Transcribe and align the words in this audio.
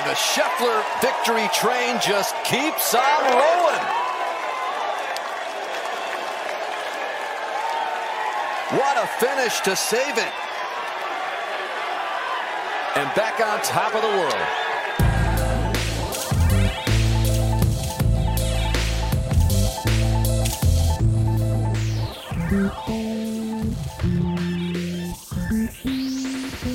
And 0.00 0.08
the 0.08 0.14
Scheffler 0.14 0.82
victory 1.02 1.46
train 1.52 1.98
just 2.00 2.34
keeps 2.44 2.94
on 2.94 3.22
rolling. 3.22 3.84
What 8.78 8.96
a 8.96 9.06
finish 9.18 9.60
to 9.60 9.76
save 9.76 10.16
it. 10.16 10.32
And 12.96 13.14
back 13.14 13.40
on 13.40 13.60
top 13.62 13.94
of 13.94 14.00
the 14.00 14.08
world. 14.08 14.46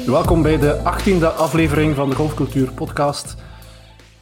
Welkom 0.06 0.42
bij 0.42 0.58
de 0.58 0.78
18e 0.78 1.36
aflevering 1.38 1.96
van 1.96 2.10
de 2.10 2.16
Golfcultuur 2.16 2.74
Podcast. 2.74 3.36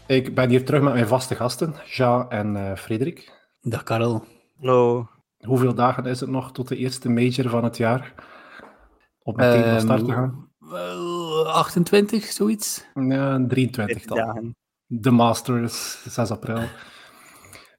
Ik 0.08 0.36
ben 0.36 0.50
hier 0.50 0.66
terug 0.66 0.82
met 0.82 0.94
mijn 0.94 1.08
vaste 1.08 1.36
gasten, 1.36 1.76
Ja 1.86 2.26
en 2.30 2.56
uh, 2.56 2.76
Frederik. 2.76 3.48
Dag 3.62 3.84
Karel. 3.84 4.24
Hallo. 4.60 5.10
Hoeveel 5.38 5.74
dagen 5.74 6.06
is 6.06 6.20
het 6.20 6.30
nog 6.30 6.52
tot 6.52 6.68
de 6.68 6.78
eerste 6.78 7.10
major 7.10 7.50
van 7.50 7.64
het 7.64 7.78
jaar? 7.78 8.14
Om 9.24 9.36
meteen 9.36 9.64
van 9.64 9.80
start 9.80 10.06
te 10.06 10.12
gaan? 10.12 10.50
Uh, 10.60 11.46
28, 11.46 12.26
zoiets? 12.26 12.86
Ja, 12.94 13.46
23 13.48 14.06
dan. 14.06 14.56
De 14.86 15.12
Masters, 15.12 16.04
6 16.04 16.32
april. 16.32 16.64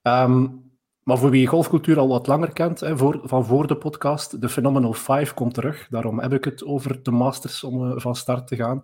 Um, 0.03 0.64
maar 1.05 1.19
voor 1.19 1.31
wie 1.31 1.47
golfcultuur 1.47 1.99
al 1.99 2.09
wat 2.09 2.27
langer 2.27 2.53
kent, 2.53 2.81
hè, 2.81 2.97
voor, 2.97 3.21
van 3.23 3.45
voor 3.45 3.67
de 3.67 3.77
podcast, 3.77 4.41
de 4.41 4.49
Phenomenal 4.49 4.93
5 4.93 5.35
komt 5.35 5.55
terug. 5.55 5.87
Daarom 5.91 6.21
heb 6.21 6.33
ik 6.33 6.45
het 6.45 6.65
over 6.65 7.03
de 7.03 7.11
Masters 7.11 7.65
om 7.65 7.85
uh, 7.85 7.93
van 7.97 8.17
start 8.17 8.47
te 8.47 8.57
gaan. 8.57 8.83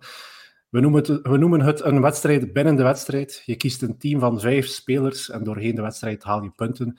We 0.69 0.79
noemen, 0.79 1.03
het, 1.03 1.21
we 1.21 1.37
noemen 1.37 1.61
het 1.61 1.81
een 1.83 2.01
wedstrijd 2.01 2.53
binnen 2.53 2.75
de 2.75 2.83
wedstrijd. 2.83 3.41
Je 3.45 3.55
kiest 3.55 3.81
een 3.81 3.97
team 3.97 4.19
van 4.19 4.39
vijf 4.39 4.67
spelers 4.67 5.29
en 5.29 5.43
doorheen 5.43 5.75
de 5.75 5.81
wedstrijd 5.81 6.23
haal 6.23 6.43
je 6.43 6.51
punten. 6.55 6.97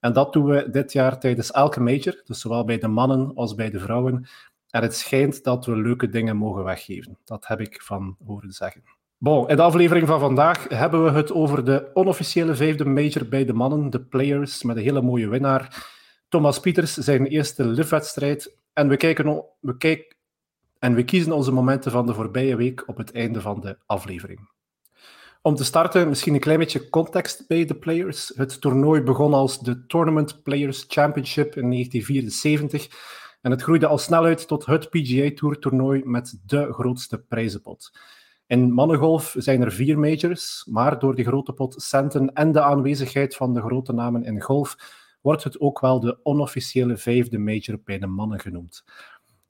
En 0.00 0.12
dat 0.12 0.32
doen 0.32 0.44
we 0.44 0.70
dit 0.70 0.92
jaar 0.92 1.20
tijdens 1.20 1.50
elke 1.50 1.80
major, 1.80 2.22
dus 2.24 2.40
zowel 2.40 2.64
bij 2.64 2.78
de 2.78 2.88
mannen 2.88 3.34
als 3.34 3.54
bij 3.54 3.70
de 3.70 3.80
vrouwen. 3.80 4.28
En 4.70 4.82
het 4.82 4.96
schijnt 4.96 5.44
dat 5.44 5.66
we 5.66 5.76
leuke 5.76 6.08
dingen 6.08 6.36
mogen 6.36 6.64
weggeven. 6.64 7.18
Dat 7.24 7.46
heb 7.46 7.60
ik 7.60 7.82
van 7.82 8.16
horen 8.26 8.52
zeggen. 8.52 8.82
Bon, 9.18 9.48
in 9.48 9.56
de 9.56 9.62
aflevering 9.62 10.06
van 10.06 10.20
vandaag 10.20 10.68
hebben 10.68 11.04
we 11.04 11.10
het 11.10 11.32
over 11.32 11.64
de 11.64 11.90
onofficiële 11.94 12.54
vijfde 12.54 12.84
major 12.84 13.28
bij 13.28 13.44
de 13.44 13.52
mannen, 13.52 13.90
de 13.90 14.00
Players, 14.00 14.62
met 14.62 14.76
een 14.76 14.82
hele 14.82 15.02
mooie 15.02 15.28
winnaar. 15.28 15.92
Thomas 16.28 16.60
Pieters, 16.60 16.94
zijn 16.94 17.26
eerste 17.26 17.64
live-wedstrijd. 17.66 18.56
En 18.72 18.88
we, 18.88 18.96
kijken, 18.96 19.44
we, 19.60 19.76
kijken, 19.76 20.16
en 20.78 20.94
we 20.94 21.04
kiezen 21.04 21.32
onze 21.32 21.52
momenten 21.52 21.90
van 21.90 22.06
de 22.06 22.14
voorbije 22.14 22.56
week 22.56 22.88
op 22.88 22.96
het 22.96 23.12
einde 23.12 23.40
van 23.40 23.60
de 23.60 23.78
aflevering. 23.86 24.48
Om 25.42 25.54
te 25.54 25.64
starten, 25.64 26.08
misschien 26.08 26.34
een 26.34 26.40
klein 26.40 26.58
beetje 26.58 26.88
context 26.88 27.46
bij 27.46 27.64
de 27.64 27.74
Players. 27.74 28.32
Het 28.36 28.60
toernooi 28.60 29.00
begon 29.00 29.34
als 29.34 29.60
de 29.60 29.86
Tournament 29.86 30.42
Players 30.42 30.84
Championship 30.88 31.56
in 31.56 31.70
1974 31.70 32.88
en 33.40 33.50
het 33.50 33.62
groeide 33.62 33.86
al 33.86 33.98
snel 33.98 34.24
uit 34.24 34.48
tot 34.48 34.66
het 34.66 34.90
PGA 34.90 35.30
Tour 35.34 35.58
toernooi 35.58 36.02
met 36.04 36.40
de 36.46 36.72
grootste 36.72 37.18
prijzenpot. 37.18 37.90
In 38.46 38.72
mannengolf 38.72 39.34
zijn 39.38 39.62
er 39.62 39.72
vier 39.72 39.98
majors, 39.98 40.66
maar 40.70 40.98
door 40.98 41.14
de 41.14 41.24
grote 41.24 41.52
pot 41.52 41.82
centen 41.82 42.32
en 42.32 42.52
de 42.52 42.62
aanwezigheid 42.62 43.36
van 43.36 43.54
de 43.54 43.60
grote 43.60 43.92
namen 43.92 44.24
in 44.24 44.42
golf 44.42 44.76
wordt 45.20 45.44
het 45.44 45.60
ook 45.60 45.80
wel 45.80 46.00
de 46.00 46.18
onofficiële 46.22 46.96
vijfde 46.96 47.38
major 47.38 47.80
bij 47.84 47.98
de 47.98 48.06
mannen 48.06 48.40
genoemd. 48.40 48.84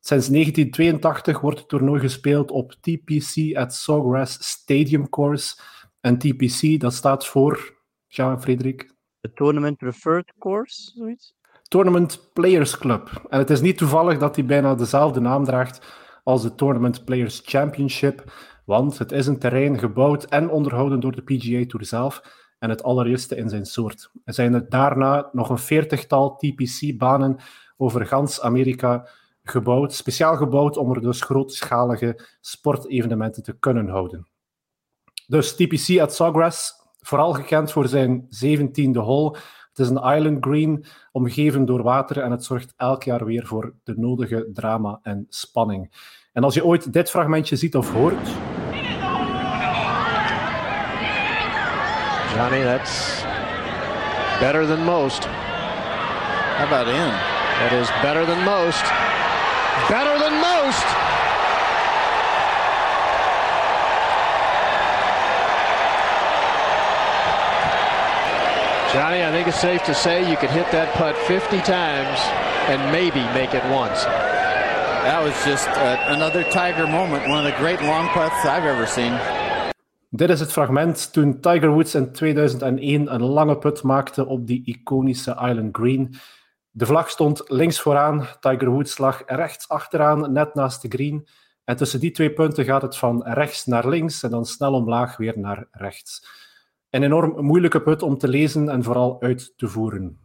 Sinds 0.01 0.29
1982 0.29 1.41
wordt 1.41 1.59
het 1.59 1.69
toernooi 1.69 2.01
gespeeld 2.01 2.51
op 2.51 2.73
TPC 2.73 3.57
at 3.57 3.75
Sawgrass 3.75 4.51
Stadium 4.51 5.09
Course. 5.09 5.57
En 6.01 6.19
TPC, 6.19 6.81
dat 6.81 6.95
staat 6.95 7.27
voor, 7.27 7.83
ja, 8.07 8.41
Frederik? 8.41 8.95
De 9.21 9.33
Tournament 9.33 9.77
Preferred 9.77 10.33
Course, 10.39 10.91
zoiets? 10.95 11.35
Tournament 11.63 12.31
Players 12.33 12.79
Club. 12.79 13.27
En 13.29 13.39
het 13.39 13.51
is 13.51 13.61
niet 13.61 13.79
toevallig 13.79 14.19
dat 14.19 14.35
die 14.35 14.45
bijna 14.45 14.75
dezelfde 14.75 15.21
naam 15.21 15.45
draagt 15.45 15.87
als 16.25 16.43
de 16.43 16.55
Tournament 16.55 17.05
Players 17.05 17.43
Championship, 17.45 18.33
want 18.65 18.99
het 18.99 19.13
is 19.13 19.27
een 19.27 19.39
terrein 19.39 19.79
gebouwd 19.79 20.25
en 20.25 20.51
onderhouden 20.51 21.01
door 21.01 21.15
de 21.15 21.23
PGA 21.23 21.67
Tour 21.67 21.87
zelf 21.87 22.43
en 22.59 22.71
het 22.71 22.83
allereerste 22.83 23.37
in 23.37 23.49
zijn 23.49 23.67
soort. 23.67 24.11
Er 24.25 24.35
zijn 24.35 24.55
er 24.55 24.69
daarna 24.69 25.29
nog 25.33 25.49
een 25.49 25.59
veertigtal 25.59 26.37
TPC-banen 26.37 27.37
over 27.77 28.07
gans 28.07 28.41
Amerika 28.41 29.09
gebouwd, 29.43 29.93
speciaal 29.93 30.37
gebouwd 30.37 30.77
om 30.77 30.91
er 30.91 31.01
dus 31.01 31.21
grootschalige 31.21 32.27
sportevenementen 32.41 33.43
te 33.43 33.59
kunnen 33.59 33.89
houden. 33.89 34.27
Dus 35.27 35.55
TPC 35.55 36.01
at 36.01 36.15
Sawgrass, 36.15 36.73
vooral 36.99 37.33
gekend 37.33 37.73
voor 37.73 37.89
zijn 37.89 38.29
17e 38.45 38.91
hole. 38.93 39.37
Het 39.69 39.79
is 39.79 39.89
een 39.89 40.17
island 40.17 40.45
green, 40.45 40.85
omgeven 41.13 41.65
door 41.65 41.83
water 41.83 42.19
en 42.19 42.31
het 42.31 42.45
zorgt 42.45 42.73
elk 42.77 43.03
jaar 43.03 43.25
weer 43.25 43.47
voor 43.47 43.75
de 43.83 43.95
nodige 43.97 44.49
drama 44.53 44.99
en 45.03 45.27
spanning. 45.29 46.13
En 46.33 46.45
als 46.45 46.55
je 46.55 46.65
ooit 46.65 46.93
dit 46.93 47.11
fragmentje 47.11 47.57
ziet 47.57 47.77
of 47.77 47.93
hoort... 47.93 48.54
Johnny, 52.35 52.63
that's 52.63 53.23
better 54.41 54.67
than 54.67 54.85
most. 54.85 55.25
How 55.25 56.67
about 56.67 56.89
in? 56.89 56.95
That 56.95 57.73
is 57.73 57.89
better 58.03 58.27
than 58.27 58.45
most. 58.45 58.83
Better 59.89 60.19
than 60.19 60.35
most! 60.43 60.83
Johnny, 68.93 69.23
I 69.23 69.31
think 69.31 69.47
it's 69.47 69.61
safe 69.61 69.85
to 69.85 69.95
say 69.95 70.29
you 70.29 70.37
could 70.37 70.51
hit 70.51 70.71
that 70.73 70.93
putt 70.95 71.17
50 71.29 71.59
times 71.61 72.19
and 72.67 72.91
maybe 72.91 73.23
make 73.33 73.55
it 73.55 73.65
once. 73.71 74.03
That 74.03 75.23
was 75.23 75.35
just 75.45 75.69
uh, 75.69 76.03
another 76.09 76.43
Tiger 76.43 76.89
moment. 76.89 77.29
One 77.29 77.39
of 77.39 77.45
the 77.45 77.57
great 77.59 77.81
long 77.81 78.09
putts 78.09 78.45
I've 78.45 78.65
ever 78.65 78.87
seen. 78.87 79.44
Dit 80.17 80.31
is 80.31 80.41
het 80.41 80.53
fragment 80.53 81.13
toen 81.13 81.41
Tiger 81.41 81.69
Woods 81.69 81.95
in 81.95 82.13
2001 82.13 83.15
een 83.15 83.23
lange 83.23 83.59
put 83.59 83.83
maakte 83.83 84.27
op 84.27 84.47
die 84.47 84.63
iconische 84.65 85.31
Island 85.31 85.77
Green. 85.77 86.15
De 86.71 86.87
vlag 86.87 87.11
stond 87.11 87.43
links 87.47 87.81
vooraan, 87.81 88.27
Tiger 88.41 88.71
Woods 88.71 88.99
lag 88.99 89.23
rechts 89.27 89.69
achteraan, 89.69 90.33
net 90.33 90.55
naast 90.55 90.83
de 90.83 90.89
green. 90.89 91.29
En 91.65 91.77
tussen 91.77 92.01
die 92.01 92.11
twee 92.11 92.33
punten 92.33 92.65
gaat 92.65 92.83
het 92.83 92.97
van 92.97 93.23
rechts 93.23 93.67
naar 93.67 93.89
links 93.89 94.23
en 94.23 94.31
dan 94.31 94.47
snel 94.47 94.73
omlaag 94.73 95.17
weer 95.17 95.39
naar 95.39 95.67
rechts. 95.71 96.27
Een 96.91 97.03
enorm 97.03 97.45
moeilijke 97.45 97.83
put 97.83 98.03
om 98.03 98.19
te 98.19 98.29
lezen 98.29 98.69
en 98.69 98.83
vooral 98.83 99.23
uit 99.23 99.53
te 99.57 99.69
voeren. 99.69 100.19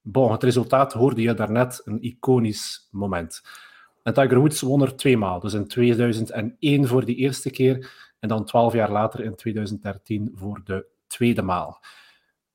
Bon, 0.00 0.32
het 0.32 0.42
resultaat 0.42 0.92
hoorde 0.92 1.22
je 1.22 1.34
daarnet, 1.34 1.80
een 1.84 2.02
iconisch 2.02 2.88
moment. 2.90 3.42
En 4.02 4.14
Tiger 4.14 4.38
Woods 4.38 4.60
won 4.60 4.82
er 4.82 4.96
tweemaal. 4.96 5.40
Dus 5.40 5.52
in 5.52 5.66
2001 5.66 6.86
voor 6.86 7.04
de 7.04 7.14
eerste 7.14 7.50
keer 7.50 8.09
en 8.20 8.28
dan 8.28 8.44
twaalf 8.44 8.72
jaar 8.72 8.90
later 8.90 9.20
in 9.24 9.34
2013 9.34 10.32
voor 10.34 10.60
de 10.64 10.86
tweede 11.06 11.42
maal. 11.42 11.80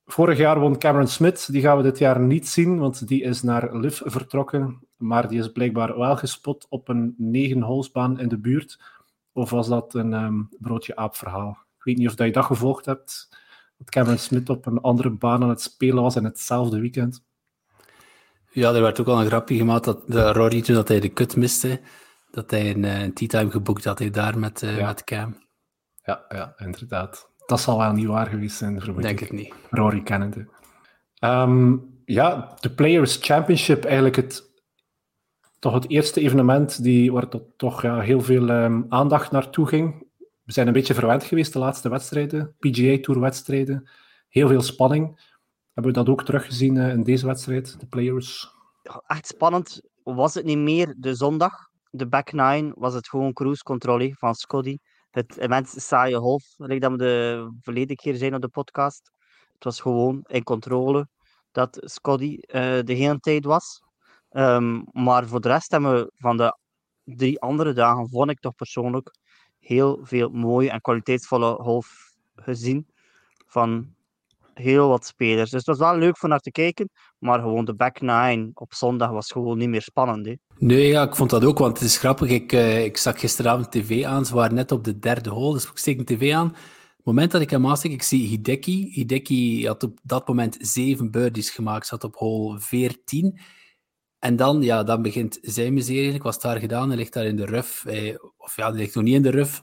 Vorig 0.05 0.37
jaar 0.37 0.59
won 0.59 0.77
Cameron 0.77 1.07
Smith. 1.07 1.51
Die 1.51 1.61
gaan 1.61 1.77
we 1.77 1.83
dit 1.83 1.97
jaar 1.97 2.19
niet 2.19 2.47
zien, 2.47 2.79
want 2.79 3.07
die 3.07 3.23
is 3.23 3.41
naar 3.41 3.75
Liv 3.75 4.01
vertrokken. 4.03 4.79
Maar 4.97 5.27
die 5.27 5.39
is 5.39 5.51
blijkbaar 5.51 5.97
wel 5.97 6.15
gespot 6.15 6.65
op 6.69 6.87
een 6.87 7.15
negen-holsbaan 7.17 8.19
in 8.19 8.27
de 8.27 8.37
buurt. 8.37 8.79
Of 9.31 9.49
was 9.49 9.67
dat 9.67 9.93
een 9.93 10.13
um, 10.13 10.49
broodje 10.59 10.95
aap 10.95 11.15
verhaal? 11.15 11.57
Ik 11.77 11.83
weet 11.83 11.97
niet 11.97 12.07
of 12.07 12.15
dat 12.15 12.27
je 12.27 12.33
dat 12.33 12.45
gevolgd 12.45 12.85
hebt 12.85 13.29
dat 13.77 13.89
Cameron 13.89 14.17
Smith 14.17 14.49
op 14.49 14.65
een 14.65 14.81
andere 14.81 15.09
baan 15.09 15.43
aan 15.43 15.49
het 15.49 15.61
spelen 15.61 16.03
was 16.03 16.15
in 16.15 16.23
hetzelfde 16.23 16.79
weekend. 16.79 17.23
Ja, 18.49 18.73
er 18.73 18.81
werd 18.81 18.99
ook 18.99 19.07
al 19.07 19.21
een 19.21 19.27
grapje 19.27 19.55
gemaakt 19.55 19.83
dat 19.83 20.07
de 20.07 20.31
Rory, 20.31 20.61
toen 20.61 20.75
dat 20.75 20.87
hij 20.87 20.99
de 20.99 21.09
kut 21.09 21.35
miste, 21.35 21.81
dat 22.31 22.51
hij 22.51 22.69
een, 22.69 22.83
een 22.83 23.13
tea 23.13 23.27
time 23.27 23.51
geboekt 23.51 23.85
had 23.85 23.99
hij 23.99 24.09
daar 24.09 24.39
met, 24.39 24.61
uh, 24.61 24.77
ja. 24.77 24.85
met 24.85 25.03
Cam. 25.03 25.44
Ja, 26.05 26.25
ja, 26.29 26.53
inderdaad. 26.57 27.29
Dat 27.45 27.59
zal 27.59 27.77
wel 27.77 27.91
niet 27.91 28.05
waar 28.07 28.27
geweest 28.27 28.57
zijn, 28.57 28.81
vermoed 28.81 29.01
Denk 29.01 29.21
ik. 29.21 29.31
niet. 29.31 29.53
Rory 29.69 30.01
kennende. 30.01 30.47
Um, 31.19 31.93
ja, 32.05 32.55
de 32.59 32.69
Players 32.69 33.17
Championship, 33.21 33.83
eigenlijk 33.83 34.15
het, 34.15 34.51
toch 35.59 35.73
het 35.73 35.89
eerste 35.89 36.21
evenement 36.21 36.83
die, 36.83 37.11
waar 37.11 37.27
toch 37.57 37.81
ja, 37.81 37.99
heel 37.99 38.21
veel 38.21 38.49
um, 38.49 38.85
aandacht 38.89 39.31
naartoe 39.31 39.67
ging 39.67 40.05
we 40.45 40.51
zijn 40.51 40.67
een 40.67 40.73
beetje 40.73 40.93
verwend 40.93 41.23
geweest 41.23 41.53
de 41.53 41.59
laatste 41.59 41.89
wedstrijden, 41.89 42.55
PGA 42.59 42.97
Tour 43.01 43.19
wedstrijden. 43.19 43.89
Heel 44.29 44.47
veel 44.47 44.61
spanning. 44.61 45.33
Hebben 45.73 45.93
we 45.93 45.97
dat 45.99 46.09
ook 46.09 46.25
teruggezien 46.25 46.77
in 46.77 47.03
deze 47.03 47.25
wedstrijd, 47.25 47.79
de 47.79 47.85
players? 47.85 48.49
Echt 49.07 49.27
spannend 49.27 49.81
was 50.03 50.33
het 50.33 50.45
niet 50.45 50.57
meer 50.57 50.95
de 50.97 51.13
zondag. 51.13 51.69
De 51.89 52.07
back 52.07 52.31
nine 52.31 52.73
was 52.75 52.93
het 52.93 53.09
gewoon 53.09 53.33
cruise 53.33 53.63
control 53.63 54.13
van 54.13 54.35
Scotty. 54.35 54.77
Het 55.15 55.37
event 55.37 55.67
saaie 55.67 56.17
golf, 56.17 56.43
like 56.57 56.79
dat 56.79 56.91
we 56.91 56.97
de 56.97 57.49
verleden 57.59 57.95
keer 57.95 58.15
zijn 58.15 58.35
op 58.35 58.41
de 58.41 58.47
podcast. 58.47 59.11
Het 59.53 59.63
was 59.63 59.79
gewoon 59.79 60.23
in 60.27 60.43
controle 60.43 61.07
dat 61.51 61.77
Scotty 61.81 62.37
uh, 62.41 62.51
de 62.83 62.93
hele 62.93 63.19
tijd 63.19 63.45
was. 63.45 63.81
Um, 64.31 64.85
maar 64.91 65.27
voor 65.27 65.41
de 65.41 65.47
rest 65.47 65.71
hebben 65.71 65.93
we 65.93 66.11
van 66.15 66.37
de 66.37 66.57
drie 67.03 67.41
andere 67.41 67.73
dagen, 67.73 68.09
vond 68.09 68.29
ik 68.29 68.39
toch 68.39 68.55
persoonlijk, 68.55 69.15
heel 69.59 69.99
veel 70.01 70.29
mooie 70.29 70.69
en 70.69 70.81
kwaliteitsvolle 70.81 71.55
golf 71.55 72.11
gezien 72.35 72.87
van 73.45 73.95
heel 74.57 74.87
wat 74.87 75.05
spelers. 75.05 75.49
Dus 75.49 75.65
het 75.65 75.77
was 75.77 75.89
wel 75.89 75.97
leuk 75.97 76.17
voor 76.17 76.29
naar 76.29 76.39
te 76.39 76.51
kijken, 76.51 76.89
maar 77.17 77.39
gewoon 77.39 77.65
de 77.65 77.75
back 77.75 78.01
nine 78.01 78.49
op 78.53 78.73
zondag 78.73 79.09
was 79.09 79.31
gewoon 79.31 79.57
niet 79.57 79.69
meer 79.69 79.81
spannend. 79.81 80.25
Hè. 80.25 80.33
Nee, 80.57 80.87
ja, 80.87 81.03
ik 81.03 81.15
vond 81.15 81.29
dat 81.29 81.45
ook, 81.45 81.57
want 81.57 81.79
het 81.79 81.87
is 81.87 81.97
grappig. 81.97 82.29
Ik, 82.29 82.51
uh, 82.51 82.83
ik 82.83 82.97
gisteravond 82.97 83.71
tv 83.71 84.03
aan, 84.03 84.25
ze 84.25 84.35
waren 84.35 84.55
net 84.55 84.71
op 84.71 84.83
de 84.83 84.99
derde 84.99 85.29
hole, 85.29 85.53
dus 85.53 85.69
ik 85.69 85.77
steek 85.77 85.97
de 86.07 86.15
tv 86.15 86.33
aan. 86.33 86.47
Het 87.05 87.05
moment 87.13 87.31
dat 87.31 87.41
ik 87.41 87.49
hem 87.49 87.67
aansteek, 87.67 87.91
ik 87.91 88.03
zie 88.03 88.27
Hideki. 88.27 88.89
Hideki 88.91 89.67
had 89.67 89.83
op 89.83 89.99
dat 90.03 90.27
moment 90.27 90.57
zeven 90.59 91.11
birdies 91.11 91.49
gemaakt, 91.49 91.87
zat 91.87 92.03
op 92.03 92.15
hole 92.15 92.59
14. 92.59 93.39
En 94.19 94.35
dan, 94.35 94.61
ja, 94.61 94.83
dan 94.83 95.01
begint 95.01 95.37
zijn 95.41 95.73
miserie. 95.73 96.13
Ik 96.13 96.23
was 96.23 96.39
daar 96.39 96.59
gedaan, 96.59 96.87
hij 96.87 96.97
ligt 96.97 97.13
daar 97.13 97.25
in 97.25 97.35
de 97.35 97.45
ruf. 97.45 97.85
Eh, 97.85 98.15
of 98.37 98.55
ja, 98.55 98.69
hij 98.69 98.77
ligt 98.77 98.95
nog 98.95 99.03
niet 99.03 99.15
in 99.15 99.21
de 99.21 99.29
ruf. 99.29 99.61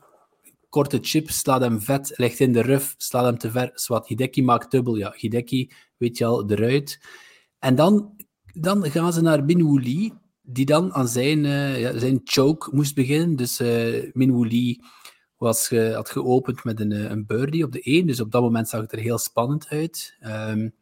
Korte 0.72 0.98
chip, 1.00 1.30
slaat 1.30 1.60
hem 1.60 1.80
vet, 1.80 2.12
ligt 2.16 2.40
in 2.40 2.52
de 2.52 2.62
ruf, 2.62 2.94
slaat 2.96 3.24
hem 3.24 3.38
te 3.38 3.50
ver. 3.50 3.70
Zwat, 3.74 4.06
Hideki 4.06 4.42
maakt 4.42 4.70
dubbel. 4.70 4.96
Ja, 4.96 5.14
Hideki, 5.16 5.70
weet 5.96 6.18
je 6.18 6.24
al, 6.24 6.50
eruit. 6.50 7.00
En 7.58 7.74
dan, 7.74 8.16
dan 8.52 8.90
gaan 8.90 9.12
ze 9.12 9.22
naar 9.22 9.44
Min 9.44 10.12
die 10.42 10.64
dan 10.64 10.92
aan 10.92 11.08
zijn, 11.08 11.44
ja, 11.78 11.98
zijn 11.98 12.20
choke 12.24 12.70
moest 12.74 12.94
beginnen. 12.94 13.36
Dus 13.36 13.60
uh, 13.60 14.78
was, 15.36 15.68
had 15.70 16.10
geopend 16.10 16.64
met 16.64 16.80
een, 16.80 17.10
een 17.10 17.26
birdie 17.26 17.64
op 17.64 17.72
de 17.72 17.82
1. 17.82 18.06
Dus 18.06 18.20
op 18.20 18.30
dat 18.30 18.42
moment 18.42 18.68
zag 18.68 18.80
het 18.80 18.92
er 18.92 18.98
heel 18.98 19.18
spannend 19.18 19.68
uit. 19.68 20.16
Um, 20.20 20.74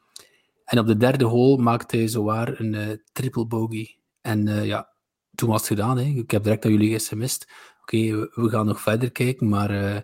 en 0.65 0.79
op 0.79 0.87
de 0.87 0.97
derde 0.97 1.25
hole 1.25 1.63
maakte 1.63 1.97
hij 1.97 2.09
zowaar 2.09 2.61
een 2.61 3.03
triple 3.13 3.47
bogey. 3.47 3.99
En 4.21 4.65
ja, 4.65 4.89
toen 5.35 5.49
was 5.49 5.61
het 5.61 5.69
gedaan. 5.69 5.99
Hè. 5.99 6.05
Ik 6.05 6.31
heb 6.31 6.43
direct 6.43 6.65
aan 6.65 6.71
jullie 6.71 6.99
sms'd. 6.99 7.47
We, 7.91 8.49
gaan 8.49 8.67
nog 8.67 8.81
verder 8.81 9.11
kijken, 9.11 9.49
maar 9.49 9.71
uh, 9.71 9.99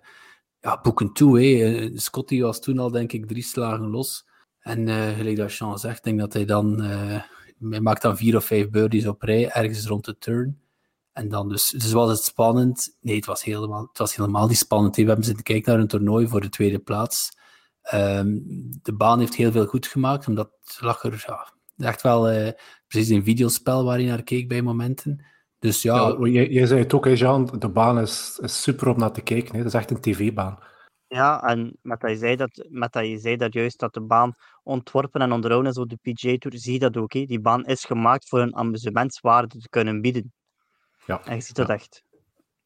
ja, 0.61 0.81
boeken 0.83 1.13
toe. 1.13 1.41
Hè. 1.41 1.91
Scotty 1.99 2.41
was 2.41 2.61
toen 2.61 2.79
al, 2.79 2.91
denk 2.91 3.13
ik, 3.13 3.27
drie 3.27 3.43
slagen 3.43 3.91
los. 3.91 4.27
En 4.59 4.89
gelijk 5.15 5.37
dat 5.37 5.51
Sean 5.51 5.79
zegt, 5.79 6.05
denk 6.05 6.19
dat 6.19 6.33
hij 6.33 6.45
dan... 6.45 6.83
maakt 7.59 8.03
dan 8.03 8.17
vier 8.17 8.37
of 8.37 8.45
vijf 8.45 8.71
birdies 8.71 9.07
op 9.07 9.23
rij, 9.23 9.51
ergens 9.51 9.87
rond 9.87 10.05
de 10.05 10.19
turn. 10.19 10.61
En 11.13 11.29
dan 11.29 11.49
dus, 11.49 11.69
dus 11.69 11.93
was 11.93 12.11
het 12.11 12.23
spannend. 12.23 12.97
Nee, 13.01 13.17
het 13.17 13.27
was 13.27 13.45
helemaal, 13.45 13.87
het 13.89 13.99
was 13.99 14.17
helemaal 14.17 14.49
niet 14.49 14.57
spannend. 14.57 14.97
We 14.97 15.03
hebben 15.03 15.25
zitten 15.25 15.45
kijken 15.45 15.73
naar 15.73 15.81
een 15.81 15.89
toernooi 15.89 16.29
voor 16.29 16.41
de 16.41 16.49
tweede 16.49 16.79
plaats. 16.79 17.37
Um, 17.95 18.43
de 18.83 18.93
baan 18.93 19.19
heeft 19.19 19.35
heel 19.35 19.53
veel 19.53 19.67
goed 19.67 19.87
gemaakt, 19.87 20.27
omdat 20.27 20.51
lag 20.81 21.03
er 21.03 21.25
ja, 21.27 21.53
echt 21.87 22.03
wel 22.03 22.33
uh, 22.33 22.49
precies 22.89 23.09
een 23.09 23.25
videospel 23.25 23.85
waar 23.85 24.01
je 24.01 24.07
naar 24.07 24.23
keek 24.23 24.49
bij 24.49 24.63
momenten. 24.63 25.25
Dus 25.59 25.83
ja... 25.83 25.95
ja 25.95 26.27
jij, 26.27 26.49
jij, 26.49 26.67
zei 26.67 26.81
het 26.81 26.95
ook, 26.95 27.05
hè, 27.05 27.11
Jean, 27.11 27.51
de 27.59 27.69
baan 27.69 27.99
is, 27.99 28.39
is 28.43 28.63
super 28.63 28.89
om 28.89 28.99
naar 28.99 29.13
te 29.13 29.21
kijken. 29.21 29.53
Hè. 29.53 29.59
Dat 29.59 29.67
is 29.67 29.81
echt 29.81 29.91
een 29.91 30.01
tv-baan. 30.01 30.59
Ja, 31.09 31.43
en 31.43 31.77
met 31.83 32.01
dat, 32.01 32.11
je 32.11 32.17
zei 32.17 32.37
dat, 32.37 32.67
met 32.69 32.93
dat 32.93 33.07
je 33.07 33.19
zei 33.19 33.37
dat 33.37 33.53
juist 33.53 33.79
dat 33.79 33.95
de 33.95 34.01
baan 34.01 34.35
ontworpen 34.63 35.21
en 35.21 35.33
onderhouden 35.33 35.71
is 35.71 35.79
op 35.79 35.89
de 35.89 35.99
PGA 36.03 36.37
Tour, 36.39 36.59
zie 36.59 36.73
je 36.73 36.79
dat 36.79 36.97
ook. 36.97 37.13
Hè. 37.13 37.25
Die 37.25 37.41
baan 37.41 37.65
is 37.65 37.85
gemaakt 37.85 38.29
voor 38.29 38.41
een 38.41 38.57
amusementswaarde 38.57 39.59
te 39.59 39.69
kunnen 39.69 40.01
bieden. 40.01 40.33
Ja. 41.07 41.25
En 41.25 41.35
je 41.35 41.41
ziet 41.41 41.57
dat 41.57 41.67
ja. 41.67 41.75
echt. 41.75 42.03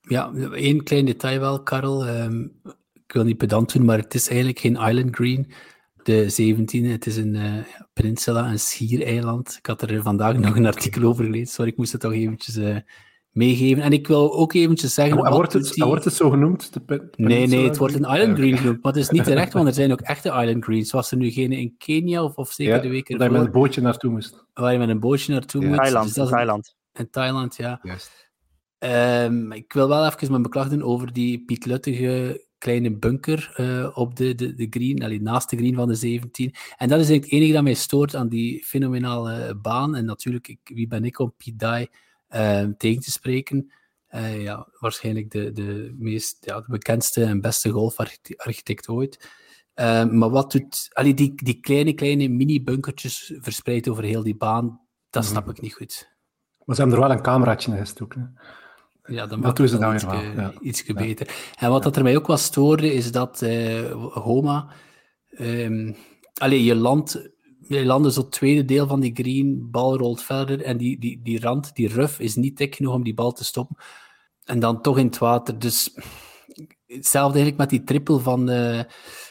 Ja, 0.01 0.33
één 0.53 0.83
klein 0.83 1.05
detail 1.05 1.41
wel, 1.41 1.63
Karel. 1.63 2.09
Um, 2.09 2.61
ik 3.07 3.13
wil 3.13 3.25
niet 3.25 3.37
pedant 3.37 3.73
doen, 3.73 3.85
maar 3.85 3.99
het 3.99 4.15
is 4.15 4.29
eigenlijk 4.29 4.59
geen 4.59 4.77
Island 4.77 5.15
Green. 5.17 5.53
De 6.03 6.55
17e, 6.55 6.91
het 6.91 7.07
is 7.07 7.17
een 7.17 7.35
uh, 7.35 7.55
peninsula, 7.93 8.51
een 8.51 8.59
schiereiland. 8.59 9.57
Ik 9.59 9.67
had 9.67 9.83
er 9.83 10.03
vandaag 10.03 10.39
nog 10.39 10.57
een 10.57 10.67
artikel 10.67 11.03
over 11.03 11.25
gelezen. 11.25 11.47
Sorry, 11.47 11.71
ik 11.71 11.77
moest 11.77 11.93
het 11.93 12.01
toch 12.01 12.13
eventjes 12.13 12.57
uh, 12.57 12.77
meegeven. 13.31 13.83
En 13.83 13.93
ik 13.93 14.07
wil 14.07 14.35
ook 14.35 14.53
eventjes 14.53 14.95
zeggen... 14.95 15.25
En 15.25 15.33
wordt, 15.33 15.53
het, 15.53 15.73
die... 15.73 15.85
wordt 15.85 16.05
het 16.05 16.15
zo 16.15 16.31
genoemd? 16.31 16.73
De 16.73 17.11
nee, 17.17 17.47
nee, 17.47 17.65
het 17.65 17.77
wordt 17.77 17.95
een 17.95 18.15
Island 18.15 18.39
Green 18.39 18.57
genoemd. 18.57 18.83
Maar 18.83 18.93
het 18.93 19.03
is 19.03 19.11
niet 19.11 19.25
terecht, 19.31 19.53
want 19.53 19.67
er 19.67 19.75
zijn 19.75 19.93
ook 19.93 20.01
echte 20.01 20.29
Island 20.29 20.65
Greens. 20.65 20.91
Was 20.91 21.11
er 21.11 21.17
nu 21.17 21.31
geen 21.31 21.53
in 21.53 21.75
Kenia 21.79 22.25
of, 22.25 22.37
of 22.37 22.53
zeker 22.53 22.75
ja, 22.75 22.81
de 22.81 22.89
week 22.89 23.09
ervoor? 23.09 23.19
Waar 23.19 23.33
je 23.33 23.39
met 23.39 23.47
een 23.47 23.61
bootje 23.61 23.81
naartoe 23.81 24.11
moest. 24.11 24.45
Waar 24.55 24.73
je 24.73 24.79
met 24.79 24.89
een 24.89 25.01
bootje 25.01 25.33
naartoe 25.33 25.63
ja. 25.63 25.69
moet. 25.69 25.77
Thailand, 25.77 26.15
dus 26.15 26.29
Thailand. 26.29 26.77
In 26.93 27.11
Thailand, 27.11 27.57
ja. 27.57 27.79
Juist. 27.83 28.29
Um, 28.79 29.53
ik 29.53 29.73
wil 29.73 29.89
wel 29.89 30.07
even 30.07 30.31
mijn 30.31 30.43
beklag 30.43 30.69
doen 30.69 30.83
over 30.83 31.13
die 31.13 31.45
Piet 31.45 31.67
Luttige 31.67 32.45
kleine 32.61 32.91
bunker 32.91 33.55
uh, 33.57 33.91
op 33.99 34.17
de, 34.17 34.35
de, 34.35 34.55
de 34.55 34.67
green, 34.71 35.03
allee, 35.03 35.23
naast 35.23 35.51
de 35.51 35.57
green 35.57 35.75
van 35.75 35.89
de 35.89 35.95
17. 35.95 36.55
En 36.77 36.89
dat 36.89 37.01
is 37.01 37.09
eigenlijk 37.09 37.25
het 37.25 37.33
enige 37.33 37.53
dat 37.53 37.63
mij 37.63 37.75
stoort 37.75 38.17
aan 38.17 38.29
die 38.29 38.65
fenomenale 38.65 39.55
baan. 39.55 39.95
En 39.95 40.05
natuurlijk, 40.05 40.49
ik, 40.49 40.59
wie 40.65 40.87
ben 40.87 41.05
ik 41.05 41.19
om 41.19 41.35
Dye 41.57 41.89
uh, 42.31 42.65
tegen 42.79 43.03
te 43.03 43.11
spreken? 43.11 43.73
Uh, 44.15 44.43
ja, 44.43 44.69
waarschijnlijk 44.79 45.31
de, 45.31 45.53
de 45.53 45.95
meest 45.99 46.37
ja, 46.41 46.61
de 46.61 46.71
bekendste 46.71 47.25
en 47.25 47.41
beste 47.41 47.71
golfarchitect 47.71 48.89
ooit. 48.89 49.31
maar 50.11 50.31
wat 50.31 50.53
doet... 50.53 50.89
Allee, 50.93 51.15
die, 51.15 51.33
die 51.35 51.61
kleine, 51.61 51.93
kleine 51.93 52.29
mini-bunkertjes 52.29 53.33
verspreid 53.39 53.89
over 53.89 54.05
heel 54.05 54.23
die 54.23 54.37
baan, 54.37 54.81
dat 55.11 55.25
snap 55.25 55.45
mm. 55.45 55.51
ik 55.51 55.61
niet 55.61 55.75
goed. 55.75 56.09
Maar 56.65 56.77
ze 56.77 56.83
hebben 56.83 57.01
er 57.01 57.07
wel 57.07 57.17
een 57.17 57.23
cameraatje 57.23 57.73
in 57.73 57.79
gestoken. 57.79 58.39
Ja, 59.11 59.27
dan 59.27 59.41
dat 59.41 59.57
doen 59.57 59.69
ze 59.69 59.79
dan 59.79 59.95
iets, 59.95 60.05
weer 60.05 60.35
wel. 60.35 60.45
Ja. 60.45 60.53
iets 60.61 60.85
beter. 60.85 61.53
En 61.59 61.71
wat 61.71 61.83
dat 61.83 61.97
er 61.97 62.03
mij 62.03 62.17
ook 62.17 62.27
was 62.27 62.45
stoorde, 62.45 62.93
is 62.93 63.13
dat 63.13 63.43
uh, 63.43 63.93
Homa... 64.13 64.73
Um, 65.39 65.97
allee, 66.35 66.65
je 66.65 66.75
land... 66.75 67.29
Je 67.69 67.85
land 67.85 68.07
is 68.07 68.17
het 68.17 68.31
tweede 68.31 68.65
deel 68.65 68.87
van 68.87 69.01
die 69.01 69.15
green, 69.15 69.71
bal 69.71 69.97
rolt 69.97 70.23
verder 70.23 70.63
en 70.63 70.77
die, 70.77 70.99
die, 70.99 71.21
die 71.23 71.41
rand, 71.41 71.75
die 71.75 71.89
ruf, 71.89 72.19
is 72.19 72.37
niet 72.37 72.57
dik 72.57 72.75
genoeg 72.75 72.95
om 72.95 73.03
die 73.03 73.15
bal 73.15 73.33
te 73.33 73.45
stoppen. 73.45 73.77
En 74.45 74.61
dan 74.61 74.83
toch 74.83 74.99
in 74.99 75.07
het 75.07 75.19
water. 75.19 75.59
Dus 75.59 75.95
hetzelfde 76.87 77.39
eigenlijk 77.39 77.57
met 77.57 77.71
die 77.71 77.85
triple 77.85 78.19
van, 78.19 78.51
uh, 78.51 78.81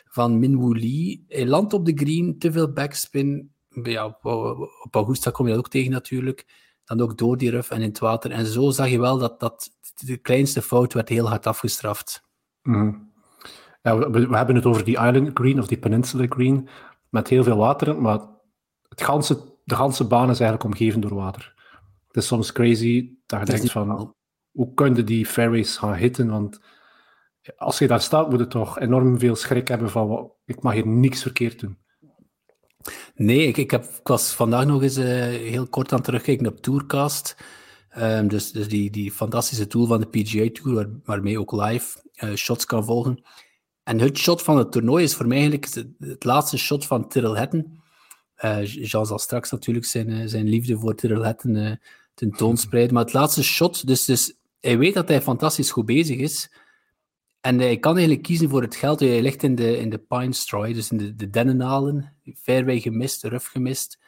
van 0.06 0.40
Min 0.40 0.58
Woo 0.58 0.76
Lee. 0.76 1.26
Hij 1.28 1.46
landt 1.46 1.74
op 1.74 1.86
de 1.86 1.92
green, 1.96 2.38
te 2.38 2.52
veel 2.52 2.72
backspin. 2.72 3.52
Ja, 3.84 4.06
op, 4.06 4.26
op 4.84 4.96
Augusta 4.96 5.32
kom 5.32 5.46
je 5.46 5.52
dat 5.52 5.62
ook 5.62 5.72
tegen 5.72 5.92
natuurlijk 5.92 6.69
dan 6.90 7.02
ook 7.02 7.18
door 7.18 7.38
die 7.38 7.50
ruf 7.50 7.70
en 7.70 7.82
in 7.82 7.88
het 7.90 8.00
water. 8.00 8.32
En 8.32 8.46
zo 8.46 8.70
zag 8.70 8.90
je 8.90 9.00
wel 9.00 9.18
dat, 9.18 9.40
dat 9.40 9.70
de 9.96 10.18
kleinste 10.18 10.62
fout 10.62 10.94
werd 10.94 11.10
heel 11.10 11.30
hard 11.30 11.48
afgestraft. 11.48 12.24
Mm. 12.62 13.12
Ja, 13.82 13.98
we, 13.98 14.28
we, 14.28 14.36
hebben 14.36 14.56
het 14.56 14.66
over 14.66 14.84
die 14.84 14.98
island 14.98 15.30
green 15.34 15.60
of 15.60 15.68
die 15.68 15.80
peninsula 15.80 16.26
green 16.30 16.68
met 17.10 17.28
heel 17.28 17.44
veel 17.44 17.58
water, 17.58 18.02
maar 18.02 18.20
het 18.88 19.02
ganse, 19.02 19.58
de 19.64 19.76
ganse 19.76 20.08
baan 20.08 20.30
is 20.30 20.40
eigenlijk 20.40 20.64
omgeven 20.64 21.02
door 21.02 21.16
water. 21.16 21.54
Het 22.08 22.18
is 22.18 22.28
soms 22.28 22.52
crazy 22.52 23.14
dat 23.26 23.40
je 23.40 23.46
denkt 23.46 23.72
van, 23.72 24.16
hoe 24.52 24.74
kun 24.74 24.96
je 24.96 25.04
die 25.04 25.26
fairways 25.26 25.78
gaan 25.78 25.94
hitten? 25.94 26.30
Want 26.30 26.60
als 27.58 27.80
je 27.80 27.88
daar 27.88 28.02
staat, 28.02 28.30
moet 28.30 28.40
je 28.40 28.48
toch 28.48 28.80
enorm 28.80 29.20
veel 29.20 29.36
schrik 29.36 29.68
hebben 29.68 29.90
van, 29.90 30.32
ik 30.46 30.62
mag 30.62 30.74
hier 30.74 30.88
niks 30.88 31.22
verkeerd 31.22 31.60
doen. 31.60 31.78
Nee, 33.16 33.48
ik, 33.48 33.58
ik, 33.58 33.72
heb, 33.72 34.00
was 34.04 34.32
vandaag 34.34 34.66
nog 34.66 34.82
eens 34.82 34.98
uh, 34.98 35.06
heel 35.28 35.68
kort 35.68 35.94
aan 35.94 36.02
terugkijken 36.02 36.48
op 36.48 36.62
Tourcast. 36.62 37.36
Um, 37.98 38.28
dus 38.28 38.52
dus 38.52 38.68
die, 38.68 38.90
die 38.92 39.12
fantastische 39.12 39.68
tool 39.68 39.86
van 39.86 40.00
de 40.00 40.08
PGA 40.08 40.50
Tour, 40.54 40.76
waar, 40.76 40.90
waarmee 41.04 41.40
ook 41.40 41.52
live 41.52 41.98
uh, 42.24 42.34
shots 42.36 42.66
kan 42.66 42.86
volgen. 42.86 43.24
En 43.84 44.00
het 44.00 44.18
shot 44.18 44.42
van 44.42 44.58
het 44.58 44.72
toernooi 44.72 45.04
is 45.04 45.16
voor 45.16 45.28
mij 45.28 45.38
eigenlijk 45.38 45.74
het, 46.00 46.24
laatste 46.24 46.58
shot 46.58 46.86
van 46.86 47.08
Tyrrell 47.08 47.38
Hatton. 47.38 47.82
Uh, 48.44 48.66
Jean 48.66 49.06
zal 49.06 49.20
straks 49.20 49.52
natuurlijk 49.52 49.86
zijn, 49.86 50.30
zijn 50.30 50.50
liefde 50.50 50.78
voor 50.78 50.96
Tyrrell 50.96 51.24
Hatton 51.24 51.80
tentoonspreiden. 52.14 52.94
Maar 52.94 53.04
het 53.04 53.14
laatste 53.14 53.44
shot, 53.44 53.88
dus, 53.88 54.06
dus 54.06 54.34
hij 54.60 54.78
weet 54.78 54.94
dat 54.94 55.08
hij 55.08 55.22
fantastisch 55.22 55.72
goed 55.72 55.86
bezig 55.86 56.18
is. 56.18 56.52
En 57.42 57.60
hij 57.60 57.78
kan 57.78 57.92
eigenlijk 57.92 58.26
kiezen 58.26 58.50
voor 58.50 58.62
het 58.62 58.76
geld. 58.76 59.00
Hij 59.00 59.22
ligt 59.22 59.44
in 59.44 59.56
de, 59.56 59.78
in 59.78 59.90
de 59.90 59.98
pine 59.98 60.34
straw, 60.34 60.74
dus 60.74 60.92
in 60.92 60.98
de, 60.98 61.16
de 61.16 61.30
dennenalen. 61.30 62.16
Fairway 62.36 62.80
gemist, 62.80 63.24
ruf 63.24 63.46
gemist. 63.46 64.00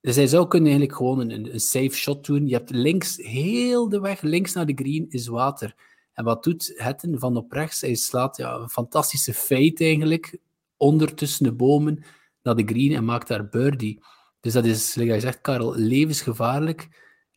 Dus 0.00 0.16
hij 0.16 0.26
zou 0.26 0.48
kunnen 0.48 0.68
eigenlijk 0.68 0.98
gewoon 0.98 1.20
een, 1.20 1.52
een 1.52 1.60
safe 1.60 1.94
shot 1.94 2.26
doen. 2.26 2.46
Je 2.46 2.54
hebt 2.54 2.70
links, 2.70 3.16
heel 3.16 3.88
de 3.88 4.00
weg, 4.00 4.20
links 4.20 4.52
naar 4.52 4.66
de 4.66 4.74
green 4.74 5.06
is 5.08 5.26
water. 5.26 5.74
En 6.12 6.24
wat 6.24 6.44
doet 6.44 6.72
Hetten 6.76 7.18
van 7.18 7.36
op 7.36 7.52
rechts? 7.52 7.80
Hij 7.80 7.94
slaat 7.94 8.36
ja, 8.36 8.54
een 8.54 8.70
fantastische 8.70 9.34
feit 9.34 9.80
eigenlijk, 9.80 10.38
onder 10.76 11.14
tussen 11.14 11.44
de 11.44 11.52
bomen, 11.52 12.04
naar 12.42 12.56
de 12.56 12.66
green 12.66 12.92
en 12.92 13.04
maakt 13.04 13.28
daar 13.28 13.48
birdie. 13.48 14.02
Dus 14.40 14.52
dat 14.52 14.64
is, 14.64 14.92
zoals 14.92 15.08
je 15.08 15.20
zegt, 15.20 15.40
Karel, 15.40 15.74
levensgevaarlijk. 15.74 16.88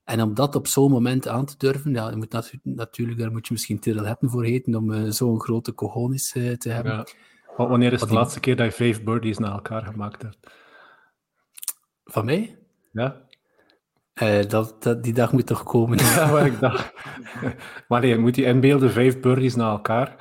En 0.10 0.22
om 0.22 0.34
dat 0.34 0.56
op 0.56 0.68
zo'n 0.68 0.92
moment 0.92 1.28
aan 1.28 1.46
te 1.46 1.58
durven, 1.58 1.94
ja, 1.94 2.10
je 2.10 2.16
moet 2.16 2.32
natu 2.32 2.60
natuurlijk, 2.64 3.20
daar 3.20 3.32
moet 3.32 3.48
je 3.48 3.54
misschien 3.54 3.80
Tyrrell 3.80 4.06
Hatton 4.08 4.30
voor 4.30 4.46
heten, 4.46 4.76
om 4.76 4.92
uh, 4.92 5.12
zo'n 5.12 5.42
grote 5.42 5.74
cojones 5.74 6.36
uh, 6.36 6.54
te 6.54 6.70
hebben. 6.70 6.94
Ja. 6.94 7.06
Wanneer 7.68 7.94
is 7.94 8.02
de 8.02 8.14
laatste 8.14 8.40
keer 8.40 8.56
dat 8.56 8.66
je 8.66 8.72
vijf 8.72 9.04
birdies 9.04 9.38
na 9.38 9.52
elkaar 9.52 9.86
gemaakt 9.86 10.22
hebt? 10.22 10.38
Van 12.06 12.26
mij? 12.26 12.60
Ja. 12.92 13.22
Uh, 14.24 14.46
dat, 14.46 14.84
dat, 14.84 15.04
die 15.04 15.14
dag 15.14 15.32
moet 15.32 15.46
toch 15.46 15.64
komen. 15.64 15.98
Ja, 16.16 16.32
maar 16.32 16.46
ik 16.46 16.60
dacht. 16.60 16.94
maar 17.88 18.02
nee, 18.02 18.18
moet 18.18 18.36
je 18.36 18.44
inbeelden, 18.44 18.92
vijf 18.92 19.20
birdies 19.20 19.56
na 19.56 19.70
elkaar 19.70 20.16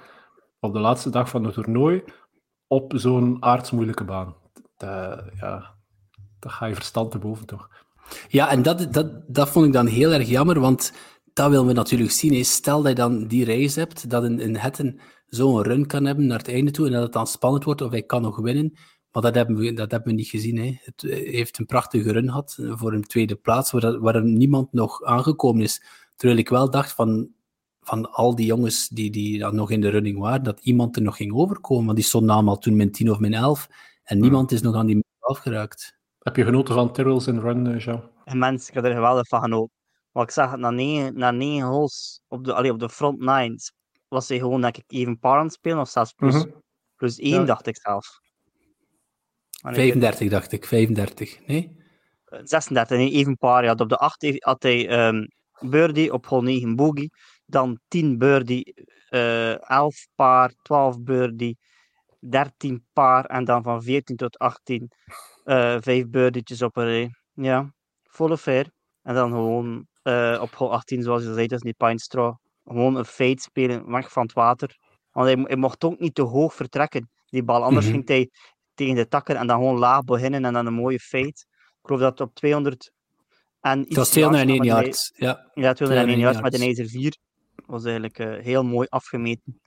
op 0.60 0.72
de 0.72 0.80
laatste 0.80 1.10
dag 1.10 1.28
van 1.28 1.44
het 1.44 1.54
toernooi 1.54 2.02
op 2.66 2.92
zo'n 2.96 3.42
aardsmoeilijke 3.42 4.04
baan. 4.04 4.34
Dat, 4.76 5.24
ja, 5.40 5.74
dat 6.38 6.52
ga 6.52 6.66
je 6.66 6.74
verstand 6.74 7.10
te 7.10 7.18
boven, 7.18 7.46
toch? 7.46 7.86
Ja, 8.28 8.50
en 8.50 8.62
dat, 8.62 8.92
dat, 8.92 9.34
dat 9.34 9.48
vond 9.48 9.66
ik 9.66 9.72
dan 9.72 9.86
heel 9.86 10.12
erg 10.12 10.28
jammer, 10.28 10.60
want 10.60 10.92
dat 11.32 11.50
willen 11.50 11.66
we 11.66 11.72
natuurlijk 11.72 12.10
zien. 12.10 12.44
Stel 12.44 12.82
dat 12.82 12.88
je 12.88 12.94
dan 12.94 13.26
die 13.26 13.44
race 13.44 13.78
hebt, 13.78 14.10
dat 14.10 14.22
een, 14.22 14.44
een 14.44 14.56
Hetten 14.56 15.00
zo'n 15.26 15.62
run 15.62 15.86
kan 15.86 16.04
hebben 16.04 16.26
naar 16.26 16.38
het 16.38 16.48
einde 16.48 16.70
toe 16.70 16.86
en 16.86 16.92
dat 16.92 17.02
het 17.02 17.12
dan 17.12 17.26
spannend 17.26 17.64
wordt 17.64 17.80
of 17.80 17.90
hij 17.90 18.02
kan 18.02 18.22
nog 18.22 18.36
winnen. 18.36 18.72
Maar 19.12 19.22
dat 19.22 19.34
hebben 19.34 19.56
we, 19.56 19.72
dat 19.72 19.90
hebben 19.90 20.08
we 20.08 20.18
niet 20.18 20.28
gezien. 20.28 20.56
Hè. 20.56 20.78
Het 20.80 21.04
eh, 21.04 21.32
heeft 21.32 21.58
een 21.58 21.66
prachtige 21.66 22.12
run 22.12 22.28
gehad 22.28 22.58
voor 22.60 22.92
een 22.92 23.04
tweede 23.04 23.34
plaats, 23.34 23.70
waar, 23.70 24.00
waar 24.00 24.24
niemand 24.24 24.72
nog 24.72 25.04
aangekomen 25.04 25.62
is. 25.62 25.82
Terwijl 26.16 26.38
ik 26.38 26.48
wel 26.48 26.70
dacht 26.70 26.92
van, 26.92 27.28
van 27.80 28.12
al 28.12 28.34
die 28.34 28.46
jongens 28.46 28.88
die, 28.88 29.10
die 29.10 29.38
dan 29.38 29.54
nog 29.54 29.70
in 29.70 29.80
de 29.80 29.88
running 29.88 30.18
waren, 30.18 30.42
dat 30.42 30.60
iemand 30.60 30.96
er 30.96 31.02
nog 31.02 31.16
ging 31.16 31.32
overkomen. 31.32 31.84
Want 31.84 31.96
die 31.96 32.06
stonden 32.06 32.34
allemaal 32.34 32.58
toen 32.58 32.76
min 32.76 32.92
10 32.92 33.10
of 33.10 33.18
min 33.18 33.34
11. 33.34 33.68
En 34.04 34.20
niemand 34.20 34.52
is 34.52 34.60
nog 34.60 34.74
aan 34.74 34.86
die 34.86 34.94
min 34.94 35.04
11 35.20 35.38
geraakt. 35.38 35.97
Heb 36.18 36.36
je 36.36 36.44
genoten 36.44 36.74
van 36.74 36.92
Tyrrell's 36.92 37.26
in 37.26 37.40
run, 37.40 37.66
uh, 37.66 37.80
Jean? 37.80 38.10
En 38.24 38.38
mensen, 38.38 38.68
ik 38.68 38.74
heb 38.74 38.84
er 38.84 38.94
geweldig 38.94 39.28
van 39.28 39.40
genoten. 39.40 39.76
Maar 40.12 40.22
ik 40.22 40.30
zag 40.30 40.50
het 40.50 40.60
na 40.60 40.70
negen, 40.70 41.18
na 41.18 41.30
negen 41.30 41.66
holes 41.66 42.20
op 42.28 42.44
de, 42.44 42.54
allee, 42.54 42.72
op 42.72 42.78
de 42.78 42.88
front 42.88 43.18
nines 43.18 43.72
was 44.08 44.28
hij 44.28 44.38
gewoon, 44.38 44.60
denk 44.60 44.76
ik, 44.76 44.84
even 44.86 45.18
par 45.18 45.38
aan 45.38 45.44
het 45.44 45.52
spelen, 45.52 45.78
of 45.78 45.88
zelfs 45.88 46.12
plus, 46.12 46.34
mm 46.34 46.40
-hmm. 46.40 46.62
plus 46.96 47.18
1, 47.18 47.30
ja. 47.30 47.44
dacht 47.44 47.66
ik 47.66 47.76
zelf. 47.76 48.20
En 49.62 49.74
35, 49.74 50.20
ik, 50.20 50.30
dacht 50.30 50.52
ik, 50.52 50.66
35, 50.66 51.46
nee? 51.46 51.76
36, 52.24 52.96
nee, 52.96 53.10
even 53.10 53.36
par. 53.36 53.64
Ja. 53.64 53.72
Op 53.72 53.88
de 53.88 53.96
8 53.96 54.44
had 54.44 54.62
hij 54.62 55.06
um, 55.08 55.28
birdie, 55.60 56.12
op 56.12 56.26
hole 56.26 56.42
9 56.42 56.76
bogey, 56.76 57.10
dan 57.46 57.80
10 57.88 58.18
birdie, 58.18 58.74
uh, 59.10 59.70
11 59.70 60.06
paar, 60.14 60.52
12 60.62 61.00
birdie, 61.00 61.58
13 62.20 62.86
paar, 62.92 63.24
en 63.24 63.44
dan 63.44 63.62
van 63.62 63.82
14 63.82 64.16
tot 64.16 64.38
18 64.38 64.90
uh, 65.48 65.76
5 65.80 66.08
birdietjes 66.08 66.62
op 66.62 66.76
een 66.76 66.84
rij. 66.84 67.10
Ja, 67.32 67.72
volle 68.02 68.38
fair. 68.38 68.70
En 69.02 69.14
dan 69.14 69.30
gewoon 69.30 69.86
uh, 70.02 70.38
op 70.40 70.54
hole 70.54 70.70
18, 70.70 71.02
zoals 71.02 71.22
je 71.22 71.34
zei, 71.34 71.46
dat 71.46 71.58
is 71.58 71.64
niet 71.64 71.76
pine 71.76 72.00
straw 72.00 72.34
gewoon 72.68 72.96
een 72.96 73.04
fade 73.04 73.40
spelen, 73.40 73.90
weg 73.90 74.12
van 74.12 74.22
het 74.22 74.32
water. 74.32 74.76
Want 75.10 75.26
hij, 75.26 75.44
hij, 75.46 75.56
mocht 75.56 75.84
ook 75.84 75.98
niet 75.98 76.14
te 76.14 76.22
hoog 76.22 76.54
vertrekken, 76.54 77.10
die 77.26 77.42
bal. 77.42 77.64
Anders 77.64 77.86
mm 77.86 77.92
-hmm. 77.92 78.06
ging 78.06 78.08
hij 78.08 78.30
tegen 78.74 78.94
de 78.94 79.08
takken 79.08 79.36
en 79.36 79.46
dan 79.46 79.56
gewoon 79.56 79.78
laag 79.78 80.04
beginnen 80.04 80.44
en 80.44 80.52
dan 80.52 80.66
een 80.66 80.74
mooie 80.74 80.98
fade. 80.98 81.26
Ik 81.26 81.46
geloof 81.82 82.00
dat 82.00 82.20
op 82.20 82.34
200 82.34 82.90
en 83.60 83.80
iets... 83.80 83.88
Dat 83.88 83.96
was 83.96 84.10
201 84.10 84.62
yards, 84.62 85.12
ja. 85.16 85.50
Ja, 85.54 85.72
201 85.72 86.18
yards 86.18 86.40
met 86.40 86.54
een 86.54 86.60
ijzer 86.60 86.86
4. 86.86 87.16
was 87.66 87.84
eigenlijk 87.84 88.18
uh, 88.18 88.38
heel 88.38 88.64
mooi 88.64 88.86
afgemeten. 88.90 89.60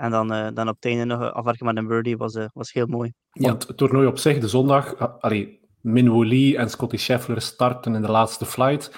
En 0.00 0.10
dan, 0.10 0.32
uh, 0.32 0.48
dan 0.54 0.68
op 0.68 0.76
het 0.80 1.06
nog 1.06 1.32
afwerken 1.32 1.66
met 1.66 1.76
een 1.76 1.86
birdie 1.86 2.16
was, 2.16 2.34
uh, 2.34 2.44
was 2.54 2.72
heel 2.72 2.86
mooi. 2.86 3.12
Want 3.32 3.66
het 3.66 3.76
toernooi 3.76 4.06
op 4.06 4.18
zich, 4.18 4.38
de 4.38 4.48
zondag, 4.48 5.20
allee, 5.20 5.60
Min 5.80 6.08
Woolley 6.08 6.56
en 6.56 6.70
Scotty 6.70 6.96
Scheffler 6.96 7.40
starten 7.40 7.94
in 7.94 8.02
de 8.02 8.10
laatste 8.10 8.46
flight. 8.46 8.94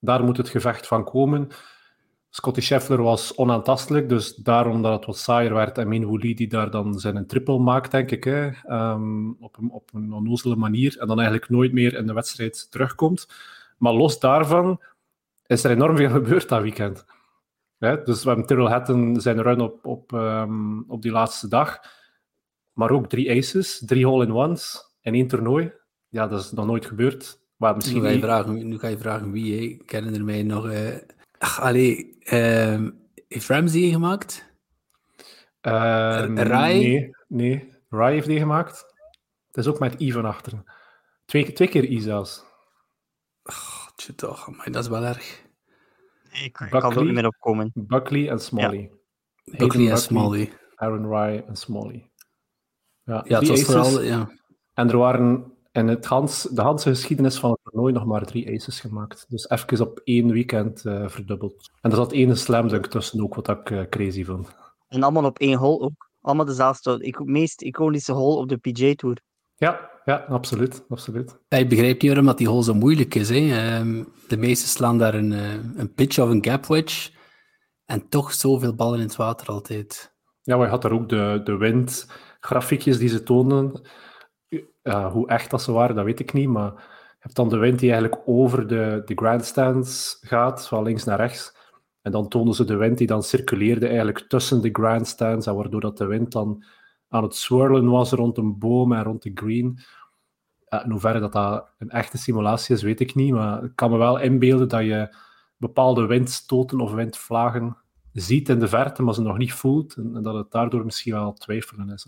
Daar 0.00 0.24
moet 0.24 0.36
het 0.36 0.48
gevecht 0.48 0.86
van 0.86 1.04
komen. 1.04 1.48
Scotty 2.30 2.60
Scheffler 2.60 3.02
was 3.02 3.36
onaantastelijk, 3.36 4.08
dus 4.08 4.34
daarom 4.34 4.82
dat 4.82 4.92
het 4.92 5.04
wat 5.04 5.16
saaier 5.16 5.54
werd. 5.54 5.78
En 5.78 5.88
Min 5.88 6.04
Woolley 6.04 6.34
die 6.34 6.48
daar 6.48 6.70
dan 6.70 6.98
zijn 6.98 7.26
triple 7.26 7.58
maakt, 7.58 7.90
denk 7.90 8.10
ik, 8.10 8.24
hè, 8.24 8.50
um, 8.68 9.36
op, 9.40 9.58
een, 9.58 9.70
op 9.70 9.90
een 9.94 10.12
onnozele 10.12 10.56
manier. 10.56 10.96
En 10.98 11.06
dan 11.06 11.16
eigenlijk 11.16 11.50
nooit 11.50 11.72
meer 11.72 11.94
in 11.94 12.06
de 12.06 12.12
wedstrijd 12.12 12.70
terugkomt. 12.70 13.28
Maar 13.78 13.92
los 13.92 14.20
daarvan 14.20 14.80
is 15.46 15.64
er 15.64 15.70
enorm 15.70 15.96
veel 15.96 16.10
gebeurd 16.10 16.48
dat 16.48 16.62
weekend. 16.62 17.04
Hè? 17.82 18.02
Dus 18.02 18.22
we 18.22 18.28
hebben 18.28 18.46
Tyrrell 18.46 18.70
Hatton 18.70 19.20
zijn 19.20 19.42
run 19.42 19.60
op, 19.60 19.86
op, 19.86 20.12
um, 20.12 20.84
op 20.88 21.02
die 21.02 21.10
laatste 21.10 21.48
dag. 21.48 21.78
Maar 22.72 22.90
ook 22.90 23.08
drie 23.08 23.30
aces, 23.30 23.82
drie 23.86 24.06
hole-in-ones 24.06 24.94
in 25.00 25.14
één 25.14 25.26
toernooi. 25.26 25.72
Ja, 26.08 26.26
dat 26.26 26.40
is 26.40 26.52
nog 26.52 26.66
nooit 26.66 26.86
gebeurd. 26.86 27.40
Maar 27.56 27.74
misschien 27.74 28.02
nu, 28.02 28.06
ga 28.06 28.12
je 28.12 28.20
vragen, 28.20 28.68
nu 28.68 28.78
ga 28.78 28.88
je 28.88 28.98
vragen 28.98 29.30
wie. 29.30 29.54
Hè? 29.54 29.62
Ik 29.62 29.90
herinner 29.90 30.24
mij 30.24 30.42
nog... 30.42 30.66
Uh... 30.66 30.96
Ach, 31.38 31.60
allee, 31.60 32.16
uh, 32.24 32.88
heeft 33.28 33.48
Ramsey 33.48 33.90
gemaakt? 33.90 34.54
Uh, 35.62 36.34
Rai? 36.34 36.78
Nee, 36.78 37.10
nee, 37.28 37.74
Rai 37.88 38.14
heeft 38.14 38.26
die 38.26 38.38
gemaakt. 38.38 38.84
Het 39.46 39.56
is 39.56 39.66
ook 39.66 39.78
met 39.78 40.00
I 40.00 40.12
van 40.12 40.24
achteren. 40.24 40.64
Twee, 41.24 41.52
twee 41.52 41.68
keer 41.68 41.84
I 41.84 42.00
zelfs. 42.00 42.44
Oh, 43.42 43.86
toch, 44.16 44.56
maar 44.56 44.70
dat 44.70 44.82
is 44.82 44.90
wel 44.90 45.04
erg. 45.04 45.42
Ik 46.32 46.58
Buckley, 46.58 46.80
kan 46.80 46.96
er 46.96 47.04
niet 47.04 47.14
meer 47.14 47.26
opkomen. 47.26 47.70
Buckley 47.74 48.28
en 48.28 48.38
Smalley. 48.38 48.90
Ja. 49.44 49.56
Buckley 49.56 49.90
en 49.90 49.98
Smalley. 49.98 50.52
Aaron 50.74 51.06
Rai 51.06 51.42
en 51.46 51.56
Smalley. 51.56 52.10
Ja, 53.04 53.24
ja 53.26 53.38
het 53.38 53.48
was 53.48 53.62
vooral... 53.62 54.02
Ja. 54.02 54.30
En 54.74 54.90
er 54.90 54.96
waren 54.96 55.52
in 55.72 55.88
het 55.88 56.06
Hans, 56.06 56.42
de 56.42 56.62
Hanse 56.62 56.88
geschiedenis 56.88 57.38
van 57.38 57.50
het 57.50 57.60
toernooi 57.62 57.92
nog 57.92 58.04
maar 58.04 58.24
drie 58.24 58.54
aces 58.54 58.80
gemaakt. 58.80 59.24
Dus 59.28 59.48
even 59.48 59.86
op 59.86 60.00
één 60.04 60.32
weekend 60.32 60.84
uh, 60.84 61.08
verdubbeld. 61.08 61.70
En 61.80 61.90
er 61.90 61.96
zat 61.96 62.12
één 62.12 62.36
slam 62.36 62.68
dunk 62.68 62.86
tussen 62.86 63.22
ook, 63.22 63.34
wat 63.34 63.48
ik 63.48 63.70
uh, 63.70 63.82
crazy 63.88 64.24
vond. 64.24 64.56
En 64.88 65.02
allemaal 65.02 65.24
op 65.24 65.38
één 65.38 65.58
hole 65.58 65.80
ook. 65.80 66.10
Allemaal 66.20 66.44
dezelfde, 66.44 66.98
ik, 67.04 67.24
meest 67.24 67.62
iconische 67.62 68.12
hole 68.12 68.36
op 68.36 68.48
de 68.48 68.56
PJ 68.56 68.94
Tour. 68.94 69.20
Ja, 69.54 69.90
ja, 70.04 70.16
absoluut. 70.28 70.84
absoluut. 70.88 71.38
Ja, 71.48 71.58
ik 71.58 71.68
begrijp 71.68 72.02
niet 72.02 72.10
waarom 72.10 72.26
dat 72.26 72.38
die 72.38 72.48
hole 72.48 72.62
zo 72.62 72.74
moeilijk 72.74 73.14
is. 73.14 73.28
Hè. 73.28 73.78
Um, 73.78 74.08
de 74.28 74.36
meesten 74.36 74.68
slaan 74.68 74.98
daar 74.98 75.14
een, 75.14 75.32
uh, 75.32 75.52
een 75.76 75.94
pitch 75.94 76.18
of 76.18 76.28
een 76.28 76.44
gap 76.44 76.66
wedge. 76.66 77.10
En 77.84 78.08
toch 78.08 78.32
zoveel 78.32 78.74
ballen 78.74 78.98
in 78.98 79.06
het 79.06 79.16
water 79.16 79.46
altijd. 79.46 80.14
Ja, 80.42 80.56
maar 80.56 80.64
je 80.64 80.72
had 80.72 80.82
daar 80.82 80.92
ook 80.92 81.08
de, 81.08 81.40
de 81.44 81.56
windgrafiekjes 81.56 82.98
die 82.98 83.08
ze 83.08 83.22
toonden. 83.22 83.80
Uh, 84.82 85.12
hoe 85.12 85.28
echt 85.28 85.50
dat 85.50 85.62
ze 85.62 85.72
waren, 85.72 85.96
dat 85.96 86.04
weet 86.04 86.20
ik 86.20 86.32
niet. 86.32 86.48
Maar 86.48 86.72
je 86.74 87.18
hebt 87.18 87.36
dan 87.36 87.48
de 87.48 87.56
wind 87.56 87.78
die 87.78 87.92
eigenlijk 87.92 88.22
over 88.26 88.66
de, 88.66 89.02
de 89.04 89.14
grandstands 89.14 90.18
gaat, 90.20 90.68
van 90.68 90.82
links 90.82 91.04
naar 91.04 91.18
rechts. 91.18 91.56
En 92.02 92.12
dan 92.12 92.28
tonen 92.28 92.54
ze 92.54 92.64
de 92.64 92.76
wind 92.76 92.98
die 92.98 93.06
dan 93.06 93.22
circuleerde 93.22 93.86
eigenlijk 93.86 94.18
tussen 94.28 94.62
de 94.62 94.68
grandstands. 94.72 95.46
En 95.46 95.54
waardoor 95.54 95.80
dat 95.80 95.98
de 95.98 96.06
wind 96.06 96.32
dan 96.32 96.64
aan 97.12 97.22
het 97.22 97.34
swirlen 97.34 97.90
was 97.90 98.10
rond 98.10 98.38
een 98.38 98.58
boom 98.58 98.92
en 98.92 99.02
rond 99.02 99.22
de 99.22 99.30
green. 99.34 99.78
Uh, 100.68 100.84
in 100.84 100.90
hoeverre 100.90 101.20
dat, 101.20 101.32
dat 101.32 101.68
een 101.78 101.90
echte 101.90 102.18
simulatie 102.18 102.74
is, 102.74 102.82
weet 102.82 103.00
ik 103.00 103.14
niet. 103.14 103.32
Maar 103.32 103.64
ik 103.64 103.72
kan 103.74 103.90
me 103.90 103.96
wel 103.96 104.18
inbeelden 104.18 104.68
dat 104.68 104.84
je 104.84 105.16
bepaalde 105.56 106.06
windstoten 106.06 106.80
of 106.80 106.92
windvlagen 106.92 107.76
ziet 108.12 108.48
in 108.48 108.58
de 108.58 108.68
verte, 108.68 109.02
maar 109.02 109.14
ze 109.14 109.22
nog 109.22 109.38
niet 109.38 109.52
voelt. 109.52 109.94
En, 109.94 110.16
en 110.16 110.22
dat 110.22 110.34
het 110.34 110.50
daardoor 110.50 110.84
misschien 110.84 111.12
wel 111.12 111.32
twijfelen 111.32 111.90
is. 111.90 112.06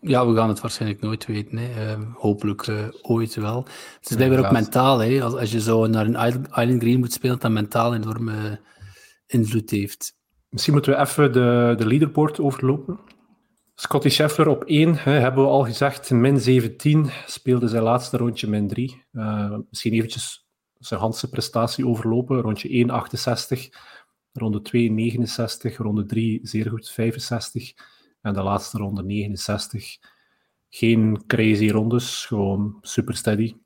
Ja, 0.00 0.26
we 0.26 0.34
gaan 0.34 0.48
het 0.48 0.60
waarschijnlijk 0.60 1.00
nooit 1.00 1.26
weten. 1.26 1.58
Hè. 1.58 1.96
Uh, 1.96 2.14
hopelijk 2.14 2.66
uh, 2.66 2.84
ooit 3.02 3.34
wel. 3.34 3.64
Het 4.00 4.10
is 4.10 4.16
blijkbaar 4.16 4.44
ook 4.44 4.52
mentaal. 4.52 4.98
Hè. 4.98 5.22
Als, 5.22 5.34
als 5.34 5.52
je 5.52 5.60
zo 5.60 5.86
naar 5.86 6.06
een 6.06 6.44
Island 6.50 6.82
Green 6.82 6.98
moet 6.98 7.12
spelen, 7.12 7.32
dat 7.32 7.42
dat 7.42 7.52
mentaal 7.52 7.94
enorme 7.94 8.60
invloed 9.26 9.70
heeft. 9.70 10.16
Misschien 10.48 10.72
moeten 10.72 10.92
we 10.92 10.98
even 10.98 11.32
de, 11.32 11.74
de 11.78 11.86
leaderboard 11.86 12.40
overlopen. 12.40 12.98
Scotty 13.74 14.08
Scheffler 14.08 14.48
op 14.48 14.64
1, 14.64 14.94
hè, 14.94 15.12
hebben 15.12 15.44
we 15.44 15.50
al 15.50 15.64
gezegd. 15.64 16.10
Min 16.10 16.40
17 16.40 17.10
speelde 17.26 17.68
zijn 17.68 17.82
laatste 17.82 18.16
rondje 18.16 18.46
min 18.48 18.68
3. 18.68 19.04
Uh, 19.12 19.56
misschien 19.68 19.92
eventjes 19.92 20.48
zijn 20.78 21.00
Hanse 21.00 21.28
prestatie 21.28 21.86
overlopen. 21.86 22.40
Rondje 22.40 22.68
1, 22.68 22.90
68. 22.90 23.68
Ronde 24.32 24.62
2, 24.62 24.90
69. 24.90 25.76
Ronde 25.76 26.06
3, 26.06 26.40
zeer 26.42 26.70
goed, 26.70 26.90
65. 26.90 27.72
En 28.20 28.34
de 28.34 28.42
laatste 28.42 28.78
ronde 28.78 29.02
69. 29.02 29.98
Geen 30.70 31.26
crazy 31.26 31.68
rondes, 31.68 32.26
gewoon 32.26 32.78
super 32.80 33.16
steady. 33.16 33.56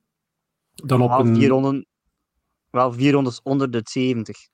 Dan 0.75 1.03
op 1.03 1.09
wel, 1.09 1.21
een... 1.21 1.37
vier 1.37 1.49
ronden, 1.49 1.87
wel 2.71 2.93
vier 2.93 3.13
rondes 3.13 3.43
onder 3.43 3.71
de 3.71 3.81
70. 3.85 4.49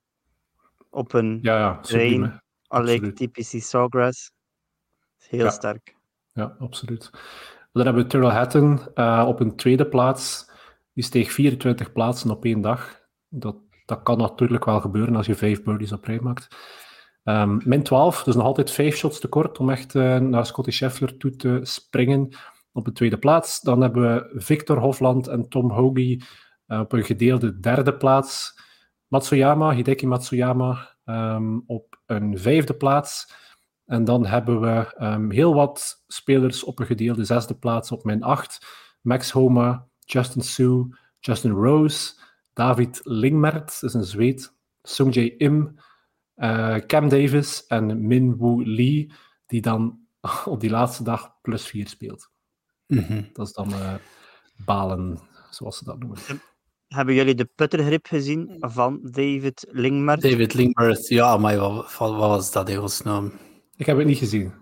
Op 0.91 1.13
een 1.13 1.39
ja, 1.43 1.59
ja, 1.59 1.81
train, 1.81 2.43
alleen 2.67 3.15
TPC 3.15 3.63
Sawgrass. 3.63 4.34
Heel 5.29 5.45
ja. 5.45 5.51
sterk. 5.51 5.97
Ja, 6.33 6.57
absoluut. 6.59 7.11
Dan 7.73 7.85
hebben 7.85 8.03
we 8.03 8.09
Tyrrell 8.09 8.31
Hatton 8.31 8.81
uh, 8.95 9.25
op 9.29 9.41
een 9.41 9.57
tweede 9.57 9.87
plaats. 9.87 10.51
Die 10.93 11.05
steeg 11.05 11.33
24 11.33 11.93
plaatsen 11.93 12.31
op 12.31 12.45
één 12.45 12.61
dag. 12.61 13.01
Dat, 13.29 13.57
dat 13.87 14.03
kan 14.03 14.19
natuurlijk 14.19 14.65
wel 14.65 14.81
gebeuren 14.81 15.17
als 15.17 15.27
je 15.27 15.35
vijf 15.35 15.63
birdies 15.63 15.93
op 15.93 16.05
rij 16.05 16.21
maakt. 16.21 16.57
Um, 17.25 17.61
min 17.65 17.83
12, 17.83 18.23
dus 18.23 18.35
nog 18.35 18.45
altijd 18.45 18.71
vijf 18.71 18.97
shots 18.97 19.21
tekort 19.21 19.59
om 19.59 19.71
echt 19.71 19.95
uh, 19.95 20.19
naar 20.19 20.47
Scotty 20.47 20.71
Scheffler 20.71 21.17
toe 21.17 21.37
te 21.37 21.61
springen 21.63 22.29
op 22.73 22.85
de 22.85 22.93
tweede 22.93 23.19
plaats. 23.19 23.61
Dan 23.61 23.81
hebben 23.81 24.03
we 24.03 24.41
Victor 24.41 24.79
Hofland 24.79 25.27
en 25.27 25.49
Tom 25.49 25.71
Hoagie 25.71 26.25
uh, 26.67 26.81
op 26.81 26.93
een 26.93 27.05
gedeelde 27.05 27.61
derde 27.61 27.97
plaats. 27.97 28.61
Matsuyama, 29.07 29.75
Hideki 29.75 30.07
Matsuyama 30.07 30.97
um, 31.05 31.65
op 31.67 32.01
een 32.07 32.39
vijfde 32.39 32.75
plaats. 32.75 33.33
En 33.87 34.05
dan 34.05 34.27
hebben 34.27 34.61
we 34.61 34.97
um, 35.03 35.31
heel 35.31 35.55
wat 35.55 36.05
spelers 36.07 36.65
op 36.65 36.79
een 36.79 36.87
gedeelde 36.87 37.25
zesde 37.25 37.55
plaats 37.55 37.91
op 37.91 38.05
min 38.05 38.23
8. 38.23 38.67
Max 39.01 39.31
Homa, 39.31 39.87
Justin 39.99 40.43
Sue, 40.43 40.97
Justin 41.19 41.51
Rose, 41.51 42.15
David 42.53 43.01
Lingmert, 43.03 43.81
dat 43.81 43.91
is 43.91 43.95
een 43.95 44.05
Zweed, 44.05 44.55
Sungjae 44.83 45.37
Im, 45.37 45.79
uh, 46.37 46.77
Cam 46.77 47.09
Davis 47.09 47.67
en 47.67 48.07
Min 48.07 48.37
Woo 48.37 48.63
Lee, 48.65 49.13
die 49.47 49.61
dan 49.61 49.99
op 50.45 50.61
die 50.61 50.71
laatste 50.71 51.03
dag 51.03 51.41
plus 51.43 51.67
4 51.67 51.89
speelt. 51.89 52.31
Mm 52.87 52.99
-hmm. 52.99 53.31
Dat 53.33 53.47
is 53.47 53.53
dan 53.53 53.71
uh, 53.71 53.95
balen, 54.65 55.19
zoals 55.51 55.79
ze 55.79 55.85
dat 55.85 55.99
noemen. 55.99 56.19
hebben 56.89 57.15
jullie 57.15 57.35
de 57.35 57.49
puttergrip 57.55 58.07
gezien 58.07 58.57
van 58.59 59.01
David 59.03 59.67
Lingmer? 59.71 60.21
David 60.21 60.55
Lingmer, 60.55 61.13
ja, 61.13 61.37
maar 61.37 61.57
wat, 61.57 61.97
wat 61.99 62.17
was 62.17 62.53
dat 62.53 62.69
in 62.69 62.77
godsnaam? 62.77 63.33
Ik 63.77 63.87
heb 63.87 63.97
het 63.99 64.07
niet 64.07 64.19
gezien. 64.19 64.53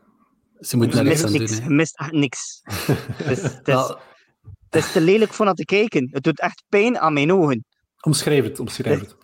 Ze 0.60 0.76
moeten 0.76 0.98
er 0.98 1.04
niks 1.04 1.24
aan 1.24 1.32
doen. 1.32 1.46
Je 1.46 1.62
mist 1.66 1.98
echt 1.98 2.12
niks. 2.12 2.60
het, 2.64 3.38
is, 3.38 3.42
het, 3.42 3.68
is, 3.68 3.94
het 4.70 4.84
is 4.84 4.92
te 4.92 5.00
lelijk 5.00 5.32
voor 5.32 5.44
naar 5.44 5.54
te 5.54 5.64
kijken. 5.64 6.08
Het 6.12 6.22
doet 6.22 6.40
echt 6.40 6.62
pijn 6.68 6.98
aan 6.98 7.12
mijn 7.12 7.32
ogen. 7.32 7.64
Omschrijf 8.00 8.44
het, 8.44 8.60
omschrijf 8.60 9.00
het. 9.00 9.16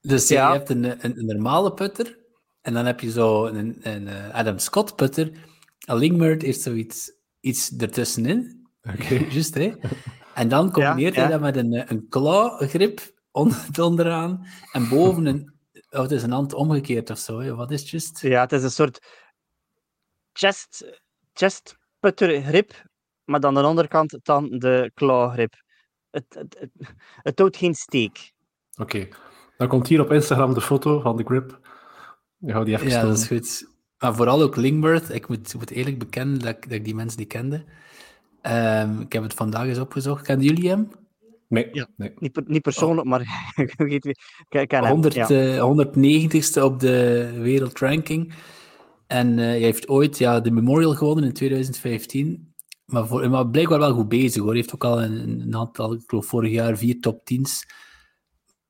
Dus 0.00 0.28
ja. 0.28 0.52
je 0.52 0.56
hebt 0.56 0.70
een, 0.70 0.84
een, 0.84 1.18
een, 1.18 1.26
normale 1.26 1.72
putter 1.74 2.18
en 2.60 2.74
dan 2.74 2.86
heb 2.86 3.00
je 3.00 3.10
zo 3.10 3.46
een, 3.46 3.56
een, 3.56 3.78
een 3.82 4.08
eh, 4.08 4.34
Adam 4.34 4.58
Scott 4.58 4.96
putter. 4.96 5.30
En 5.86 5.96
Lingmer 5.96 6.42
heeft 6.42 6.60
zoiets 6.60 7.12
iets 7.40 7.76
ertussenin. 7.76 8.68
Oké. 8.82 9.02
Okay. 9.02 9.26
Juist, 9.32 9.54
hè? 9.54 9.72
En 10.34 10.48
dan 10.48 10.72
combineert 10.72 11.14
ja, 11.14 11.22
ja. 11.22 11.28
hij 11.28 11.38
dat 11.38 11.40
met 11.40 11.56
een, 11.56 11.72
eh, 11.72 11.82
een 11.86 12.08
claw-grip 12.08 13.00
onderaan 13.80 14.46
en 14.72 14.88
boven 14.88 15.26
een... 15.26 15.58
Oh, 15.90 16.02
het 16.02 16.10
is 16.10 16.22
een 16.22 16.30
hand 16.30 16.52
omgekeerd 16.52 17.10
of 17.10 17.18
zo, 17.18 17.38
hè? 17.40 17.54
wat 17.54 17.70
is 17.70 17.80
het 17.80 17.90
juist? 17.90 18.20
Ja, 18.20 18.40
het 18.40 18.52
is 18.52 18.62
een 18.62 18.70
soort 18.70 18.98
chest, 20.32 21.00
chest 21.32 21.76
putter 22.00 22.42
grip, 22.42 22.84
maar 23.24 23.40
dan 23.40 23.56
aan 23.56 23.62
de 23.62 23.68
onderkant 23.68 24.18
dan 24.22 24.58
de 24.58 24.90
claw 24.94 25.32
grip. 25.32 25.54
Het, 26.10 26.24
het, 26.28 26.56
het, 26.58 26.94
het 27.22 27.36
doet 27.36 27.56
geen 27.56 27.74
steek. 27.74 28.32
Oké. 28.72 28.82
Okay. 28.82 29.12
Dan 29.56 29.68
komt 29.68 29.86
hier 29.86 30.00
op 30.00 30.12
Instagram 30.12 30.54
de 30.54 30.60
foto 30.60 31.00
van 31.00 31.16
de 31.16 31.24
grip. 31.24 31.58
Ik 32.40 32.50
hou 32.50 32.64
die 32.64 32.74
even 32.74 32.88
Ja, 32.88 33.02
dat 33.02 33.18
is 33.18 33.26
goed. 33.26 33.68
Maar 33.98 34.14
vooral 34.14 34.42
ook 34.42 34.56
Lingworth. 34.56 35.14
Ik 35.14 35.28
moet, 35.28 35.54
moet 35.54 35.70
eerlijk 35.70 35.98
bekennen 35.98 36.38
dat 36.38 36.48
ik, 36.48 36.62
dat 36.62 36.72
ik 36.72 36.84
die 36.84 36.94
mensen 36.94 37.18
niet 37.18 37.28
kende. 37.28 37.64
Um, 38.42 39.00
ik 39.00 39.12
heb 39.12 39.22
het 39.22 39.34
vandaag 39.34 39.66
eens 39.66 39.78
opgezocht. 39.78 40.24
Kennen 40.24 40.46
jullie 40.46 40.68
hem? 40.68 40.90
Nee. 41.50 41.68
Ja. 41.72 41.88
nee. 41.96 42.12
Niet, 42.18 42.48
niet 42.48 42.62
persoonlijk, 42.62 43.04
oh. 43.04 43.10
maar 43.10 43.20
ik 43.66 43.74
weet 43.76 44.06
ik 44.48 44.68
ken 44.68 44.86
100, 44.86 45.14
hem, 45.14 45.36
ja. 45.36 45.56
uh, 45.56 45.86
190ste 45.86 46.62
op 46.62 46.80
de 46.80 47.30
wereldranking. 47.38 48.34
En 49.06 49.28
uh, 49.28 49.36
hij 49.36 49.58
heeft 49.58 49.88
ooit 49.88 50.18
ja, 50.18 50.40
de 50.40 50.50
Memorial 50.50 50.94
gewonnen 50.94 51.24
in 51.24 51.32
2015. 51.32 52.54
Maar, 52.84 53.06
voor, 53.06 53.30
maar 53.30 53.48
blijkbaar 53.48 53.78
wel 53.78 53.94
goed 53.94 54.08
bezig 54.08 54.40
hoor. 54.40 54.50
Hij 54.50 54.56
heeft 54.56 54.74
ook 54.74 54.84
al 54.84 55.02
een, 55.02 55.40
een 55.40 55.56
aantal, 55.56 55.92
ik 55.92 56.02
geloof 56.06 56.26
vorig 56.26 56.52
jaar, 56.52 56.76
vier 56.76 57.00
top 57.00 57.20
10's. 57.32 57.66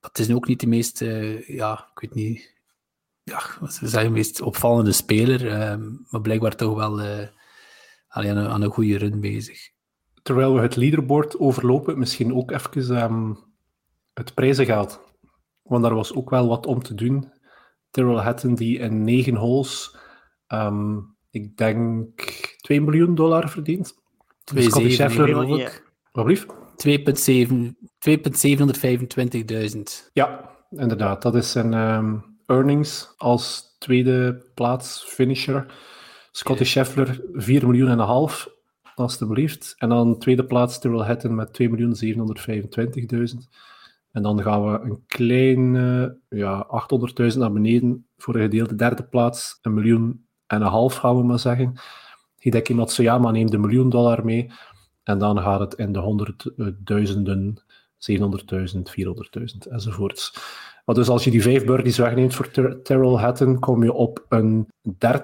Het 0.00 0.18
is 0.18 0.28
nu 0.28 0.34
ook 0.34 0.46
niet 0.46 0.60
de 0.60 0.66
meest, 0.66 1.00
uh, 1.00 1.49
ja, 1.49 1.90
ik 1.94 2.00
weet 2.00 2.14
niet, 2.14 2.54
ja, 3.22 3.40
ze 3.68 3.88
zeggen 3.88 4.10
de 4.10 4.16
meest 4.16 4.40
opvallende 4.40 4.92
speler. 4.92 5.44
Uh, 5.44 5.87
maar 6.10 6.20
blijkbaar 6.20 6.56
toch 6.56 6.76
wel 6.76 7.00
uh, 7.00 7.26
aan, 8.08 8.25
een, 8.25 8.49
aan 8.49 8.62
een 8.62 8.70
goede 8.70 8.99
run 8.99 9.20
bezig. 9.20 9.70
Terwijl 10.30 10.54
we 10.54 10.60
het 10.60 10.76
leaderboard 10.76 11.38
overlopen, 11.38 11.99
misschien 11.99 12.34
ook 12.34 12.50
even 12.50 13.02
um, 13.02 13.38
het 14.14 14.34
prijzengeld. 14.34 15.00
Want 15.62 15.82
daar 15.82 15.94
was 15.94 16.14
ook 16.14 16.30
wel 16.30 16.49
wat 16.49 16.66
om 16.66 16.82
te 16.82 16.94
doen. 16.94 17.32
Terrell 17.90 18.16
Hatton 18.16 18.54
die 18.54 18.78
in 18.78 19.04
negen 19.04 19.34
holes 19.34 19.96
Um, 20.49 21.16
ik 21.30 21.56
denk 21.56 22.20
2 22.56 22.80
miljoen 22.80 23.14
dollar 23.14 23.49
verdient. 23.49 23.94
2,7 24.54 24.60
Scheffler 24.87 25.34
Wat 26.12 26.25
blief? 26.25 26.46
2.725.000. 26.46 26.52
Ja, 30.12 30.50
inderdaad. 30.70 31.22
Dat 31.22 31.34
is 31.34 31.50
zijn 31.50 31.72
um, 31.72 32.38
earnings 32.46 33.14
als 33.16 33.76
tweede 33.78 34.46
plaats 34.54 35.04
finisher. 35.04 35.66
Scotty 36.30 36.62
okay. 36.62 36.66
Scheffler 36.66 37.20
4 37.32 37.66
miljoen 37.66 37.88
en 37.88 37.99
een 37.99 38.06
half, 38.06 38.58
alstublieft. 39.00 39.75
En 39.78 39.88
dan 39.88 40.19
tweede 40.19 40.45
plaats 40.45 40.78
Tyrrell 40.78 41.07
Hatton 41.07 41.35
met 41.35 41.62
2.725.000. 41.62 41.71
En 44.12 44.23
dan 44.23 44.42
gaan 44.42 44.73
we 44.73 44.78
een 44.80 45.02
klein 45.07 45.75
uh, 45.75 46.07
ja, 46.28 46.66
800.000 47.33 47.38
naar 47.38 47.52
beneden 47.52 48.07
voor 48.16 48.35
een 48.35 48.40
gedeelde 48.40 48.75
derde 48.75 49.02
plaats. 49.02 49.59
Een 49.62 49.75
miljoen 49.75 50.27
en 50.46 50.61
een 50.61 50.68
half, 50.68 50.94
gaan 50.94 51.16
we 51.16 51.22
maar 51.22 51.38
zeggen. 51.38 51.72
Hideki 52.38 52.74
Matsuyama 52.74 53.31
neemt 53.31 53.53
een 53.53 53.61
miljoen 53.61 53.90
dollar 53.90 54.24
mee. 54.24 54.51
En 55.03 55.18
dan 55.18 55.38
gaat 55.38 55.61
het 55.61 55.74
in 55.74 55.92
de 55.92 55.98
honderdduizenden, 55.98 57.62
700.000, 58.11 58.22
400.000 59.38 59.68
enzovoorts. 59.70 60.35
Maar 60.85 60.94
dus 60.94 61.09
als 61.09 61.24
je 61.24 61.31
die 61.31 61.42
vijf 61.42 61.64
birdies 61.64 61.98
wegneemt 61.98 62.35
voor 62.35 62.51
Ter 62.51 62.83
Terrell 62.83 63.14
Hatton, 63.14 63.59
kom 63.59 63.83
je 63.83 63.92
op 63.92 64.27
een 64.29 64.68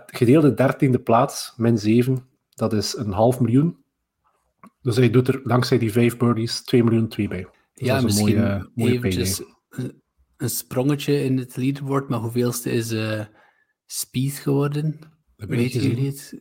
gedeelde 0.07 0.55
dertiende 0.55 0.99
plaats, 0.99 1.53
min 1.57 1.79
7. 1.79 2.36
Dat 2.57 2.73
is 2.73 2.97
een 2.97 3.13
half 3.13 3.41
miljoen. 3.41 3.77
Dus 4.83 4.97
hij 4.97 5.11
doet 5.11 5.29
er 5.29 5.41
dankzij 5.45 5.79
die 5.79 5.93
vijf 5.93 6.17
birdies 6.17 6.61
2 6.61 6.85
miljoen 6.85 7.09
2 7.09 7.29
bij. 7.29 7.47
Dus 7.75 7.87
ja, 7.87 8.01
misschien 8.01 8.37
mooie, 8.37 8.71
mooie 8.75 8.93
eventjes 8.93 9.43
een, 9.69 10.03
een 10.37 10.51
sprongetje 10.51 11.25
in 11.25 11.39
het 11.39 11.57
leaderboard, 11.57 12.09
maar 12.09 12.19
hoeveelste 12.19 12.71
is 12.71 12.93
uh, 12.93 13.25
Speed 13.87 14.33
geworden? 14.33 14.99
Weten 15.37 15.81
jullie 15.81 16.07
het? 16.07 16.33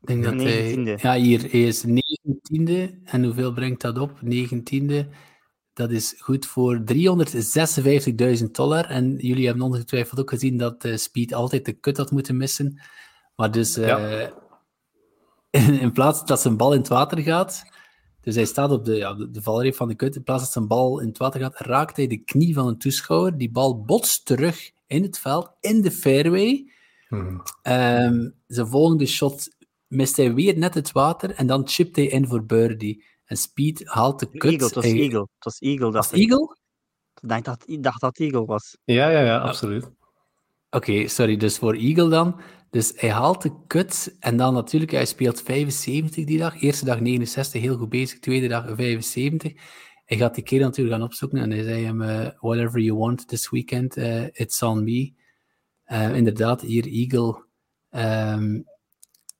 Ik 0.00 0.06
denk 0.06 0.24
dat 0.24 0.34
hij, 0.34 0.98
ja, 1.00 1.14
hier 1.14 1.40
hij 1.40 1.62
is 1.62 1.82
negentiende. 1.82 2.98
En 3.04 3.24
hoeveel 3.24 3.52
brengt 3.52 3.80
dat 3.80 3.98
op? 3.98 4.22
Negentiende. 4.22 5.08
Dat 5.72 5.90
is 5.90 6.14
goed 6.18 6.46
voor 6.46 6.82
356.000 8.38 8.44
dollar. 8.50 8.84
En 8.84 9.16
jullie 9.16 9.46
hebben 9.46 9.64
ongetwijfeld 9.64 10.20
ook 10.20 10.30
gezien 10.30 10.56
dat 10.56 10.84
uh, 10.84 10.96
Speed 10.96 11.34
altijd 11.34 11.64
de 11.64 11.72
kut 11.72 11.96
had 11.96 12.10
moeten 12.10 12.36
missen. 12.36 12.80
Maar 13.36 13.50
dus 13.50 13.78
uh, 13.78 14.26
in, 15.54 15.80
in, 15.84 15.92
plaats 15.92 16.24
dat 16.24 16.40
zijn 16.40 16.56
bal 16.56 16.72
in 16.72 16.78
het 16.78 16.88
water 16.88 17.18
gaat, 17.18 17.64
dus 18.20 18.34
hij 18.34 18.44
staat 18.44 18.70
op 18.70 18.84
de, 18.84 18.96
ja, 18.96 19.14
de, 19.14 19.30
de 19.30 19.42
valreep 19.42 19.74
van 19.74 19.88
de 19.88 19.94
kut, 19.94 20.16
in 20.16 20.22
plaats 20.22 20.42
dat 20.42 20.52
zijn 20.52 20.66
bal 20.66 21.00
in 21.00 21.08
het 21.08 21.18
water 21.18 21.40
gaat, 21.40 21.58
raakt 21.58 21.96
hij 21.96 22.06
de 22.06 22.16
knie 22.16 22.54
van 22.54 22.66
een 22.66 22.78
toeschouwer. 22.78 23.38
Die 23.38 23.50
bal 23.50 23.84
botst 23.84 24.26
terug 24.26 24.70
in 24.86 25.02
het 25.02 25.18
veld, 25.18 25.50
in 25.60 25.82
de 25.82 25.90
fairway. 25.90 26.70
Hmm. 27.08 27.42
Um, 27.62 28.34
zijn 28.46 28.66
volgende 28.66 29.06
shot 29.06 29.56
mist 29.86 30.16
hij 30.16 30.34
weer 30.34 30.58
net 30.58 30.74
het 30.74 30.92
water 30.92 31.30
en 31.30 31.46
dan 31.46 31.68
chipt 31.68 31.96
hij 31.96 32.06
in 32.06 32.26
voor 32.26 32.44
birdie. 32.44 33.04
En 33.24 33.36
Speed 33.36 33.82
haalt 33.84 34.20
de 34.20 34.30
kut. 34.30 34.50
Eagle, 34.50 34.66
het 34.66 34.74
was 34.74 34.84
Eagle. 34.84 35.20
Het 35.20 35.44
was 35.44 35.58
Eagle. 35.58 35.90
Was 35.90 36.12
Eagle? 36.12 36.56
Ik 37.22 37.28
dacht 37.28 37.44
dat, 37.44 37.62
ik 37.66 37.82
dacht 37.82 38.00
dat 38.00 38.18
Eagle 38.18 38.44
was. 38.44 38.76
Ja, 38.84 39.08
ja, 39.08 39.20
ja, 39.20 39.38
absoluut. 39.38 39.84
Oké, 39.84 40.90
okay, 40.90 41.06
sorry. 41.06 41.36
Dus 41.36 41.58
voor 41.58 41.74
Eagle 41.74 42.08
dan. 42.08 42.40
Dus 42.74 42.92
hij 42.96 43.10
haalt 43.10 43.42
de 43.42 43.52
kut 43.66 44.16
en 44.20 44.36
dan 44.36 44.54
natuurlijk, 44.54 44.92
hij 44.92 45.04
speelt 45.04 45.42
75 45.42 46.24
die 46.24 46.38
dag. 46.38 46.62
Eerste 46.62 46.84
dag 46.84 47.00
69, 47.00 47.60
heel 47.60 47.76
goed 47.76 47.88
bezig. 47.88 48.18
Tweede 48.18 48.48
dag 48.48 48.64
75. 48.74 49.52
Hij 50.04 50.16
gaat 50.16 50.34
die 50.34 50.44
keer 50.44 50.60
natuurlijk 50.60 50.96
gaan 50.96 51.06
opzoeken 51.06 51.38
en 51.38 51.50
hij 51.50 51.62
zei 51.62 51.84
hem, 51.84 52.02
uh, 52.02 52.28
whatever 52.40 52.80
you 52.80 52.98
want 52.98 53.28
this 53.28 53.50
weekend, 53.50 53.96
uh, 53.96 54.26
it's 54.32 54.62
on 54.62 54.84
me. 54.84 55.12
Uh, 55.86 56.16
inderdaad, 56.16 56.60
hier 56.60 56.86
Eagle 56.86 57.44
um, 57.90 58.64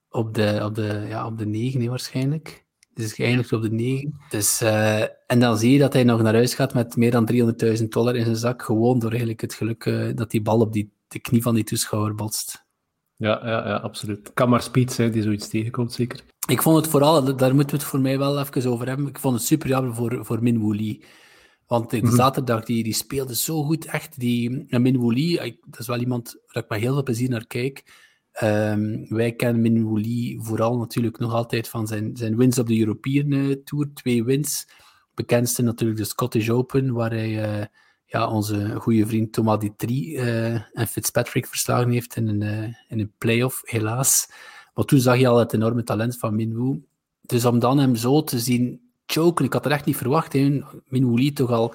op, 0.09 0.33
de, 0.33 0.59
op, 0.63 0.75
de, 0.75 1.05
ja, 1.07 1.25
op 1.25 1.37
de 1.37 1.45
9 1.45 1.89
waarschijnlijk. 1.89 2.65
Dus 2.93 3.13
geëindigd 3.13 3.53
op 3.53 3.61
de 3.61 3.71
9. 3.71 4.19
Dus, 4.29 4.61
en 5.27 5.39
dan 5.39 5.57
zie 5.57 5.71
je 5.71 5.79
dat 5.79 5.93
hij 5.93 6.03
nog 6.03 6.21
naar 6.21 6.33
huis 6.33 6.53
gaat 6.53 6.73
met 6.73 6.95
meer 6.95 7.11
dan 7.11 7.31
300.000 7.77 7.83
dollar 7.87 8.15
in 8.15 8.23
zijn 8.23 8.35
zak. 8.35 8.61
Gewoon 8.61 8.99
door 8.99 9.09
eigenlijk 9.09 9.41
het 9.41 9.53
geluk 9.53 10.13
dat 10.15 10.31
die 10.31 10.41
bal 10.41 10.59
op 10.59 10.73
die, 10.73 10.91
de 11.07 11.19
knie 11.19 11.41
van 11.41 11.55
die 11.55 11.63
toeschouwer 11.63 12.15
botst. 12.15 12.64
Ja, 13.17 13.39
ja, 13.43 13.67
ja 13.67 13.75
absoluut. 13.75 14.33
Kan 14.33 14.49
maar 14.49 14.61
Speed 14.61 14.91
zijn 14.91 15.11
die 15.11 15.21
zoiets 15.21 15.47
tegenkomt, 15.47 15.93
zeker. 15.93 16.23
Ik 16.47 16.61
vond 16.61 16.77
het 16.77 16.87
vooral, 16.87 17.35
daar 17.35 17.55
moeten 17.55 17.75
we 17.75 17.81
het 17.81 17.91
voor 17.91 17.99
mij 17.99 18.17
wel 18.17 18.39
even 18.39 18.71
over 18.71 18.87
hebben. 18.87 19.07
Ik 19.07 19.19
vond 19.19 19.35
het 19.35 19.45
super 19.45 19.67
jammer 19.67 19.95
voor, 19.95 20.25
voor 20.25 20.43
Min 20.43 20.59
Woo 20.59 20.75
Lee. 20.75 21.03
Want 21.67 21.89
de 21.89 22.01
mhm. 22.01 22.15
zaterdag, 22.15 22.63
die, 22.63 22.83
die 22.83 22.93
speelde 22.93 23.35
zo 23.35 23.63
goed, 23.63 23.85
echt. 23.85 24.19
Die, 24.19 24.65
Min 24.79 24.97
Woo 24.97 25.13
Lee, 25.13 25.59
dat 25.65 25.79
is 25.79 25.87
wel 25.87 25.99
iemand 25.99 26.35
waar 26.47 26.63
ik 26.63 26.69
met 26.69 26.79
heel 26.79 26.93
veel 26.93 27.03
plezier 27.03 27.29
naar 27.29 27.47
kijk. 27.47 28.03
Um, 28.43 29.05
wij 29.09 29.33
kennen 29.33 29.61
Min 29.61 29.83
Woo 29.83 29.99
Lee 29.99 30.37
vooral 30.41 30.77
natuurlijk 30.77 31.19
nog 31.19 31.33
altijd 31.33 31.69
van 31.69 31.87
zijn, 31.87 32.17
zijn 32.17 32.37
wins 32.37 32.59
op 32.59 32.67
de 32.67 32.79
European 32.79 33.31
uh, 33.31 33.55
Tour. 33.63 33.87
Twee 33.93 34.23
wins. 34.23 34.67
Bekendste 35.13 35.61
natuurlijk 35.61 35.99
de 35.99 36.05
Scottish 36.05 36.49
Open, 36.49 36.93
waar 36.93 37.11
hij 37.11 37.59
uh, 37.59 37.65
ja, 38.15 38.27
onze 38.27 38.75
goede 38.75 39.07
vriend 39.07 39.33
Thomas 39.33 39.59
Ditry 39.59 40.15
uh, 40.15 40.53
en 40.53 40.87
Fitzpatrick 40.87 41.47
verslagen 41.47 41.91
heeft 41.91 42.15
in 42.15 42.27
een, 42.27 42.75
in 42.87 42.99
een 42.99 43.11
playoff, 43.17 43.61
helaas. 43.65 44.29
Maar 44.73 44.85
toen 44.85 44.99
zag 44.99 45.17
je 45.17 45.27
al 45.27 45.37
het 45.37 45.53
enorme 45.53 45.83
talent 45.83 46.17
van 46.17 46.35
Min 46.35 46.55
Woo. 46.55 46.81
Dus 47.21 47.45
om 47.45 47.59
dan 47.59 47.77
hem 47.77 47.95
zo 47.95 48.23
te 48.23 48.39
zien 48.39 48.81
choken. 49.05 49.45
Ik 49.45 49.53
had 49.53 49.65
er 49.65 49.71
echt 49.71 49.85
niet 49.85 49.97
verwacht. 49.97 50.33
Minwouli 50.87 51.33
toch 51.33 51.51
al, 51.51 51.73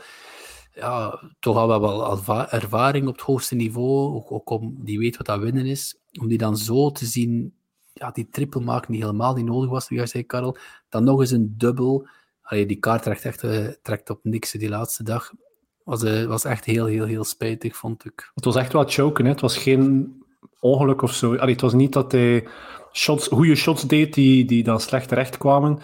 ja, 0.75 1.23
toch 1.41 1.57
al 1.57 1.81
wel 1.81 2.51
ervaring 2.51 3.09
op 3.09 3.15
het 3.15 3.25
hoogste 3.25 3.55
niveau. 3.55 4.25
Ook, 4.29 4.51
om, 4.51 4.77
die 4.85 4.99
weet 4.99 5.17
wat 5.17 5.27
dat 5.27 5.41
winnen 5.41 5.67
is. 5.67 5.99
Om 6.21 6.29
die 6.29 6.39
dan 6.39 6.57
zo 6.57 6.91
te 6.91 7.07
zien, 7.07 7.55
ja, 7.93 8.11
die 8.11 8.29
triple 8.31 8.61
maken 8.61 8.93
die 8.93 9.01
helemaal 9.01 9.35
niet 9.35 9.45
nodig 9.45 9.71
was, 9.71 9.87
zoals 9.87 10.11
zei 10.11 10.25
Karel. 10.25 10.57
Dan 10.89 11.05
nog 11.05 11.21
eens 11.21 11.31
een 11.31 11.55
dubbel. 11.57 12.07
Allee, 12.43 12.67
die 12.67 12.79
kaart 12.79 13.03
trekt 13.03 13.25
echt 13.25 13.43
uh, 13.43 13.69
trekt 13.83 14.11
op 14.11 14.21
niks 14.23 14.53
die 14.53 14.69
laatste 14.69 15.03
dag. 15.03 15.33
Was, 15.91 16.03
uh, 16.03 16.25
was 16.25 16.45
echt 16.45 16.65
heel, 16.65 16.87
heel, 16.87 17.05
heel 17.05 17.25
spijtig, 17.25 17.77
vond 17.77 18.05
ik. 18.05 18.31
Het 18.35 18.45
was 18.45 18.57
echt 18.57 18.73
wel 18.73 18.85
choken. 18.89 19.25
Hè? 19.25 19.31
Het 19.31 19.41
was 19.41 19.57
geen 19.57 20.15
ongeluk 20.61 21.03
of 21.03 21.15
zo. 21.15 21.37
Allee, 21.37 21.53
het 21.53 21.61
was 21.61 21.73
niet 21.73 21.93
dat 21.93 22.13
hij 22.13 22.47
shots, 22.93 23.29
goede 23.29 23.55
shots 23.55 23.83
deed 23.83 24.15
die, 24.15 24.45
die 24.45 24.63
dan 24.63 24.81
slecht 24.81 25.09
terecht 25.09 25.39
kwamen 25.39 25.83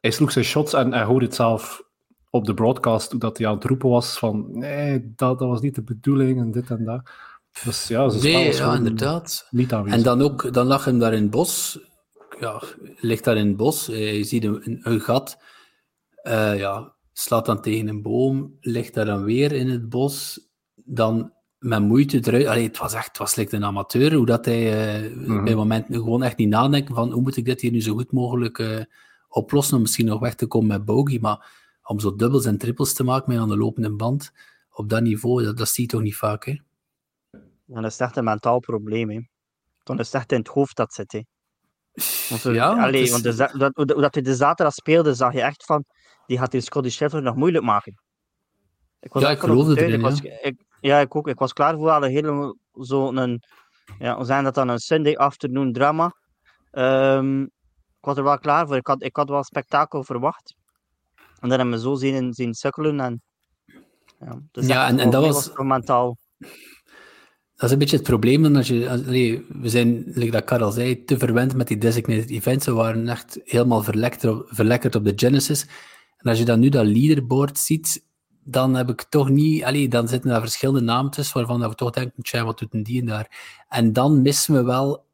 hij 0.00 0.10
sloeg 0.10 0.32
zijn 0.32 0.44
shots 0.44 0.72
en 0.72 0.92
hij 0.92 1.04
hoorde 1.04 1.24
het 1.24 1.34
zelf 1.34 1.82
op 2.30 2.44
de 2.44 2.54
broadcast, 2.54 3.20
dat 3.20 3.38
hij 3.38 3.46
aan 3.46 3.54
het 3.54 3.64
roepen 3.64 3.88
was 3.88 4.18
van 4.18 4.46
nee, 4.50 5.12
dat, 5.16 5.38
dat 5.38 5.48
was 5.48 5.60
niet 5.60 5.74
de 5.74 5.82
bedoeling 5.82 6.40
en 6.40 6.50
dit 6.50 6.70
en 6.70 6.84
dat. 6.84 7.10
Dus 7.64 7.88
ja, 7.88 8.08
ze 8.08 8.22
nee, 8.22 8.54
ja, 8.54 8.74
inderdaad. 8.74 9.46
Niet 9.50 9.72
aanwezig. 9.72 9.98
En 9.98 10.04
dan 10.04 10.22
ook, 10.22 10.52
dan 10.52 10.66
lag 10.66 10.84
hem 10.84 10.98
daar 10.98 11.14
in 11.14 11.22
het 11.22 11.30
bos. 11.30 11.78
Ja, 12.40 12.62
ligt 12.96 13.24
daar 13.24 13.36
in 13.36 13.46
het 13.46 13.56
bos. 13.56 13.88
Eh, 13.88 14.16
je 14.16 14.24
ziet 14.24 14.44
een, 14.44 14.80
een 14.82 15.00
gat. 15.00 15.38
Uh, 16.22 16.58
ja, 16.58 16.94
slaat 17.12 17.46
dan 17.46 17.62
tegen 17.62 17.88
een 17.88 18.02
boom, 18.02 18.56
ligt 18.60 18.94
daar 18.94 19.04
dan 19.04 19.24
weer 19.24 19.52
in 19.52 19.68
het 19.68 19.88
bos. 19.88 20.48
Dan 20.74 21.32
met 21.58 21.82
moeite 21.82 22.16
eruit. 22.16 22.46
Allee, 22.46 22.66
het 22.66 22.78
was 22.78 22.94
echt, 22.94 23.08
het 23.08 23.18
was 23.18 23.34
like 23.34 23.56
een 23.56 23.64
amateur, 23.64 24.14
hoe 24.14 24.26
dat 24.26 24.44
hij 24.44 25.02
uh, 25.04 25.16
mm 25.16 25.24
-hmm. 25.24 25.44
bij 25.44 25.54
momenten 25.54 25.94
gewoon 25.94 26.22
echt 26.22 26.36
niet 26.36 26.48
nadenken 26.48 26.94
van 26.94 27.12
hoe 27.12 27.22
moet 27.22 27.36
ik 27.36 27.44
dit 27.44 27.60
hier 27.60 27.70
nu 27.70 27.82
zo 27.82 27.94
goed 27.94 28.12
mogelijk 28.12 28.58
uh, 28.58 28.80
oplossen 29.28 29.76
om 29.76 29.82
misschien 29.82 30.06
nog 30.06 30.20
weg 30.20 30.34
te 30.34 30.46
komen 30.46 30.68
met 30.68 30.84
bogey. 30.84 31.18
Maar 31.18 31.58
om 31.82 32.00
zo 32.00 32.16
dubbels 32.16 32.44
en 32.44 32.58
trippels 32.58 32.92
te 32.92 33.04
maken 33.04 33.32
met 33.32 33.40
aan 33.40 33.48
de 33.48 33.56
lopende 33.56 33.90
band, 33.90 34.32
op 34.70 34.88
dat 34.88 35.02
niveau, 35.02 35.44
dat, 35.44 35.56
dat 35.56 35.68
zie 35.68 35.82
je 35.82 35.90
toch 35.90 36.02
niet 36.02 36.16
vaak, 36.16 36.44
hè? 36.44 36.58
Ja, 37.64 37.80
dat 37.80 37.90
is 37.90 37.98
echt 37.98 38.16
een 38.16 38.24
mentaal 38.24 38.60
probleem, 38.60 39.10
hè. 39.10 39.20
Dan 39.82 39.98
is 39.98 40.06
het 40.06 40.14
echt 40.14 40.32
in 40.32 40.38
het 40.38 40.48
hoofd 40.48 40.76
dat 40.76 40.94
zit, 40.94 41.12
hè. 41.12 41.20
Want, 42.28 42.56
ja, 42.56 42.82
allee, 42.82 43.02
is... 43.02 43.10
want 43.10 43.22
de, 43.22 43.34
dat, 43.34 43.74
hoe 43.74 43.84
dat 43.84 44.14
hij 44.14 44.22
de 44.22 44.34
zaterdag 44.34 44.74
speelde, 44.74 45.14
zag 45.14 45.32
je 45.32 45.42
echt 45.42 45.64
van, 45.64 45.84
die 46.30 46.38
gaat 46.38 46.50
die 46.50 46.60
Scotty 46.60 46.88
Scheffler 46.90 47.22
nog 47.22 47.36
moeilijk 47.36 47.64
maken. 47.64 47.94
Ik 49.00 49.12
was 49.12 49.22
ja, 49.22 49.30
ik 49.30 49.38
geloofde 49.38 49.80
erin, 49.80 49.94
ik 49.94 50.00
was, 50.00 50.20
ja. 50.20 50.42
Ik, 50.42 50.64
ja, 50.80 50.98
ik 50.98 51.16
ook. 51.16 51.28
Ik 51.28 51.38
was 51.38 51.52
klaar 51.52 51.74
voor 51.74 51.90
een 51.90 52.10
hele, 52.10 52.56
zo'n, 52.72 53.42
ja, 53.98 54.16
hoe 54.16 54.24
zijn 54.24 54.44
dat 54.44 54.54
dan, 54.54 54.68
een 54.68 54.78
Sunday 54.78 55.14
afternoon 55.14 55.72
drama. 55.72 56.14
Um, 56.72 57.42
ik 57.98 58.06
was 58.06 58.16
er 58.16 58.22
wel 58.22 58.38
klaar 58.38 58.66
voor. 58.66 58.76
Ik 58.76 58.86
had, 58.86 59.02
ik 59.02 59.16
had 59.16 59.28
wel 59.28 59.44
spektakel 59.44 60.04
verwacht. 60.04 60.54
En 61.14 61.48
dan 61.48 61.58
hebben 61.58 61.70
we 61.70 61.80
zo 61.80 61.94
zien, 61.94 62.32
zien 62.32 62.54
sukkelen. 62.54 63.00
En, 63.00 63.22
ja, 64.20 64.40
dus 64.50 64.66
ja 64.66 64.88
en, 64.88 64.98
en 64.98 65.10
dat 65.10 65.24
was... 65.26 65.50
mentaal. 65.54 66.16
Dat 67.54 67.68
is 67.68 67.70
een 67.70 67.78
beetje 67.78 67.96
het 67.96 68.06
probleem. 68.06 68.42
Dan 68.42 68.56
als 68.56 68.68
je, 68.68 68.90
allee, 68.90 69.46
we 69.48 69.68
zijn, 69.68 70.02
like 70.06 70.30
dat 70.30 70.44
Karel 70.44 70.70
zei, 70.70 71.04
te 71.04 71.18
verwend 71.18 71.54
met 71.54 71.68
die 71.68 71.78
designated 71.78 72.30
events. 72.30 72.66
We 72.66 72.72
waren 72.72 73.08
echt 73.08 73.40
helemaal 73.44 73.82
verlekkerd, 73.82 74.42
verlekkerd 74.46 74.94
op 74.94 75.04
de 75.04 75.12
Genesis. 75.16 75.66
En 76.22 76.30
als 76.30 76.38
je 76.38 76.44
dan 76.44 76.60
nu 76.60 76.68
dat 76.68 76.86
leaderboard 76.86 77.58
ziet, 77.58 78.04
dan 78.44 78.74
heb 78.74 78.88
ik 78.88 79.02
toch 79.02 79.28
niet... 79.28 79.64
Allee, 79.64 79.88
dan 79.88 80.08
zitten 80.08 80.30
daar 80.30 80.40
verschillende 80.40 80.80
namen 80.80 81.10
tussen, 81.10 81.36
waarvan 81.36 81.68
we 81.68 81.74
toch 81.74 81.90
denken, 81.90 82.22
tja, 82.22 82.44
wat 82.44 82.58
doet 82.58 82.74
een 82.74 82.82
die 82.82 83.00
en 83.00 83.06
daar? 83.06 83.64
En 83.68 83.92
dan 83.92 84.22
missen 84.22 84.54
we 84.54 84.62
wel 84.62 85.08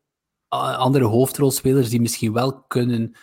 andere 0.49 1.05
hoofdrolspelers 1.05 1.89
die 1.89 2.01
misschien 2.01 2.33
wel 2.33 2.63
kunnen 2.63 3.17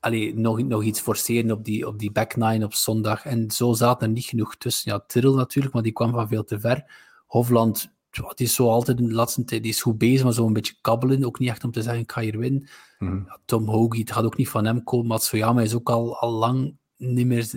allee, 0.00 0.34
nog, 0.38 0.62
nog 0.62 0.82
iets 0.82 1.00
forceren 1.00 1.50
op 1.50 1.64
die, 1.64 1.86
op 1.86 1.98
die 1.98 2.12
back 2.12 2.36
nine 2.36 2.64
op 2.64 2.74
zondag. 2.74 3.24
En 3.24 3.50
zo 3.50 3.72
zat 3.72 4.02
er 4.02 4.08
niet 4.08 4.24
genoeg 4.24 4.56
tussen. 4.56 4.92
Ja, 4.92 5.04
Tyrrell 5.06 5.34
natuurlijk, 5.34 5.74
maar 5.74 5.82
die 5.82 5.92
kwam 5.92 6.12
van 6.12 6.28
veel 6.28 6.44
te 6.44 6.60
ver. 6.60 6.84
Hofland, 7.26 7.92
die 8.10 8.46
is 8.46 8.54
zo 8.54 8.68
altijd 8.68 8.98
in 8.98 9.06
de 9.06 9.14
laatste 9.14 9.44
tijd, 9.44 9.62
die 9.62 9.72
is 9.72 9.82
goed 9.82 9.98
bezig, 9.98 10.24
maar 10.24 10.32
zo 10.32 10.46
een 10.46 10.52
beetje 10.52 10.74
kabbelen. 10.80 11.24
Ook 11.24 11.38
niet 11.38 11.48
echt 11.48 11.64
om 11.64 11.70
te 11.70 11.82
zeggen, 11.82 12.02
ik 12.02 12.12
ga 12.12 12.20
hier 12.20 12.38
winnen. 12.38 12.68
Mm. 12.98 13.24
Ja, 13.26 13.38
Tom 13.44 13.68
Hoagie, 13.68 14.00
het 14.00 14.12
gaat 14.12 14.24
ook 14.24 14.36
niet 14.36 14.48
van 14.48 14.64
hem 14.64 14.84
komen. 14.84 15.06
Matsuyama 15.06 15.60
is 15.60 15.74
ook 15.74 15.90
al, 15.90 16.18
al 16.18 16.32
lang 16.32 16.76
niet 16.98 17.26
meer, 17.26 17.50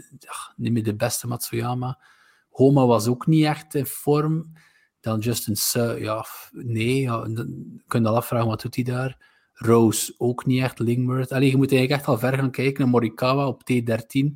niet 0.55 0.71
meer 0.71 0.83
de 0.83 0.95
beste 0.95 1.27
Matsuyama. 1.27 1.99
Homa 2.49 2.85
was 2.85 3.07
ook 3.07 3.27
niet 3.27 3.45
echt 3.45 3.75
in 3.75 3.85
vorm. 3.85 4.53
Dan 4.99 5.19
Justin 5.19 5.55
Su, 5.55 5.81
ja, 5.81 6.25
nee, 6.51 7.01
ja, 7.01 7.21
dan 7.21 7.81
kun 7.87 8.01
je 8.01 8.07
al 8.07 8.15
afvragen, 8.15 8.47
wat 8.47 8.61
doet 8.61 8.75
hij 8.75 8.83
daar? 8.83 9.29
Rose 9.53 10.13
ook 10.17 10.45
niet 10.45 10.61
echt, 10.61 10.79
Lingworth. 10.79 11.31
Allee, 11.31 11.49
je 11.49 11.57
moet 11.57 11.71
eigenlijk 11.71 12.01
echt 12.01 12.09
al 12.09 12.17
ver 12.17 12.37
gaan 12.37 12.51
kijken 12.51 12.81
naar 12.81 12.89
Morikawa 12.89 13.47
op 13.47 13.61
T13, 13.71 14.35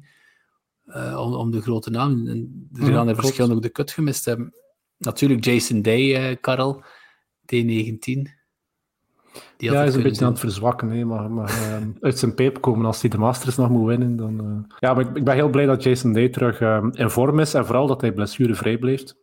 uh, 0.86 1.20
om, 1.20 1.34
om, 1.34 1.52
de 1.52 1.62
grote 1.62 1.90
naam. 1.90 2.28
En 2.28 2.70
er 2.74 2.94
gaan 2.94 3.08
er 3.08 3.16
verschillende 3.16 3.56
ook 3.56 3.62
de 3.62 3.70
kut 3.70 3.92
gemist 3.92 4.26
hebben. 4.26 4.54
Natuurlijk 4.98 5.46
Jason 5.46 5.82
Day, 5.82 6.32
uh, 6.32 6.38
Karel, 6.42 6.84
T19. 7.54 8.35
Die 9.58 9.72
ja, 9.72 9.76
hij 9.76 9.88
is 9.88 9.96
een 9.96 10.02
beetje 10.02 10.18
doen. 10.18 10.28
aan 10.28 10.34
het 10.34 10.42
verzwakken, 10.42 10.90
hè, 10.90 11.06
maar, 11.06 11.32
maar 11.32 11.50
uh, 11.50 11.88
uit 12.02 12.20
zijn 12.20 12.34
peep 12.34 12.62
komen 12.62 12.86
als 12.86 13.02
hij 13.02 13.10
de 13.10 13.18
Masters 13.18 13.56
nog 13.56 13.70
moet 13.70 13.88
winnen. 13.88 14.16
Dan, 14.16 14.46
uh... 14.46 14.76
Ja, 14.80 14.94
maar 14.94 15.10
ik, 15.10 15.16
ik, 15.16 15.24
ben 15.24 15.36
heel 15.36 15.50
blij 15.50 15.66
dat 15.66 15.84
Jason 15.84 16.14
Day 16.14 16.30
terug 16.30 16.62
uh, 16.62 16.88
in 16.92 17.10
vorm 17.10 17.40
is 17.40 17.54
en 17.54 17.66
vooral 17.66 17.88
dat 17.88 18.02
hij 18.02 18.14
blessurevrij 18.14 18.78
bleef. 18.78 19.04
Hij 19.04 19.14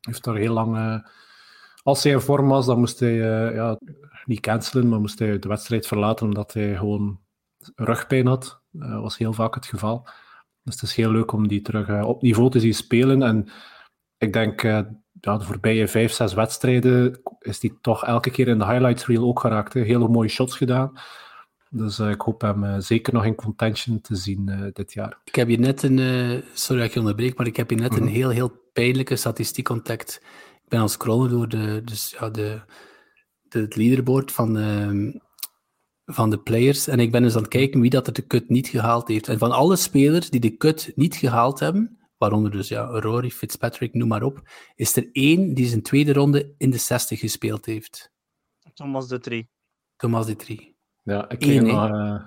heeft 0.00 0.24
daar 0.24 0.36
heel 0.36 0.52
lang... 0.52 1.02
als 1.82 2.02
hij 2.02 2.12
in 2.12 2.20
vorm 2.20 2.48
was, 2.48 2.66
dan 2.66 2.78
moest 2.78 3.00
hij 3.00 3.14
ja, 3.54 3.78
niet 4.24 4.40
cancelen, 4.40 4.88
maar 4.88 5.00
moest 5.00 5.18
hij 5.18 5.38
de 5.38 5.48
wedstrijd 5.48 5.86
verlaten 5.86 6.26
omdat 6.26 6.52
hij 6.52 6.76
gewoon 6.76 7.20
rugpijn 7.74 8.26
had. 8.26 8.60
Dat 8.70 9.02
was 9.02 9.18
heel 9.18 9.32
vaak 9.32 9.54
het 9.54 9.66
geval. 9.66 10.08
Dus 10.62 10.74
het 10.74 10.82
is 10.82 10.94
heel 10.94 11.10
leuk 11.10 11.32
om 11.32 11.48
die 11.48 11.62
terug 11.62 12.04
op 12.04 12.22
niveau 12.22 12.50
te 12.50 12.60
zien 12.60 12.74
spelen. 12.74 13.22
En 13.22 13.48
ik 14.18 14.32
denk 14.32 14.62
ja, 15.20 15.36
de 15.36 15.44
voorbije 15.44 15.88
vijf, 15.88 16.12
zes 16.12 16.34
wedstrijden 16.34 17.20
is 17.38 17.60
hij 17.60 17.72
toch 17.80 18.04
elke 18.04 18.30
keer 18.30 18.48
in 18.48 18.58
de 18.58 18.66
highlights 18.66 19.06
reel 19.06 19.24
ook 19.24 19.40
geraakt. 19.40 19.72
Hè. 19.72 19.80
Hele 19.80 20.08
mooie 20.08 20.28
shots 20.28 20.56
gedaan. 20.56 20.92
Dus 21.70 21.98
uh, 21.98 22.10
ik 22.10 22.20
hoop 22.20 22.40
hem 22.40 22.64
uh, 22.64 22.76
zeker 22.78 23.12
nog 23.12 23.24
in 23.24 23.34
contention 23.34 24.00
te 24.00 24.16
zien 24.16 24.48
uh, 24.48 24.66
dit 24.72 24.92
jaar. 24.92 25.18
Ik 25.24 25.34
heb 25.34 25.48
hier 25.48 25.58
net 25.58 25.82
een, 25.82 26.42
sorry 26.52 26.80
dat 26.80 26.88
ik 26.88 26.94
je 26.94 27.00
onderbreek, 27.00 27.38
maar 27.38 27.46
ik 27.46 27.56
heb 27.56 27.68
hier 27.68 27.80
net 27.80 27.90
mm 27.90 27.96
-hmm. 27.96 28.06
een 28.06 28.12
heel, 28.12 28.28
heel 28.28 28.52
pijnlijke 28.72 29.16
statistiek 29.16 29.68
ontdekt. 29.68 30.20
Ik 30.66 30.68
ben 30.68 30.78
aan 30.78 30.84
het 30.84 30.94
scrollen 30.94 31.30
door 31.30 31.48
de, 31.48 31.82
dus, 31.84 32.16
ja, 32.18 32.30
de, 32.30 32.60
de, 33.42 33.60
het 33.60 33.76
leaderboard 33.76 34.32
van, 34.32 34.58
ehm, 34.58 35.12
van 36.04 36.30
de 36.30 36.38
players. 36.38 36.86
En 36.86 37.00
ik 37.00 37.10
ben 37.10 37.22
dus 37.22 37.34
aan 37.34 37.40
het 37.40 37.50
kijken 37.50 37.80
wie 37.80 37.90
dat 37.90 38.06
er 38.06 38.12
de 38.12 38.26
cut 38.26 38.48
niet 38.48 38.68
gehaald 38.68 39.08
heeft. 39.08 39.28
En 39.28 39.38
van 39.38 39.52
alle 39.52 39.76
spelers 39.76 40.30
die 40.30 40.40
de 40.40 40.56
cut 40.56 40.92
niet 40.94 41.16
gehaald 41.16 41.60
hebben, 41.60 41.95
waaronder 42.18 42.50
dus 42.50 42.68
ja, 42.68 42.84
Rory, 42.84 43.30
Fitzpatrick, 43.30 43.94
noem 43.94 44.08
maar 44.08 44.22
op, 44.22 44.48
is 44.74 44.96
er 44.96 45.08
één 45.12 45.54
die 45.54 45.66
zijn 45.66 45.82
tweede 45.82 46.12
ronde 46.12 46.54
in 46.58 46.70
de 46.70 46.78
60 46.78 47.20
gespeeld 47.20 47.66
heeft. 47.66 48.12
Thomas 48.74 49.08
de. 49.08 49.46
Thomas 49.96 50.26
de 50.26 50.36
Trie. 50.36 50.76
Ja, 51.02 51.28
ik 51.28 51.44
Eén, 51.44 51.66
nog, 51.66 51.90
uh... 51.90 52.22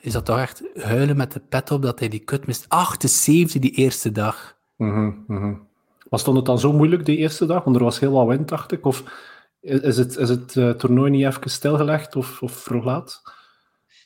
Is 0.00 0.12
dat 0.12 0.24
toch 0.24 0.38
echt 0.38 0.62
huilen 0.74 1.16
met 1.16 1.32
de 1.32 1.40
pet 1.40 1.70
op 1.70 1.82
dat 1.82 1.98
hij 1.98 2.08
die 2.08 2.24
kut 2.24 2.46
mist? 2.46 2.68
78 2.68 3.60
die 3.60 3.70
eerste 3.70 4.12
dag. 4.12 4.56
Mm 4.76 4.92
-hmm, 4.92 5.24
mm 5.26 5.38
-hmm. 5.38 5.68
Maar 6.10 6.18
stond 6.18 6.36
het 6.36 6.46
dan 6.46 6.58
zo 6.58 6.72
moeilijk 6.72 7.04
die 7.04 7.16
eerste 7.16 7.46
dag? 7.46 7.64
Want 7.64 7.76
er 7.76 7.82
was 7.82 8.00
heel 8.00 8.12
wat 8.12 8.26
wind, 8.26 8.48
dacht 8.48 8.72
ik. 8.72 8.86
Of 8.86 9.04
is 9.60 9.96
het, 9.96 10.16
is 10.16 10.28
het 10.28 10.54
uh, 10.54 10.70
toernooi 10.70 11.10
niet 11.10 11.24
even 11.24 11.50
stilgelegd 11.50 12.16
of, 12.16 12.42
of 12.42 12.52
vroeg 12.52 12.84
laat? 12.84 13.22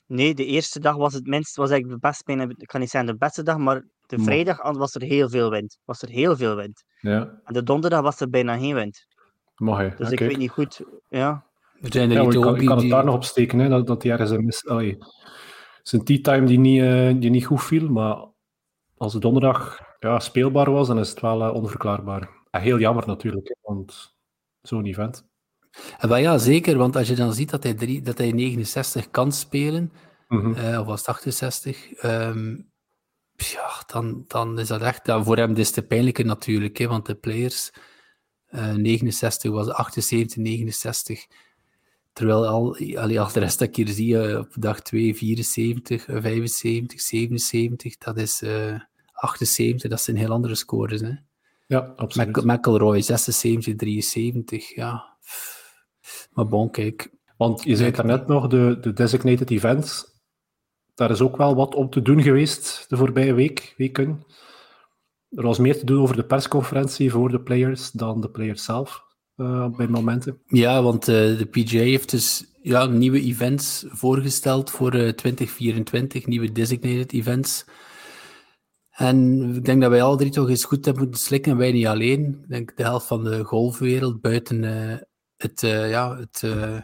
Nee, 0.07 0.35
de 0.35 0.45
eerste 0.45 0.81
dag 0.81 0.97
was 0.97 1.15
het 1.15 1.27
minst, 1.27 1.57
was 1.57 1.71
eigenlijk 1.71 2.03
de 2.03 2.09
beste, 2.09 2.55
ik 2.57 2.67
kan 2.67 2.81
niet 2.81 2.91
zeggen 2.91 3.13
de 3.13 3.19
beste 3.19 3.43
dag, 3.43 3.57
maar 3.57 3.85
de 4.09 4.19
vrijdag 4.19 4.63
was 4.73 4.95
er 4.95 5.03
heel 5.03 5.29
veel 5.29 5.51
wind. 5.51 5.79
Was 5.85 6.03
er 6.03 6.09
heel 6.09 6.37
veel 6.37 6.57
wind. 6.57 6.85
Ja. 7.01 7.41
En 7.45 7.55
de 7.55 7.63
donderdag 7.63 8.01
was 8.01 8.21
er 8.21 8.31
bijna 8.31 8.59
geen 8.59 8.75
wind. 8.75 9.07
Mag 9.57 9.81
je. 9.83 9.89
Dus 9.89 9.99
ja, 9.99 10.11
ik 10.13 10.17
kijk. 10.17 10.31
weet 10.31 10.39
niet 10.39 10.51
goed. 10.51 10.81
Ja. 11.09 11.47
Er 11.81 11.93
zijn 11.93 12.11
er 12.11 12.17
Ja, 12.17 12.23
niet 12.23 12.29
maar 12.29 12.37
ik 12.37 12.43
kan, 12.43 12.55
ik 12.61 12.67
kan 12.67 12.71
het 12.77 12.81
die- 12.81 12.91
daar 12.91 13.05
nog 13.05 13.15
op 13.15 13.25
steken, 13.25 13.59
hè, 13.59 13.69
dat, 13.69 13.87
dat 13.87 14.03
hij 14.03 14.13
ergens 14.13 14.31
een 14.31 14.45
mis... 14.45 14.67
Allee, 14.67 14.99
zijn 15.83 16.05
tea 16.05 16.19
time 16.23 16.47
die 16.47 16.59
niet, 16.59 16.83
eh, 16.83 17.21
die 17.21 17.31
niet 17.31 17.47
goed 17.47 17.63
viel, 17.63 17.89
maar 17.89 18.25
als 18.97 19.13
de 19.13 19.19
donderdag 19.19 19.81
ja, 19.99 20.19
speelbaar 20.21 20.71
was, 20.71 20.87
dan 20.87 20.99
is 20.99 21.11
het 21.11 21.21
wel 21.21 21.43
eh, 21.43 21.55
onverklaarbaar. 21.55 22.29
En 22.51 22.61
heel 22.61 22.79
jammer 22.79 23.07
natuurlijk, 23.07 23.49
hè, 23.49 23.55
want 23.63 24.17
zo'n 24.63 24.85
event. 24.87 25.27
En 25.99 26.09
wel 26.09 26.19
ja, 26.19 26.39
zeker, 26.39 26.77
want 26.79 26.97
als 26.97 27.09
je 27.09 27.15
dan 27.15 27.33
ziet 27.33 27.51
dat 27.51 27.63
hij, 27.63 27.75
drie, 27.75 28.03
dat 28.03 28.19
hij 28.19 28.31
69 28.33 29.11
kan 29.11 29.33
spelen, 29.33 29.93
Mhm. 30.29 30.55
eh, 30.55 30.81
of 30.81 30.87
was 30.87 30.99
het 30.99 31.09
68, 31.09 31.93
ehm, 31.93 32.57
ja, 33.39 33.83
dan, 33.87 34.25
dan 34.27 34.59
is 34.59 34.69
dat 34.69 34.83
echt... 34.83 35.01
Voor 35.05 35.37
hem 35.37 35.55
is 35.57 35.67
het 35.67 35.75
te 35.75 35.83
pijnlijker 35.83 36.25
natuurlijk, 36.25 36.77
hè, 36.79 36.87
want 36.87 37.07
de 37.07 37.15
players... 37.15 37.71
eh, 38.47 38.73
69 38.75 39.51
was 39.51 39.69
78, 39.69 40.37
69. 40.37 41.27
Terwijl 42.13 42.47
al, 42.47 42.77
allee, 42.97 43.21
als 43.21 43.33
de 43.33 43.41
rest 43.41 43.59
dat 43.59 43.69
ik 43.69 43.77
hier 43.77 43.89
zie, 43.89 44.23
eh, 44.23 44.39
op 44.39 44.49
dag 44.59 44.81
2, 44.83 45.15
74, 45.17 46.07
eh, 46.07 46.23
75, 46.23 47.01
77, 47.01 47.99
dat 47.99 48.17
is 48.17 48.43
eh 48.43 48.75
78, 49.13 49.91
dat 49.91 50.01
zijn 50.01 50.17
heel 50.17 50.31
andere 50.31 50.55
scores. 50.55 51.01
Hè. 51.01 51.13
Ja, 51.67 51.93
absoluut. 51.97 52.37
Mc- 52.37 52.45
McElroy 52.45 53.01
76, 53.01 53.75
73, 53.77 54.75
ja. 54.75 55.17
Maar 56.33 56.47
bon, 56.47 56.71
kijk. 56.71 57.11
Want 57.37 57.63
je 57.63 57.77
zei 57.77 57.91
daarnet 57.91 58.27
nog, 58.27 58.47
de, 58.47 58.79
de 58.81 58.93
designated 58.93 59.51
events, 59.51 60.18
daar 60.99 61.11
is 61.11 61.21
ook 61.21 61.37
wel 61.37 61.55
wat 61.55 61.75
om 61.75 61.91
te 61.91 62.03
doen 62.03 62.23
geweest 62.23 62.85
de 62.89 62.97
voorbije 62.97 63.35
week, 63.35 63.75
weken. 63.77 64.23
Er 65.31 65.43
was 65.43 65.59
meer 65.59 65.79
te 65.79 65.85
doen 65.85 66.01
over 66.01 66.17
de 66.17 66.25
persconferentie 66.25 67.11
voor 67.11 67.31
de 67.31 67.41
players 67.41 67.91
dan 67.91 68.21
de 68.21 68.31
players 68.31 68.65
zelf, 68.65 69.05
eh, 69.37 69.69
bij 69.69 69.89
momenten. 69.89 70.41
Ja, 70.47 70.83
want 70.83 71.09
eh, 71.09 71.15
de 71.15 71.49
PGA 71.51 71.79
heeft 71.79 72.11
dus 72.11 72.45
ja, 72.63 72.87
nieuwe 72.87 73.21
events 73.21 73.85
voorgesteld 73.89 74.71
voor 74.71 74.93
eh, 74.93 75.09
2024, 75.09 76.27
nieuwe 76.27 76.53
designated 76.53 77.13
events. 77.13 77.65
En 78.91 79.43
ik 79.55 79.65
denk 79.65 79.81
dat 79.81 79.91
wij 79.91 80.03
alle 80.03 80.17
drie 80.17 80.31
toch 80.31 80.49
eens 80.49 80.65
goed 80.65 80.85
hebben 80.85 81.03
moeten 81.03 81.21
slikken, 81.21 81.53
en 81.53 81.59
wij 81.59 81.73
niet 81.73 81.87
alleen. 81.87 82.39
Ik 82.43 82.49
denk 82.49 82.77
de 82.77 82.83
helft 82.83 83.07
van 83.07 83.25
de 83.25 83.45
golfwereld, 83.45 84.21
buiten 84.21 84.65
eh, 84.65 84.99
het, 85.37 85.63
eh, 85.63 85.91
ja, 85.91 86.17
het, 86.17 86.43
eh, 86.43 86.79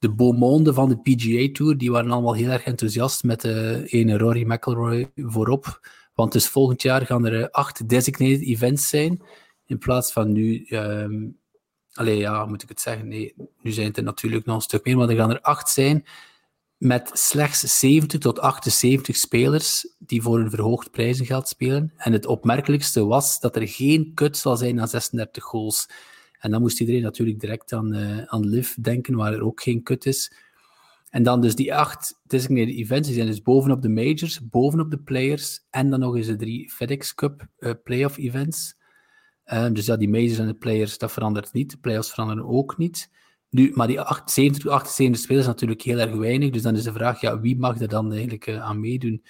de 0.00 0.14
beaumonde 0.14 0.74
van 0.74 0.88
de 0.88 0.98
PGA 0.98 1.52
Tour, 1.52 1.78
die 1.78 1.90
waren 1.90 2.10
allemaal 2.10 2.34
heel 2.34 2.50
erg 2.50 2.64
enthousiast 2.64 3.24
met 3.24 3.40
de 3.40 3.82
ene 3.86 4.18
Rory 4.18 4.52
McIlroy 4.52 5.10
voorop. 5.14 5.88
Want 6.14 6.32
dus 6.32 6.48
volgend 6.48 6.82
jaar 6.82 7.06
gaan 7.06 7.26
er 7.26 7.50
acht 7.50 7.88
designated 7.88 8.40
events 8.40 8.88
zijn, 8.88 9.22
in 9.66 9.78
plaats 9.78 10.12
van 10.12 10.32
nu... 10.32 10.66
Um, 10.68 11.38
Allee, 11.92 12.16
ja, 12.16 12.44
moet 12.44 12.62
ik 12.62 12.68
het 12.68 12.80
zeggen? 12.80 13.08
Nee, 13.08 13.34
nu 13.62 13.70
zijn 13.70 13.86
het 13.86 13.96
er 13.96 14.02
natuurlijk 14.02 14.44
nog 14.44 14.56
een 14.56 14.62
stuk 14.62 14.84
meer, 14.84 14.96
maar 14.96 15.08
er 15.08 15.16
gaan 15.16 15.30
er 15.30 15.40
acht 15.40 15.68
zijn 15.68 16.04
met 16.76 17.10
slechts 17.12 17.78
70 17.78 18.20
tot 18.20 18.38
78 18.38 19.16
spelers 19.16 19.94
die 19.98 20.22
voor 20.22 20.38
een 20.38 20.50
verhoogd 20.50 20.90
prijzengeld 20.90 21.48
spelen. 21.48 21.92
En 21.96 22.12
het 22.12 22.26
opmerkelijkste 22.26 23.04
was 23.04 23.40
dat 23.40 23.56
er 23.56 23.68
geen 23.68 24.14
cut 24.14 24.36
zal 24.36 24.56
zijn 24.56 24.74
na 24.74 24.86
36 24.86 25.44
goals. 25.44 25.88
En 26.40 26.50
dan 26.50 26.60
moest 26.60 26.80
iedereen 26.80 27.02
natuurlijk 27.02 27.40
direct 27.40 27.72
aan, 27.72 27.94
uh, 27.94 28.22
aan 28.22 28.48
Liv 28.48 28.74
denken, 28.74 29.14
waar 29.14 29.32
er 29.32 29.44
ook 29.44 29.62
geen 29.62 29.82
cut 29.82 30.06
is. 30.06 30.32
En 31.10 31.22
dan 31.22 31.40
dus 31.40 31.54
die 31.54 31.74
acht 31.74 32.20
designated 32.26 32.74
events, 32.74 33.06
die 33.06 33.16
zijn 33.16 33.28
dus 33.28 33.42
bovenop 33.42 33.82
de 33.82 33.88
majors, 33.88 34.48
bovenop 34.48 34.90
de 34.90 34.98
players, 34.98 35.66
en 35.70 35.90
dan 35.90 36.00
nog 36.00 36.16
eens 36.16 36.26
de 36.26 36.36
drie 36.36 36.70
FedEx 36.70 37.14
Cup 37.14 37.46
uh, 37.58 37.72
playoff 37.84 38.18
events. 38.18 38.78
Um, 39.52 39.74
dus 39.74 39.86
ja, 39.86 39.96
die 39.96 40.08
majors 40.08 40.38
en 40.38 40.46
de 40.46 40.54
players, 40.54 40.98
dat 40.98 41.12
verandert 41.12 41.52
niet. 41.52 41.70
De 41.70 41.78
playoffs 41.78 42.10
veranderen 42.10 42.44
ook 42.44 42.78
niet. 42.78 43.10
Nu, 43.50 43.70
maar 43.74 43.86
die 43.86 44.00
78, 44.00 44.66
78 44.66 45.22
spelers 45.22 45.44
is 45.44 45.50
natuurlijk 45.50 45.82
heel 45.82 45.98
erg 45.98 46.14
weinig. 46.14 46.50
Dus 46.50 46.62
dan 46.62 46.76
is 46.76 46.82
de 46.82 46.92
vraag, 46.92 47.20
ja, 47.20 47.40
wie 47.40 47.58
mag 47.58 47.80
er 47.80 47.88
dan 47.88 48.12
eigenlijk 48.12 48.46
uh, 48.46 48.62
aan 48.62 48.80
meedoen? 48.80 49.24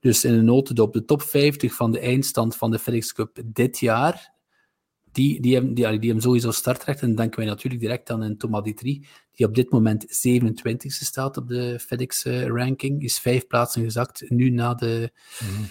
Dus 0.00 0.24
in 0.24 0.34
een 0.34 0.44
notendop, 0.44 0.92
de 0.92 1.04
top 1.04 1.22
50 1.22 1.74
van 1.74 1.92
de 1.92 1.98
eindstand 1.98 2.56
van 2.56 2.70
de 2.70 2.78
FedEx 2.78 3.12
Cup 3.12 3.42
dit 3.44 3.78
jaar, 3.78 4.34
die, 5.16 5.40
die, 5.40 5.54
hebben, 5.54 5.74
die, 5.74 5.84
die 5.98 6.06
hebben 6.06 6.22
sowieso 6.22 6.50
startrecht. 6.50 7.00
En 7.00 7.06
dan 7.06 7.16
denken 7.16 7.38
wij 7.38 7.48
natuurlijk 7.48 7.82
direct 7.82 8.10
aan 8.10 8.20
een 8.20 8.36
Thomas 8.36 8.72
3, 8.74 9.06
die 9.32 9.46
op 9.46 9.54
dit 9.54 9.70
moment 9.70 10.06
27e 10.06 10.86
staat 10.86 11.36
op 11.36 11.48
de 11.48 11.78
FedEx-ranking. 11.80 12.98
Uh, 12.98 13.04
is 13.04 13.18
vijf 13.18 13.46
plaatsen 13.46 13.82
gezakt, 13.82 14.24
nu 14.28 14.50
na 14.50 14.74
de, 14.74 15.10
mm 15.40 15.66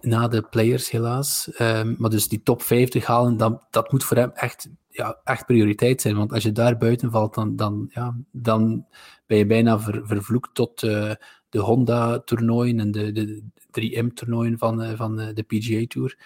na 0.00 0.28
de 0.28 0.42
players 0.42 0.90
helaas. 0.90 1.50
Um, 1.60 1.94
maar 1.98 2.10
dus 2.10 2.28
die 2.28 2.42
top 2.42 2.62
50 2.62 3.06
halen, 3.06 3.36
dat, 3.36 3.66
dat 3.70 3.92
moet 3.92 4.04
voor 4.04 4.16
hem 4.16 4.30
echt, 4.34 4.68
ja, 4.88 5.20
echt 5.24 5.46
prioriteit 5.46 6.00
zijn. 6.00 6.16
Want 6.16 6.32
als 6.32 6.42
je 6.42 6.52
daar 6.52 6.76
buiten 6.76 7.10
valt, 7.10 7.34
dan, 7.34 7.56
dan, 7.56 7.90
ja, 7.94 8.16
dan 8.32 8.86
ben 9.26 9.38
je 9.38 9.46
bijna 9.46 9.80
ver, 9.80 10.06
vervloekt 10.06 10.54
tot 10.54 10.82
uh, 10.82 11.12
de 11.48 11.58
Honda-toernooien 11.58 12.80
en 12.80 12.90
de, 12.90 13.12
de 13.12 13.42
3M-toernooien 13.80 14.58
van, 14.58 14.82
uh, 14.82 14.92
van 14.96 15.16
de 15.16 15.44
PGA 15.46 15.84
Tour. 15.86 16.16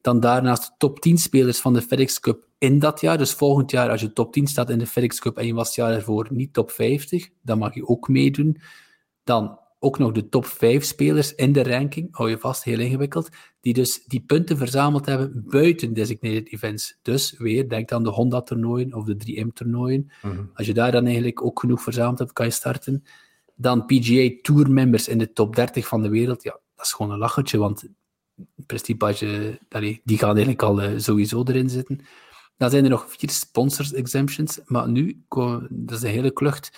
Dan 0.00 0.20
daarnaast 0.20 0.62
de 0.62 0.74
top 0.78 1.00
10 1.00 1.18
spelers 1.18 1.60
van 1.60 1.72
de 1.72 1.82
FedEx 1.82 2.20
Cup 2.20 2.48
in 2.58 2.78
dat 2.78 3.00
jaar. 3.00 3.18
Dus 3.18 3.32
volgend 3.32 3.70
jaar, 3.70 3.90
als 3.90 4.00
je 4.00 4.12
top 4.12 4.32
10 4.32 4.46
staat 4.46 4.70
in 4.70 4.78
de 4.78 4.86
FedEx 4.86 5.20
Cup 5.20 5.36
en 5.36 5.46
je 5.46 5.54
was 5.54 5.66
het 5.66 5.76
jaar 5.76 5.92
ervoor 5.92 6.26
niet 6.30 6.52
top 6.52 6.70
50, 6.70 7.28
dan 7.42 7.58
mag 7.58 7.74
je 7.74 7.88
ook 7.88 8.08
meedoen. 8.08 8.60
Dan 9.24 9.58
ook 9.78 9.98
nog 9.98 10.12
de 10.12 10.28
top 10.28 10.46
5 10.46 10.84
spelers 10.84 11.34
in 11.34 11.52
de 11.52 11.62
ranking, 11.62 12.08
hou 12.10 12.30
je 12.30 12.38
vast, 12.38 12.64
heel 12.64 12.78
ingewikkeld, 12.78 13.28
die 13.60 13.74
dus 13.74 14.04
die 14.04 14.20
punten 14.20 14.56
verzameld 14.56 15.06
hebben 15.06 15.44
buiten 15.46 15.92
designated 15.92 16.52
events. 16.52 16.98
Dus 17.02 17.34
weer, 17.38 17.68
denk 17.68 17.92
aan 17.92 18.02
de 18.02 18.10
Honda-toernooien 18.10 18.94
of 18.94 19.04
de 19.04 19.16
3M-toernooien. 19.16 20.10
Mhm. 20.22 20.44
Als 20.54 20.66
je 20.66 20.74
daar 20.74 20.92
dan 20.92 21.04
eigenlijk 21.04 21.44
ook 21.44 21.60
genoeg 21.60 21.82
verzameld 21.82 22.18
hebt, 22.18 22.32
kan 22.32 22.46
je 22.46 22.52
starten. 22.52 23.04
Dan 23.54 23.86
PGA 23.86 24.30
Tour 24.42 24.70
members 24.70 25.08
in 25.08 25.18
de 25.18 25.32
top 25.32 25.56
30 25.56 25.86
van 25.86 26.02
de 26.02 26.08
wereld. 26.08 26.42
Ja, 26.42 26.60
dat 26.76 26.86
is 26.86 26.92
gewoon 26.92 27.12
een 27.12 27.18
lachertje, 27.18 27.58
want 27.58 27.88
prestige, 28.66 29.58
die 30.04 30.18
gaan 30.18 30.28
eigenlijk 30.28 30.62
al 30.62 30.82
uh, 30.82 30.98
sowieso 30.98 31.42
erin 31.44 31.70
zitten. 31.70 32.00
Dan 32.56 32.70
zijn 32.70 32.84
er 32.84 32.90
nog 32.90 33.06
vier 33.08 33.30
sponsors 33.30 33.92
exemptions, 33.92 34.60
maar 34.64 34.88
nu, 34.88 35.22
dat 35.70 35.96
is 35.96 36.02
een 36.02 36.10
hele 36.10 36.32
klucht 36.32 36.70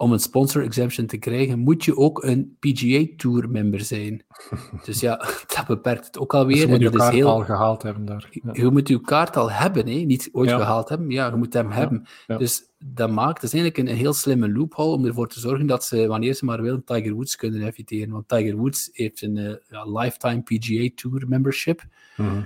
om 0.00 0.12
een 0.12 0.18
sponsor 0.18 0.62
exemption 0.62 1.06
te 1.06 1.16
krijgen, 1.16 1.58
moet 1.58 1.84
je 1.84 1.96
ook 1.96 2.22
een 2.22 2.56
PGA 2.58 3.06
Tour 3.16 3.50
member 3.50 3.80
zijn. 3.80 4.24
Dus 4.84 5.00
ja, 5.00 5.16
dat 5.56 5.66
beperkt 5.66 6.06
het 6.06 6.18
ook 6.18 6.34
alweer. 6.34 6.54
Dus 6.54 6.64
je 6.64 6.68
moet 6.68 6.80
je 6.80 6.90
kaart 6.90 7.14
heel... 7.14 7.28
al 7.28 7.44
gehaald 7.44 7.82
hebben 7.82 8.04
daar. 8.04 8.28
Je 8.52 8.70
moet 8.70 8.88
je 8.88 9.00
kaart 9.00 9.36
al 9.36 9.50
hebben, 9.50 9.88
hè? 9.88 9.98
niet 9.98 10.28
ooit 10.32 10.50
gehaald 10.50 10.88
hebben. 10.88 11.10
Ja, 11.10 11.30
je 11.30 11.36
moet 11.36 11.52
hem 11.52 11.70
hebben. 11.70 12.06
Dus 12.26 12.62
dat 12.78 13.10
maakt, 13.10 13.40
dat 13.40 13.52
is 13.52 13.60
eigenlijk 13.60 13.88
een, 13.88 13.96
heel 13.96 14.12
slimme 14.12 14.52
loophole 14.52 14.96
om 14.96 15.04
ervoor 15.04 15.28
te 15.28 15.40
zorgen 15.40 15.66
dat 15.66 15.84
ze, 15.84 16.06
wanneer 16.06 16.34
ze 16.34 16.44
maar 16.44 16.62
willen, 16.62 16.84
Tiger 16.84 17.12
Woods 17.12 17.36
kunnen 17.36 17.62
eviteren. 17.62 18.10
Want 18.10 18.28
Tiger 18.28 18.56
Woods 18.56 18.90
heeft 18.92 19.22
een 19.22 19.36
uh, 19.36 19.96
lifetime 20.00 20.42
PGA 20.42 20.88
Tour 20.94 21.28
membership. 21.28 21.82
Mhm. 22.16 22.42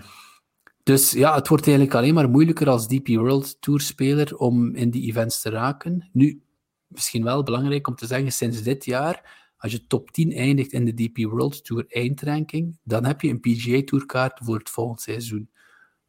Dus 0.83 1.11
ja, 1.11 1.35
het 1.35 1.49
wordt 1.49 1.67
eigenlijk 1.67 1.97
alleen 1.97 2.15
maar 2.15 2.31
moeilijker 2.31 2.69
als 2.69 2.89
DP 2.89 3.09
World 3.09 3.57
Tour 3.61 3.81
speler 3.81 4.37
om 4.37 4.75
in 4.75 4.91
die 4.91 5.09
events 5.09 5.41
te 5.41 5.51
raken. 5.51 6.09
Nu, 6.13 6.43
misschien 6.93 7.25
wel 7.25 7.43
belangrijk 7.43 7.89
om 7.89 7.95
te 7.95 8.07
zeggen, 8.07 8.33
sinds 8.33 8.63
dit 8.63 8.85
jaar, 8.85 9.41
als 9.63 9.73
je 9.73 9.87
top 9.87 10.11
10 10.11 10.33
eindigt 10.33 10.73
in 10.73 10.85
de 10.85 10.95
DP 10.95 11.31
World 11.31 11.65
Tour 11.65 11.85
eindranking, 11.89 12.79
dan 12.83 13.05
heb 13.05 13.21
je 13.21 13.29
een 13.29 13.41
PGA 13.41 13.83
Tourkaart 13.85 14.39
voor 14.43 14.59
het 14.59 14.71
volgende 14.71 15.03
seizoen. 15.03 15.51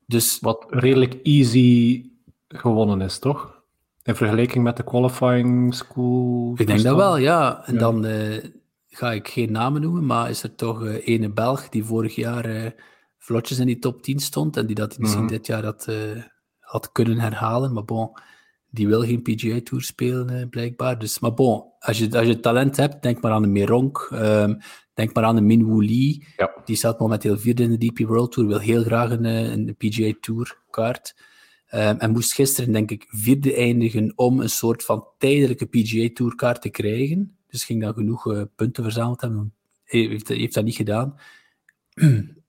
Dus, 0.05 0.39
Wat 0.39 0.65
redelijk 0.69 1.19
easy 1.23 2.05
gewonnen 2.47 3.01
is, 3.01 3.19
toch? 3.19 3.61
In 4.03 4.15
vergelijking 4.15 4.63
met 4.63 4.77
de 4.77 4.83
qualifying 4.83 5.75
school? 5.75 6.53
Ik 6.57 6.67
denk 6.67 6.81
dat 6.81 6.95
wel, 6.95 7.17
ja. 7.17 7.65
En 7.65 7.77
dan 7.77 8.05
uh, 8.05 8.43
ga 8.89 9.11
ik 9.11 9.27
geen 9.27 9.51
namen 9.51 9.81
noemen, 9.81 10.05
maar 10.05 10.29
is 10.29 10.43
er 10.43 10.55
toch 10.55 10.83
uh, 10.83 11.07
ene 11.07 11.29
Belg 11.29 11.69
die 11.69 11.83
vorig 11.83 12.15
jaar 12.15 12.49
uh, 12.49 12.69
vlotjes 13.17 13.59
in 13.59 13.65
die 13.65 13.79
top 13.79 14.01
10 14.01 14.19
stond 14.19 14.57
en 14.57 14.65
die 14.65 14.75
dat 14.75 14.97
misschien 14.97 15.21
mm 15.21 15.27
-hmm. 15.27 15.37
dit 15.37 15.47
jaar 15.47 15.63
had, 15.63 15.87
had 16.59 16.91
kunnen 16.91 17.19
herhalen. 17.19 17.73
Maar 17.73 17.85
bon, 17.85 18.11
die 18.73 18.87
wil 18.87 19.01
geen 19.01 19.21
PGA 19.21 19.59
Tour 19.63 19.83
spelen, 19.83 20.29
eh, 20.29 20.49
blijkbaar. 20.49 20.99
Dus, 20.99 21.19
maar 21.19 21.33
bon, 21.33 21.63
als 21.79 21.97
je, 21.97 22.17
als 22.17 22.27
je 22.27 22.39
talent 22.39 22.77
hebt, 22.77 23.03
denk 23.03 23.21
maar 23.21 23.31
aan 23.31 23.43
een 23.43 23.51
Meronk. 23.51 24.09
Um, 24.13 24.57
denk 24.93 25.13
maar 25.13 25.23
aan 25.23 25.37
een 25.37 25.45
Min 25.45 25.65
Woo 25.65 25.83
Lee. 25.83 26.27
Ja. 26.37 26.51
Die 26.65 26.75
staat 26.75 26.99
momenteel 26.99 27.37
vierde 27.37 27.63
in 27.63 27.77
de 27.77 27.85
DP 27.85 27.99
World 27.99 28.31
Tour. 28.31 28.47
Wil 28.47 28.59
heel 28.59 28.83
graag 28.83 29.11
een, 29.11 29.25
eh, 29.25 29.51
een 29.51 29.75
PGA 29.77 30.13
Tour 30.21 30.57
kaart. 30.69 31.15
Um, 31.73 31.97
en 31.97 32.11
moest 32.11 32.33
gisteren, 32.33 32.71
denk 32.71 32.91
ik, 32.91 33.05
vierde 33.07 33.55
eindigen 33.55 34.13
om 34.15 34.39
een 34.39 34.49
soort 34.49 34.83
van 34.83 35.07
tijdelijke 35.17 35.65
PGA 35.65 36.09
Tour 36.13 36.35
kaart 36.35 36.61
te 36.61 36.69
krijgen. 36.69 37.37
Dus 37.47 37.63
ging 37.63 37.81
dan 37.81 37.93
genoeg 37.93 38.25
uh, 38.25 38.41
punten 38.55 38.83
verzameld 38.83 39.21
hebben. 39.21 39.53
Hij 39.83 39.99
heeft, 39.99 40.27
heeft 40.27 40.53
dat 40.53 40.63
niet 40.63 40.75
gedaan. 40.75 41.15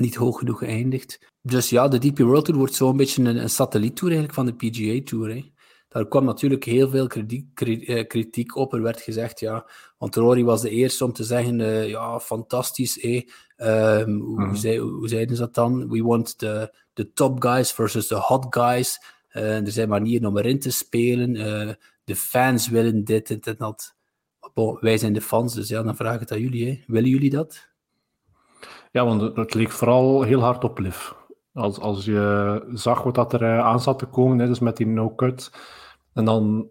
niet 0.00 0.14
hoog 0.14 0.38
genoeg 0.38 0.58
geëindigd. 0.58 1.18
Dus 1.42 1.70
ja, 1.70 1.88
de 1.88 1.98
DP 1.98 2.18
World 2.18 2.44
Tour 2.44 2.58
wordt 2.58 2.74
zo'n 2.74 2.96
beetje 2.96 3.22
een, 3.22 3.36
een 3.36 3.50
satelliettour 3.50 4.12
eigenlijk 4.12 4.34
van 4.34 4.46
de 4.46 4.54
PGA 4.70 5.00
Tour. 5.04 5.34
Hè. 5.34 5.52
Daar 5.90 6.08
kwam 6.08 6.24
natuurlijk 6.24 6.64
heel 6.64 6.88
veel 6.88 7.06
kritiek, 7.06 7.60
eh, 7.60 8.06
kritiek 8.06 8.56
op. 8.56 8.74
Er 8.74 8.82
werd 8.82 9.00
gezegd, 9.00 9.40
ja, 9.40 9.66
want 9.98 10.14
Rory 10.14 10.44
was 10.44 10.62
de 10.62 10.70
eerste 10.70 11.04
om 11.04 11.12
te 11.12 11.24
zeggen, 11.24 11.58
uh, 11.58 11.88
ja, 11.88 12.20
fantastisch. 12.20 13.00
Eh. 13.00 13.22
Um, 13.98 14.20
hoe, 14.20 14.40
mm. 14.40 14.56
zei, 14.56 14.78
hoe 14.78 15.08
zeiden 15.08 15.36
ze 15.36 15.42
dat 15.42 15.54
dan? 15.54 15.88
We 15.88 16.02
want 16.02 16.38
the, 16.38 16.74
the 16.92 17.12
top 17.12 17.42
guys 17.42 17.72
versus 17.72 18.06
the 18.06 18.14
hot 18.14 18.46
guys. 18.50 18.98
Uh, 19.32 19.66
er 19.66 19.72
zijn 19.72 19.88
manieren 19.88 20.28
om 20.28 20.38
erin 20.38 20.58
te 20.58 20.70
spelen. 20.70 21.32
de 22.04 22.16
fans 22.16 22.68
willen 22.68 23.04
dit 23.04 23.30
en 23.30 23.54
dat. 23.58 23.94
Bon, 24.54 24.78
wij 24.80 24.98
zijn 24.98 25.12
de 25.12 25.20
fans, 25.20 25.54
dus 25.54 25.68
ja, 25.68 25.82
dan 25.82 25.96
vraag 25.96 26.14
ik 26.14 26.20
het 26.20 26.32
aan 26.32 26.40
jullie. 26.40 26.66
Hè. 26.66 26.82
Willen 26.86 27.10
jullie 27.10 27.30
dat? 27.30 27.69
Ja, 28.90 29.04
want 29.04 29.36
het 29.36 29.54
leek 29.54 29.70
vooral 29.70 30.22
heel 30.22 30.40
hard 30.40 30.64
op 30.64 30.78
Liv. 30.78 31.10
Als, 31.52 31.78
als 31.78 32.04
je 32.04 32.62
zag 32.72 33.02
wat 33.02 33.14
dat 33.14 33.32
er 33.32 33.42
eh, 33.42 33.58
aan 33.58 33.80
zat 33.80 33.98
te 33.98 34.06
komen, 34.06 34.38
hè, 34.38 34.46
dus 34.46 34.58
met 34.58 34.76
die 34.76 34.86
no-cut, 34.86 35.52
en 36.12 36.24
dan 36.24 36.68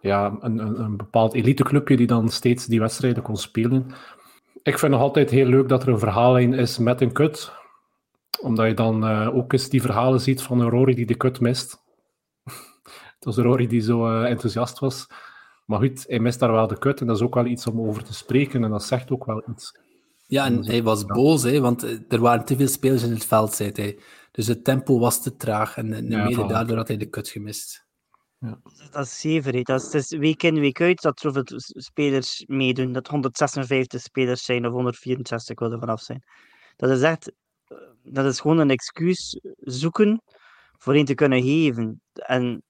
ja, 0.00 0.36
een, 0.40 0.58
een, 0.58 0.80
een 0.80 0.96
bepaald 0.96 1.34
eliteclubje 1.34 1.96
die 1.96 2.06
dan 2.06 2.28
steeds 2.28 2.66
die 2.66 2.80
wedstrijden 2.80 3.22
kon 3.22 3.36
spelen. 3.36 3.86
Ik 4.62 4.78
vind 4.78 4.92
nog 4.92 5.00
altijd 5.00 5.30
heel 5.30 5.46
leuk 5.46 5.68
dat 5.68 5.82
er 5.82 5.88
een 5.88 5.98
verhaallijn 5.98 6.54
is 6.54 6.78
met 6.78 7.00
een 7.00 7.12
cut, 7.12 7.52
omdat 8.40 8.66
je 8.66 8.74
dan 8.74 9.10
uh, 9.10 9.36
ook 9.36 9.52
eens 9.52 9.68
die 9.68 9.80
verhalen 9.80 10.20
ziet 10.20 10.42
van 10.42 10.60
een 10.60 10.70
Rory 10.70 10.94
die 10.94 11.06
de 11.06 11.16
cut 11.16 11.40
mist. 11.40 11.82
Het 13.14 13.24
was 13.24 13.36
Rory 13.36 13.66
die 13.66 13.80
zo 13.80 14.08
uh, 14.08 14.30
enthousiast 14.30 14.78
was. 14.78 15.06
Maar 15.66 15.78
goed, 15.78 16.04
hij 16.08 16.18
mist 16.18 16.38
daar 16.38 16.52
wel 16.52 16.66
de 16.66 16.78
cut 16.78 17.00
en 17.00 17.06
dat 17.06 17.16
is 17.16 17.22
ook 17.22 17.34
wel 17.34 17.46
iets 17.46 17.66
om 17.66 17.80
over 17.80 18.04
te 18.04 18.14
spreken 18.14 18.64
en 18.64 18.70
dat 18.70 18.84
zegt 18.84 19.10
ook 19.10 19.24
wel 19.24 19.42
iets. 19.50 19.78
Ja, 20.32 20.44
en 20.44 20.66
hij 20.66 20.82
was 20.82 21.04
boos, 21.04 21.42
hè, 21.42 21.60
want 21.60 21.82
eh, 21.82 21.98
er 22.08 22.20
waren 22.20 22.44
te 22.44 22.56
veel 22.56 22.68
spelers 22.68 23.02
in 23.02 23.10
het 23.10 23.24
veld, 23.24 23.54
zei 23.54 23.70
hij. 23.72 23.98
Dus 24.30 24.46
het 24.46 24.64
tempo 24.64 24.98
was 24.98 25.22
te 25.22 25.36
traag 25.36 25.76
en, 25.76 25.92
en 25.92 26.10
ja, 26.10 26.24
mede 26.24 26.46
daardoor 26.46 26.76
had 26.76 26.88
hij 26.88 26.96
de 26.96 27.08
kut 27.08 27.28
gemist. 27.28 27.86
Ja. 28.38 28.60
Dat 28.90 29.06
is 29.06 29.20
zever. 29.20 29.64
Dat 29.64 29.80
is, 29.80 29.84
het 29.84 29.94
is 29.94 30.18
week 30.18 30.42
in, 30.42 30.60
week 30.60 30.80
uit 30.80 31.02
dat 31.02 31.22
er 31.22 31.32
zoveel 31.32 31.58
spelers 31.58 32.44
meedoen. 32.46 32.92
Dat 32.92 33.06
156 33.06 34.00
spelers 34.00 34.44
zijn 34.44 34.66
of 34.66 34.72
164 34.72 35.58
willen 35.58 35.78
vanaf 35.78 36.00
zijn. 36.00 36.22
Dat 36.76 36.90
is 36.90 37.02
echt... 37.02 37.32
Eh, 37.64 37.76
dat 38.02 38.24
is 38.24 38.40
gewoon 38.40 38.58
een 38.58 38.70
excuus 38.70 39.40
zoeken 39.56 40.22
voor 40.78 40.94
een 40.94 41.04
te 41.04 41.14
kunnen 41.14 41.42
geven. 41.42 42.02
En 42.12 42.62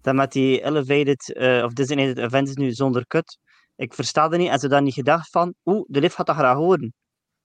dan 0.00 0.16
met 0.16 0.32
die 0.32 0.62
elevated 0.62 1.36
uh, 1.36 1.64
of 1.64 1.72
designated 1.72 2.18
events 2.18 2.54
nu 2.54 2.72
zonder 2.72 3.06
kut. 3.06 3.38
Ik 3.80 3.94
versta 3.94 4.28
dat 4.28 4.38
niet. 4.38 4.48
En 4.48 4.58
ze 4.58 4.68
dan 4.68 4.84
niet 4.84 4.94
gedacht 4.94 5.30
van, 5.30 5.54
oeh, 5.64 5.84
de 5.88 6.00
lift 6.00 6.14
gaat 6.14 6.26
dat 6.26 6.36
graag 6.36 6.56
horen. 6.56 6.92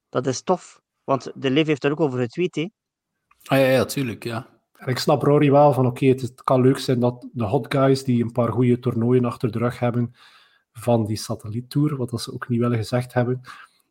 Dat 0.10 0.28
is 0.28 0.42
tof. 0.42 0.82
Want 1.04 1.32
de 1.36 1.50
Liv 1.50 1.68
heeft 1.68 1.84
er 1.84 1.92
ook 1.92 2.00
over 2.00 2.20
getweet, 2.20 2.56
hè? 2.56 2.70
Ah 3.44 3.60
ja, 3.60 3.66
ja, 3.66 3.86
tuurlijk, 3.86 4.24
ja. 4.24 4.48
En 4.74 4.88
ik 4.88 4.98
snap 4.98 5.22
Rory 5.22 5.52
wel 5.52 5.74
van, 5.74 5.86
oké, 5.86 6.06
het, 6.06 6.44
kan 6.44 6.62
leuk 6.62 6.78
zijn 6.78 7.00
dat 7.00 7.28
de 7.32 7.44
hot 7.44 7.74
guys 7.74 8.04
die 8.04 8.24
een 8.24 8.32
paar 8.32 8.52
goede 8.52 8.80
toernooien 8.80 9.26
achter 9.26 9.52
de 9.52 9.58
rug 9.58 9.80
hebben 9.80 10.16
van 10.72 11.06
die 11.06 11.18
satelliettour, 11.18 11.96
wat 11.96 12.10
dat 12.10 12.22
ze 12.22 12.34
ook 12.34 12.50
niet 12.50 12.60
willen 12.60 12.78
gezegd 12.78 13.14
hebben, 13.14 13.42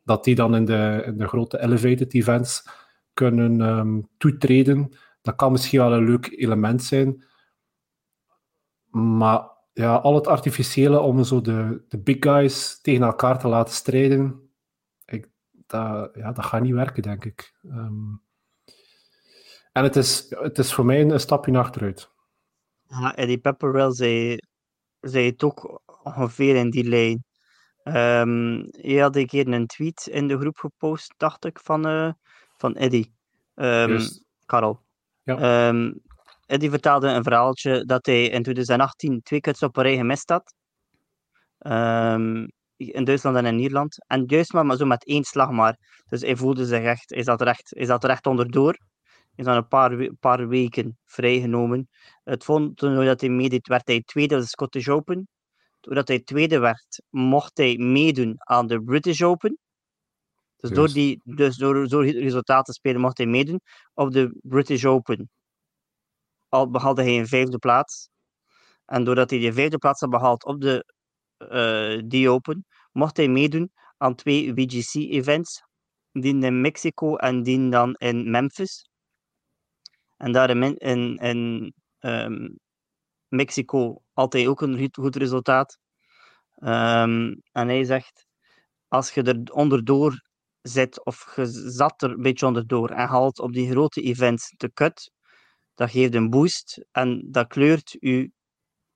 dat 0.02 0.24
die 0.24 0.34
dan 0.34 0.54
in 0.54 0.64
de, 0.64 1.02
in 1.06 1.18
de 1.18 1.28
grote 1.28 1.60
elevated 1.60 2.14
events 2.14 2.68
kunnen 3.14 3.60
um, 3.60 4.08
toetreden. 4.18 4.96
Dat 5.22 5.36
kan 5.36 5.52
misschien 5.52 5.80
wel 5.80 5.92
een 5.92 6.04
leuk 6.04 6.30
element 6.30 6.82
zijn. 6.82 7.24
Maar 8.90 9.53
ja, 9.74 9.94
al 9.94 10.14
het 10.14 10.26
artificiële 10.26 11.00
om 11.00 11.24
zo 11.24 11.40
de, 11.40 11.84
de 11.88 11.98
big 11.98 12.16
guys 12.20 12.80
tegen 12.80 13.06
elkaar 13.06 13.38
te 13.38 13.48
laten 13.48 13.74
strijden, 13.74 14.50
ik, 15.04 15.28
dat, 15.66 16.10
ja, 16.14 16.32
dat 16.32 16.44
gaat 16.44 16.62
niet 16.62 16.74
werken, 16.74 17.02
denk 17.02 17.24
ik. 17.24 17.54
Um, 17.62 18.22
en 19.72 19.82
het 19.82 19.96
is, 19.96 20.26
het 20.28 20.58
is 20.58 20.74
voor 20.74 20.84
mij 20.84 21.00
een, 21.00 21.20
stapje 21.20 21.58
achteruit. 21.58 22.10
Ja, 22.86 23.16
Eddie 23.16 23.38
Pepperwell 23.38 23.92
zei, 23.92 24.38
zei 25.00 25.26
het 25.26 25.42
ook 25.42 25.82
ongeveer 26.02 26.56
in 26.56 26.70
die 26.70 26.88
lijn. 26.88 27.24
Um, 27.84 28.68
je 28.70 29.00
had 29.00 29.16
een 29.16 29.26
keer 29.26 29.48
een 29.48 29.66
tweet 29.66 30.06
in 30.06 30.28
de 30.28 30.38
groep 30.38 30.56
gepost, 30.56 31.14
dacht 31.16 31.44
ik, 31.44 31.60
van, 31.60 31.88
uh, 31.88 32.12
van 32.56 32.74
Eddie. 32.74 33.14
Um, 33.54 34.00
Karel. 34.46 34.80
Ja. 35.22 35.68
Um, 35.68 36.02
Eddie 36.46 36.70
vertelde 36.70 37.08
een 37.08 37.22
verhaaltje 37.22 37.84
dat 37.84 38.06
hij 38.06 38.22
in 38.24 38.42
2018 38.42 39.22
twee 39.22 39.40
cuts 39.40 39.62
op 39.62 39.76
een 39.76 39.82
rij 39.82 39.96
gemist 39.96 40.28
had. 40.28 40.54
in 42.76 43.04
Duitsland 43.04 43.36
en 43.36 43.46
in 43.46 43.58
Ierland. 43.58 44.04
En 44.06 44.24
juist 44.26 44.52
maar, 44.52 44.66
maar 44.66 44.76
zo 44.76 44.86
met 44.86 45.06
één 45.06 45.24
slag 45.24 45.50
maar. 45.50 45.76
Dus 46.08 46.20
hij 46.20 46.36
voelde 46.36 46.66
zich 46.66 46.82
echt, 46.82 47.10
hij 47.10 47.22
zat 47.22 47.40
er 47.40 47.46
echt, 47.46 47.70
hij 47.70 47.86
zat 47.86 48.04
er 48.04 48.10
echt 48.10 48.26
onderdoor 48.26 48.78
is 49.34 49.44
dan 49.44 49.56
een 49.56 49.68
paar, 49.68 50.14
paar 50.20 50.48
weken 50.48 50.98
vrijgenomen. 51.04 51.88
Het 52.24 52.44
volgende 52.44 52.74
toernooi 52.74 53.06
dat 53.06 53.20
hij 53.20 53.30
meedeed, 53.30 53.68
werd 53.68 53.86
hij 53.86 54.02
tweede 54.02 54.34
op 54.34 54.40
de 54.40 54.46
Scottish 54.46 54.88
Open. 54.88 55.28
Doordat 55.80 56.08
hij 56.08 56.20
tweede 56.20 56.58
werd, 56.58 57.02
mocht 57.10 57.56
hij 57.56 57.76
meedoen 57.76 58.34
aan 58.36 58.66
de 58.66 58.82
British 58.82 59.22
Open. 59.22 59.58
Dus, 60.56 60.70
door, 60.70 60.92
die, 60.92 61.20
dus 61.24 61.56
door, 61.56 61.88
door 61.88 62.06
resultaten 62.06 62.64
te 62.64 62.72
spelen 62.72 63.00
mocht 63.00 63.18
hij 63.18 63.26
meedoen 63.26 63.60
op 63.94 64.12
de 64.12 64.38
British 64.42 64.84
Open. 64.84 65.30
Al 66.54 66.70
behaalde 66.70 67.02
hij 67.02 67.18
een 67.18 67.26
vijfde 67.26 67.58
plaats. 67.58 68.08
En 68.84 69.04
doordat 69.04 69.30
hij 69.30 69.38
die 69.38 69.52
vijfde 69.52 69.78
plaats 69.78 70.00
had 70.00 70.10
behaald 70.10 70.44
op 70.44 70.60
de 70.60 70.84
uh, 71.38 72.02
die 72.08 72.30
Open, 72.30 72.66
mocht 72.92 73.16
hij 73.16 73.28
meedoen 73.28 73.72
aan 73.96 74.14
twee 74.14 74.54
WGC-events. 74.54 75.62
Die 76.12 76.44
in 76.44 76.60
Mexico 76.60 77.16
en 77.16 77.42
die 77.42 77.68
dan 77.70 77.94
in 77.94 78.30
Memphis. 78.30 78.88
En 80.16 80.32
daar 80.32 80.50
in, 80.50 80.76
in, 80.76 81.74
um, 82.00 82.58
Mexico 83.28 84.02
altijd 84.12 84.46
ook 84.46 84.60
een 84.60 84.90
goed 84.92 85.16
resultaat. 85.16 85.78
Um, 86.56 87.40
en 87.52 87.68
hij 87.68 87.84
zegt, 87.84 88.26
als 88.88 89.10
je 89.10 89.22
er 89.22 89.52
onderdoor 89.52 90.22
zit, 90.62 91.04
of 91.04 91.32
je 91.36 91.46
zat 91.70 92.02
er 92.02 92.10
een 92.10 92.22
beetje 92.22 92.46
onderdoor 92.46 92.90
en 92.90 93.08
haalt 93.08 93.38
op 93.38 93.52
die 93.52 93.70
grote 93.70 94.00
events 94.00 94.54
de 94.56 94.72
cut, 94.72 95.12
dat 95.74 95.90
geeft 95.90 96.14
een 96.14 96.30
boost 96.30 96.84
en 96.92 97.30
dat 97.30 97.46
kleurt 97.46 97.96
je 98.00 98.30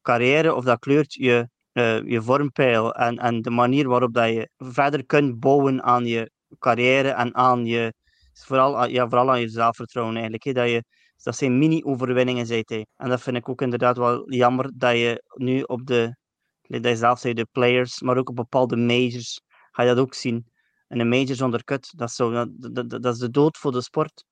carrière 0.03 0.55
of 0.55 0.65
dat 0.65 0.79
kleurt 0.79 1.15
je, 1.15 1.49
uh, 1.73 2.03
je 2.03 2.23
vormpeil 2.23 2.95
en, 2.95 3.19
en 3.19 3.43
de 3.43 3.51
manier 3.51 3.89
waarop 3.89 4.15
dat 4.15 4.29
je 4.29 4.51
verder 4.57 5.07
kunt 5.07 5.39
bouwen 5.41 5.83
aan 5.83 6.07
je 6.07 6.31
carrière 6.59 7.09
en 7.09 7.35
aan 7.35 7.67
je, 7.67 7.93
vooral, 8.33 8.87
ja, 8.87 9.09
vooral 9.09 9.31
aan 9.31 9.41
je 9.41 9.49
zelfvertrouwen 9.49 10.15
eigenlijk. 10.15 10.45
Hè, 10.45 10.53
dat 10.53 10.69
je 10.69 10.85
dat 11.23 11.37
zijn 11.37 11.59
mini-overwinningen, 11.59 12.47
zei 12.47 12.63
hij. 12.65 12.87
En 12.97 13.09
dat 13.09 13.21
vind 13.21 13.37
ik 13.37 13.49
ook 13.49 13.63
inderdaad 13.63 13.97
wel 13.97 14.33
jammer 14.33 14.71
dat 14.75 14.93
je 14.93 15.23
nu 15.35 15.63
op 15.63 15.87
de, 15.87 16.17
dat 16.63 16.85
je 16.85 16.97
zelf 16.97 17.19
zei, 17.19 17.35
de 17.35 17.47
players, 17.53 18.01
maar 18.01 18.17
ook 18.17 18.29
op 18.29 18.37
bepaalde 18.37 18.77
majors, 18.77 19.41
ga 19.71 19.83
je 19.83 19.89
dat 19.89 19.99
ook 19.99 20.15
zien. 20.15 20.47
En 20.89 21.01
een 21.01 21.09
major 21.09 21.35
zonder 21.35 21.65
cut, 21.65 21.93
dat 21.97 22.09
is, 22.09 22.15
zo, 22.15 22.31
dat, 22.31 22.75
dat, 22.75 22.91
dat 23.03 23.15
is 23.15 23.19
de 23.19 23.31
dood 23.31 23.57
voor 23.57 23.73
de 23.73 23.83
sport. 23.83 24.25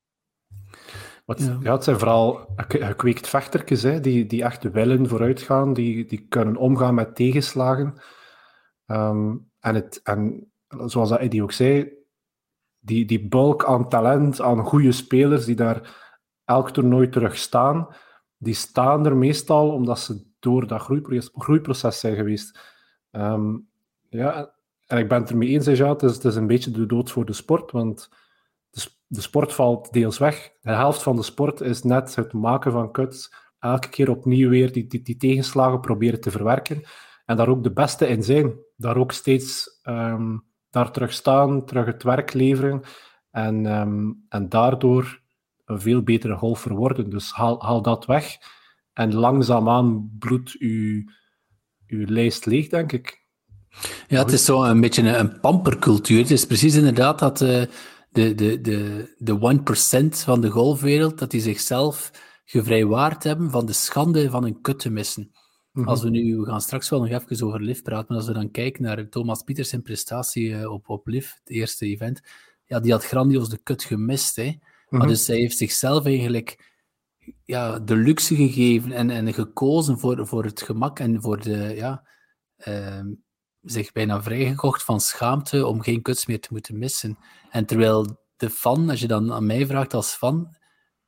Wat, 1.26 1.58
ja. 1.62 1.72
het 1.72 1.84
zijn 1.84 1.98
vooral 1.98 2.54
gekweekt 2.56 3.28
vechtertjes, 3.28 3.82
hè, 3.82 4.00
die, 4.00 4.26
die 4.26 4.42
echt 4.42 4.62
willen 4.62 5.08
vooruitgaan, 5.08 5.72
die, 5.72 6.04
die 6.04 6.26
kunnen 6.28 6.56
omgaan 6.56 6.94
met 6.94 7.14
tegenslagen. 7.14 7.94
Um, 8.86 9.50
en, 9.60 9.74
het, 9.74 10.00
en 10.02 10.50
zoals 10.68 11.08
dat 11.08 11.18
Eddie 11.18 11.42
ook 11.42 11.52
zei, 11.52 11.92
die, 12.78 13.04
die 13.04 13.28
bulk 13.28 13.64
aan 13.64 13.88
talent, 13.88 14.40
aan 14.40 14.64
goede 14.64 14.92
spelers 14.92 15.44
die 15.44 15.56
daar 15.56 16.04
elk 16.44 16.70
toernooi 16.70 17.08
terug 17.08 17.36
staan, 17.36 17.88
die 18.38 18.54
staan 18.54 19.06
er 19.06 19.16
meestal 19.16 19.70
omdat 19.70 19.98
ze 19.98 20.26
door 20.38 20.66
dat 20.66 20.80
groeiproces, 20.80 21.30
groeiproces 21.34 22.00
zijn 22.00 22.16
geweest. 22.16 22.60
Um, 23.10 23.68
ja, 24.08 24.54
en 24.86 24.98
ik 24.98 25.08
ben 25.08 25.20
het 25.20 25.30
ermee 25.30 25.48
eens, 25.48 25.66
ja, 25.66 25.88
het 25.88 26.02
is, 26.02 26.14
het 26.14 26.24
is 26.24 26.36
een 26.36 26.46
beetje 26.46 26.70
de 26.70 26.86
dood 26.86 27.10
voor 27.10 27.24
de 27.24 27.32
sport, 27.32 27.70
want 27.70 28.10
de, 29.06 29.20
sport 29.20 29.52
valt 29.52 29.92
deels 29.92 30.18
weg. 30.18 30.52
De 30.60 30.70
helft 30.70 31.02
van 31.02 31.16
de 31.16 31.22
sport 31.22 31.60
is 31.60 31.82
net 31.82 32.14
het 32.14 32.32
maken 32.32 32.72
van 32.72 32.92
cuts, 32.92 33.32
elke 33.58 33.88
keer 33.88 34.10
opnieuw 34.10 34.48
weer 34.48 34.72
die, 34.72 34.86
die, 34.86 35.02
die 35.02 35.16
tegenslagen 35.16 35.80
proberen 35.80 36.20
te 36.20 36.30
verwerken 36.30 36.82
en 37.24 37.36
daar 37.36 37.48
ook 37.48 37.62
de 37.62 37.72
beste 37.72 38.08
in 38.08 38.22
zijn. 38.22 38.54
Daar 38.76 38.96
ook 38.96 39.12
steeds 39.12 39.80
um, 39.82 40.44
daar 40.70 40.90
terug 40.90 41.12
staan, 41.12 41.64
terug 41.64 41.86
het 41.86 42.02
werk 42.02 42.32
leveren 42.32 42.82
en, 43.30 43.66
um, 43.66 44.24
en 44.28 44.48
daardoor 44.48 45.20
een 45.64 45.80
veel 45.80 46.02
betere 46.02 46.36
golfer 46.36 46.74
worden. 46.74 47.10
Dus 47.10 47.32
haal, 47.32 47.62
haal 47.62 47.82
dat 47.82 48.06
weg 48.06 48.36
en 48.92 49.14
langzaamaan 49.14 50.16
bloedt 50.18 50.56
uw, 50.58 51.04
uw 51.86 52.04
lijst 52.06 52.46
leeg, 52.46 52.68
denk 52.68 52.92
ik. 52.92 53.24
Ja, 54.08 54.18
het 54.22 54.32
is 54.32 54.44
zo 54.44 54.64
een 54.64 54.80
beetje 54.80 55.16
een, 55.16 55.40
pampercultuur. 55.40 56.18
Het 56.18 56.30
is 56.30 56.46
precies 56.46 56.74
inderdaad 56.74 57.18
dat 57.18 57.40
uh, 57.40 57.62
de, 58.16 58.34
de, 58.34 58.60
de, 58.60 59.14
de 59.18 59.60
1% 60.04 60.06
van 60.24 60.40
de 60.40 60.50
golfwereld, 60.50 61.18
dat 61.18 61.30
die 61.30 61.40
zichzelf 61.40 62.10
gevrijwaard 62.44 63.22
hebben 63.22 63.50
van 63.50 63.66
de 63.66 63.72
schande 63.72 64.30
van 64.30 64.44
een 64.44 64.60
kut 64.60 64.78
te 64.78 64.90
missen. 64.90 65.30
Mhm. 65.72 65.88
Als 65.88 66.02
we 66.02 66.10
nu, 66.10 66.36
we 66.36 66.44
gaan 66.44 66.60
straks 66.60 66.88
wel 66.88 67.00
nog 67.00 67.08
even 67.08 67.46
over 67.46 67.60
Liv 67.60 67.80
praten, 67.80 68.06
maar 68.08 68.16
als 68.16 68.26
we 68.26 68.32
dan 68.32 68.50
kijken 68.50 68.82
naar 68.82 69.08
Thomas 69.08 69.42
Pieters 69.42 69.68
zijn 69.68 69.82
prestatie 69.82 70.48
uh, 70.48 70.72
op, 70.72 70.88
op 70.88 71.06
Liv, 71.06 71.30
het 71.32 71.50
eerste 71.50 71.86
event, 71.86 72.20
ja, 72.64 72.80
die 72.80 72.92
had 72.92 73.04
grandioos 73.04 73.48
de 73.48 73.58
kut 73.62 73.84
gemist. 73.84 74.36
Hè. 74.36 74.58
Maar 74.88 75.00
mhm. 75.00 75.08
dus 75.08 75.24
zij 75.24 75.36
heeft 75.36 75.56
zichzelf 75.56 76.04
eigenlijk 76.04 76.72
ja, 77.44 77.78
de 77.78 77.96
luxe 77.96 78.34
gegeven 78.36 78.92
en, 78.92 79.10
en 79.10 79.34
gekozen 79.34 79.98
voor, 79.98 80.26
voor 80.26 80.44
het 80.44 80.62
gemak 80.62 80.98
en 80.98 81.22
voor 81.22 81.42
de, 81.42 81.72
ja, 81.74 82.06
uh, 82.68 83.00
zich 83.66 83.92
bijna 83.92 84.22
vrijgekocht 84.22 84.82
van 84.82 85.00
schaamte 85.00 85.66
om 85.66 85.80
geen 85.80 86.02
kuts 86.02 86.26
meer 86.26 86.40
te 86.40 86.48
moeten 86.50 86.78
missen. 86.78 87.18
En 87.50 87.66
terwijl 87.66 88.18
de 88.36 88.50
fan, 88.50 88.90
als 88.90 89.00
je 89.00 89.06
dan 89.06 89.32
aan 89.32 89.46
mij 89.46 89.66
vraagt 89.66 89.94
als 89.94 90.14
fan, 90.14 90.56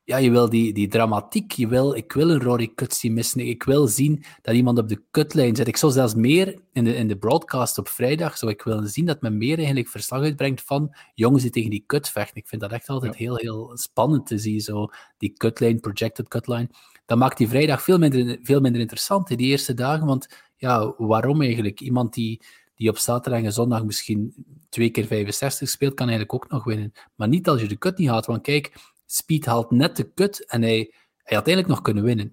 ja, 0.08 0.16
je 0.16 0.30
wil 0.30 0.48
die, 0.48 0.72
die 0.72 0.88
dramatiek, 0.88 1.52
je 1.52 1.68
wil, 1.68 1.94
ik 1.94 2.12
wil 2.12 2.30
een 2.30 2.42
Rory 2.42 2.72
Cuts 2.74 3.00
zien 3.00 3.12
missen, 3.12 3.40
ik 3.40 3.62
wil 3.62 3.86
zien 3.86 4.24
dat 4.42 4.54
iemand 4.54 4.78
op 4.78 4.88
de 4.88 5.02
kutlijn 5.10 5.56
zit. 5.56 5.68
Ik 5.68 5.76
zou 5.76 5.92
zelfs 5.92 6.14
meer 6.14 6.60
in 6.72 6.84
de, 6.84 6.94
in 6.94 7.08
de 7.08 7.18
broadcast 7.18 7.78
op 7.78 7.88
vrijdag, 7.88 8.38
zou 8.38 8.52
ik 8.52 8.62
willen 8.62 8.88
zien 8.88 9.06
dat 9.06 9.20
men 9.20 9.38
meer 9.38 9.56
eigenlijk 9.56 9.88
verslag 9.88 10.22
uitbrengt 10.22 10.62
van 10.62 10.94
jongens 11.14 11.42
die 11.42 11.50
tegen 11.50 11.70
die 11.70 11.84
kut 11.86 12.08
vechten. 12.08 12.36
Ik 12.36 12.48
vind 12.48 12.60
dat 12.60 12.72
echt 12.72 12.88
altijd 12.88 13.16
heel, 13.16 13.36
heel 13.36 13.70
spannend 13.74 14.26
te 14.26 14.38
zien, 14.38 14.60
zo 14.60 14.88
die 15.18 15.32
kutlijn, 15.36 15.80
projected 15.80 16.28
cutline. 16.28 16.68
Dat 17.06 17.18
maakt 17.18 17.38
die 17.38 17.48
vrijdag 17.48 17.82
veel 17.82 17.98
minder, 17.98 18.38
veel 18.42 18.60
minder 18.60 18.80
interessant, 18.80 19.30
in 19.30 19.36
die 19.36 19.46
eerste 19.46 19.74
dagen, 19.74 20.06
want 20.06 20.28
ja, 20.58 20.94
waarom 20.96 21.42
eigenlijk? 21.42 21.80
Iemand 21.80 22.14
die, 22.14 22.40
die 22.74 22.88
op 22.88 22.98
zaterdag 22.98 23.42
en 23.42 23.52
zondag 23.52 23.84
misschien 23.84 24.34
twee 24.68 24.90
keer 24.90 25.06
65 25.06 25.68
speelt, 25.68 25.94
kan 25.94 26.08
eigenlijk 26.08 26.34
ook 26.34 26.50
nog 26.50 26.64
winnen. 26.64 26.92
Maar 27.14 27.28
niet 27.28 27.48
als 27.48 27.60
je 27.60 27.68
de 27.68 27.76
kut 27.76 27.98
niet 27.98 28.08
haalt, 28.08 28.26
want 28.26 28.42
kijk, 28.42 28.72
Speed 29.06 29.46
haalt 29.46 29.70
net 29.70 29.96
de 29.96 30.12
kut 30.12 30.46
en 30.46 30.62
hij, 30.62 30.92
hij 31.22 31.36
had 31.36 31.46
eigenlijk 31.46 31.68
nog 31.68 31.82
kunnen 31.82 32.04
winnen. 32.04 32.30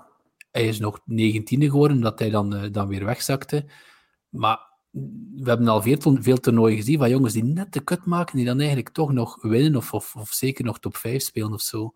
Hij 0.52 0.68
is 0.68 0.80
nog 0.80 1.00
19e 1.00 1.44
geworden, 1.44 1.98
omdat 1.98 2.20
hij 2.20 2.30
dan, 2.30 2.56
uh, 2.56 2.72
dan 2.72 2.88
weer 2.88 3.06
wegzakte. 3.06 3.66
Maar 4.30 4.60
we 5.36 5.50
hebben 5.50 5.68
al 5.68 5.82
veel, 5.82 6.18
veel 6.20 6.40
toernooien 6.40 6.78
gezien 6.78 6.98
van 6.98 7.10
jongens 7.10 7.34
die 7.34 7.44
net 7.44 7.74
de 7.74 7.84
kut 7.84 8.06
maken, 8.06 8.36
die 8.36 8.46
dan 8.46 8.58
eigenlijk 8.58 8.90
toch 8.90 9.12
nog 9.12 9.42
winnen 9.42 9.76
of, 9.76 9.94
of, 9.94 10.16
of 10.16 10.30
zeker 10.30 10.66
nog 10.66 10.80
top 10.80 10.98
5 10.98 11.24
spelen 11.24 11.54
of 11.54 11.62
zo. 11.62 11.92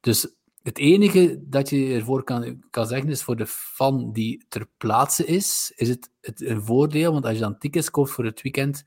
Dus 0.00 0.28
het 0.66 0.78
enige 0.78 1.42
dat 1.42 1.70
je 1.70 1.94
ervoor 1.94 2.24
kan, 2.24 2.62
kan 2.70 2.86
zeggen 2.86 3.08
is 3.08 3.22
voor 3.22 3.36
de 3.36 3.46
fan 3.46 4.12
die 4.12 4.44
ter 4.48 4.68
plaatse 4.76 5.24
is, 5.24 5.72
is 5.76 5.88
het, 5.88 6.10
het 6.20 6.42
een 6.42 6.62
voordeel. 6.62 7.12
Want 7.12 7.24
als 7.24 7.34
je 7.34 7.40
dan 7.40 7.58
tickets 7.58 7.90
koopt 7.90 8.10
voor 8.10 8.24
het 8.24 8.42
weekend, 8.42 8.84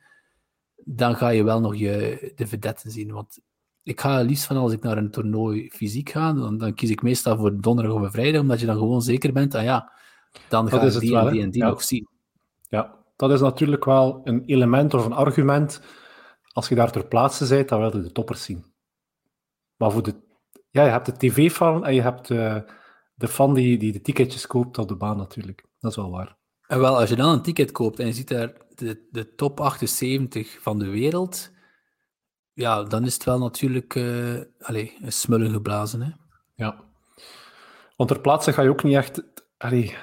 dan 0.76 1.16
ga 1.16 1.30
je 1.30 1.44
wel 1.44 1.60
nog 1.60 1.76
je, 1.76 2.32
de 2.36 2.48
vedetten 2.48 2.92
zien. 2.92 3.12
Want 3.12 3.40
ik 3.84 4.02
ga 4.02 4.22
liefst 4.22 4.46
van 4.46 4.58
als 4.58 4.72
ik 4.72 4.84
naar 4.84 4.98
een 4.98 5.12
toernooi 5.12 5.70
fysiek 5.70 6.10
ga, 6.10 6.34
dan, 6.34 6.58
dan 6.58 6.74
kies 6.74 6.90
ik 6.90 7.02
meestal 7.02 7.38
voor 7.38 7.62
donderdag 7.62 7.96
of 7.96 8.12
vrijdag, 8.12 8.42
omdat 8.42 8.60
je 8.60 8.66
dan 8.66 8.78
gewoon 8.78 9.02
zeker 9.02 9.34
bent, 9.34 9.56
ah 9.56 9.64
ja, 9.64 9.92
dan 10.48 10.70
ga 10.70 10.82
ik 10.82 11.00
die, 11.00 11.12
wel, 11.12 11.28
en 11.28 11.34
die 11.34 11.42
en 11.42 11.52
die 11.52 11.64
nog 11.64 11.84
zien. 11.84 12.08
Ja, 12.70 12.96
dat 13.16 13.32
is 13.32 13.42
natuurlijk 13.42 13.86
wel 13.86 14.22
een 14.24 14.44
element 14.46 14.94
of 14.94 15.06
een 15.06 15.14
argument. 15.14 15.82
Als 16.52 16.70
je 16.70 16.76
daar 16.76 16.92
ter 16.92 17.08
plaatse 17.08 17.48
bent, 17.48 17.70
dan 17.70 17.80
wil 17.80 17.98
je 17.98 18.02
de 18.02 18.12
toppers 18.12 18.44
zien. 18.44 18.66
Maar 19.76 19.92
voor 19.92 20.04
de, 20.04 20.28
ja, 20.70 20.84
je 20.84 20.90
hebt 20.90 21.06
de 21.06 21.18
tv-fan 21.18 21.86
en 21.86 21.94
je 21.94 22.02
hebt 22.02 22.28
de, 22.28 22.72
de 23.14 23.28
fan 23.28 23.54
die, 23.54 23.78
die 23.78 23.92
de 23.92 24.02
ticketjes 24.02 24.48
koopt 24.48 24.78
op 24.78 24.88
de 24.88 24.96
baan 24.96 25.18
natuurlijk. 25.18 25.66
Dat 25.80 25.92
is 25.92 25.98
wel 25.98 26.12
waar. 26.12 26.38
En 26.68 26.80
wel, 26.80 26.98
als 26.98 27.10
je 27.10 27.16
dan 27.16 27.34
een 27.34 27.42
ticket 27.42 27.72
koopt 27.72 28.00
en 28.00 28.06
je 28.06 28.14
ziet 28.14 28.28
daar 28.28 28.54
de, 28.76 29.08
de 29.12 29.36
top 29.36 29.60
78 29.60 30.62
van 30.62 30.80
de 30.80 30.90
wereld, 30.90 31.52
ja, 32.54 32.84
dan 32.84 33.06
is 33.06 33.14
het 33.14 33.24
wel 33.24 33.40
natuurlijk 33.40 33.96
uh, 33.96 34.42
allez, 34.60 34.92
smullen 35.08 35.52
geblazen. 35.52 36.02
Hè? 36.02 36.12
Ja. 36.56 36.84
Want 37.96 38.10
ter 38.10 38.20
plaatse 38.20 38.54
ga 38.54 38.62
je 38.62 38.70
ook 38.70 38.84
niet 38.84 38.96
echt... 38.96 39.24
Allee, 39.58 39.96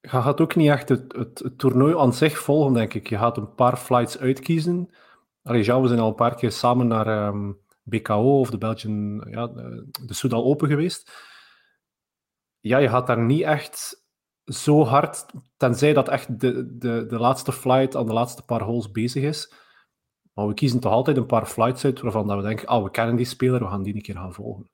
je 0.00 0.08
gaat 0.08 0.40
ook 0.40 0.54
niet 0.54 0.70
echt 0.70 0.88
het, 0.88 1.12
het, 1.16 1.38
het, 1.38 1.58
toernooi 1.58 1.96
aan 1.96 2.12
zich 2.12 2.38
volgen, 2.38 2.72
denk 2.72 2.94
ik. 2.94 3.08
Je 3.08 3.18
gaat 3.18 3.36
een 3.36 3.54
paar 3.54 3.76
flights 3.76 4.18
uitkiezen. 4.18 4.90
Allee, 5.42 5.64
ja, 5.64 5.80
we 5.80 5.88
zijn 5.88 6.00
al 6.00 6.08
een 6.08 6.14
paar 6.14 6.34
keer 6.34 6.52
samen 6.52 6.86
naar 6.86 7.26
um, 7.26 7.34
ehm, 7.34 7.52
BKO 7.88 8.40
of 8.40 8.50
de 8.50 8.58
Belgian, 8.58 9.26
ja, 9.30 9.46
de, 9.46 9.88
de 10.06 10.14
Soudal 10.14 10.44
Open 10.44 10.68
geweest. 10.68 11.12
Ja, 12.60 12.78
je 12.78 12.88
gaat 12.88 13.06
daar 13.06 13.24
niet 13.24 13.42
echt 13.42 14.06
zo 14.44 14.84
hard, 14.84 15.24
tenzij 15.56 15.92
dat 15.92 16.08
echt 16.08 16.40
de, 16.40 16.76
de, 16.78 17.06
de 17.06 17.18
laatste 17.18 17.52
flight 17.52 17.96
aan 17.96 18.06
de 18.06 18.12
laatste 18.12 18.42
paar 18.42 18.62
holes 18.62 18.90
bezig 18.90 19.22
is. 19.22 19.52
Maar 20.32 20.46
we 20.46 20.54
kiezen 20.54 20.80
toch 20.80 20.92
altijd 20.92 21.16
een 21.16 21.26
paar 21.26 21.46
flights 21.46 21.84
uit 21.84 22.00
waarvan 22.00 22.26
dat 22.26 22.36
we 22.36 22.42
denken, 22.42 22.68
oh, 22.68 22.82
we 22.82 22.90
kennen 22.90 23.16
die 23.16 23.26
speler, 23.26 23.60
we 23.60 23.66
gaan 23.66 23.82
die 23.82 23.94
een 23.94 24.02
keer 24.02 24.14
gaan 24.14 24.34
volgen. 24.34 24.70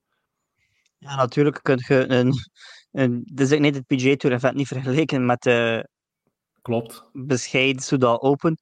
Ja, 0.98 1.16
natuurlijk 1.16 1.62
kun 1.62 1.82
je 1.86 2.08
een... 2.08 2.32
een 2.90 3.22
dus 3.32 3.50
ik 3.50 3.74
het 3.74 3.86
PGA 3.86 4.16
Tour 4.16 4.36
event 4.36 4.54
niet 4.54 4.68
vergeleken 4.68 5.26
met 5.26 5.42
de 5.42 5.88
Klopt. 6.62 7.04
bescheiden 7.12 7.82
Soudal 7.82 8.22
Open. 8.22 8.56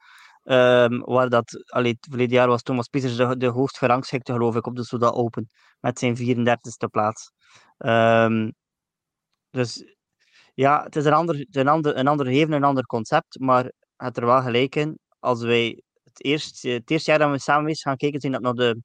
Um, 0.44 1.00
waar 1.04 1.28
dat, 1.28 1.64
allee, 1.66 1.92
het 1.92 2.06
verleden 2.08 2.34
jaar 2.34 2.48
was 2.48 2.62
Thomas 2.62 2.88
Pieters 2.88 3.16
de, 3.16 3.36
de 3.36 3.46
hoogst 3.46 3.78
gerangschikte, 3.78 4.32
geloof 4.32 4.56
ik, 4.56 4.66
op 4.66 4.76
de 4.76 4.84
Soudal 4.84 5.14
Open. 5.14 5.46
Met 5.80 5.98
zijn 5.98 6.16
34ste 6.16 6.90
plaats. 6.90 7.32
Um, 7.78 8.52
dus 9.50 9.84
ja, 10.54 10.82
het 10.82 10.96
is 10.96 11.04
een 11.04 11.12
ander, 11.12 11.46
een 11.50 11.68
ander, 11.68 11.96
een 11.96 12.08
ander 12.08 12.26
gegeven, 12.26 12.52
een 12.52 12.64
ander 12.64 12.86
concept. 12.86 13.38
Maar 13.38 13.72
het 13.96 14.16
er 14.16 14.26
wel 14.26 14.42
gelijk 14.42 14.74
in. 14.74 14.98
Als 15.18 15.42
wij 15.42 15.82
het, 16.04 16.24
eerst, 16.24 16.62
het 16.62 16.90
eerste 16.90 17.10
jaar 17.10 17.20
dat 17.20 17.30
we 17.30 17.38
samen 17.38 17.76
gaan 17.76 17.96
kijken, 17.96 18.20
zien 18.20 18.32
dat 18.32 18.40
nog 18.40 18.54
de 18.54 18.82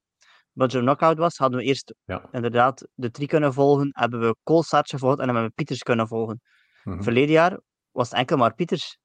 Belgium 0.52 0.84
Knockout 0.84 1.18
was, 1.18 1.38
hadden 1.38 1.60
we 1.60 1.66
eerst 1.66 1.94
ja. 2.06 2.30
inderdaad 2.32 2.88
de 2.94 3.12
drie 3.12 3.28
kunnen 3.28 3.54
volgen. 3.54 3.90
Hebben 3.92 4.20
we 4.20 4.36
Koolsaartje 4.44 4.98
gevolgd 4.98 5.20
en 5.20 5.26
hebben 5.26 5.44
we 5.44 5.52
Pieters 5.56 5.84
kunnen 5.84 6.08
volgen. 6.08 6.42
Mm 6.84 7.04
Verleden 7.04 7.32
jaar 7.32 7.60
was 7.92 8.10
het 8.10 8.18
enkel 8.18 8.38
maar 8.38 8.54
Pieters 8.54 8.98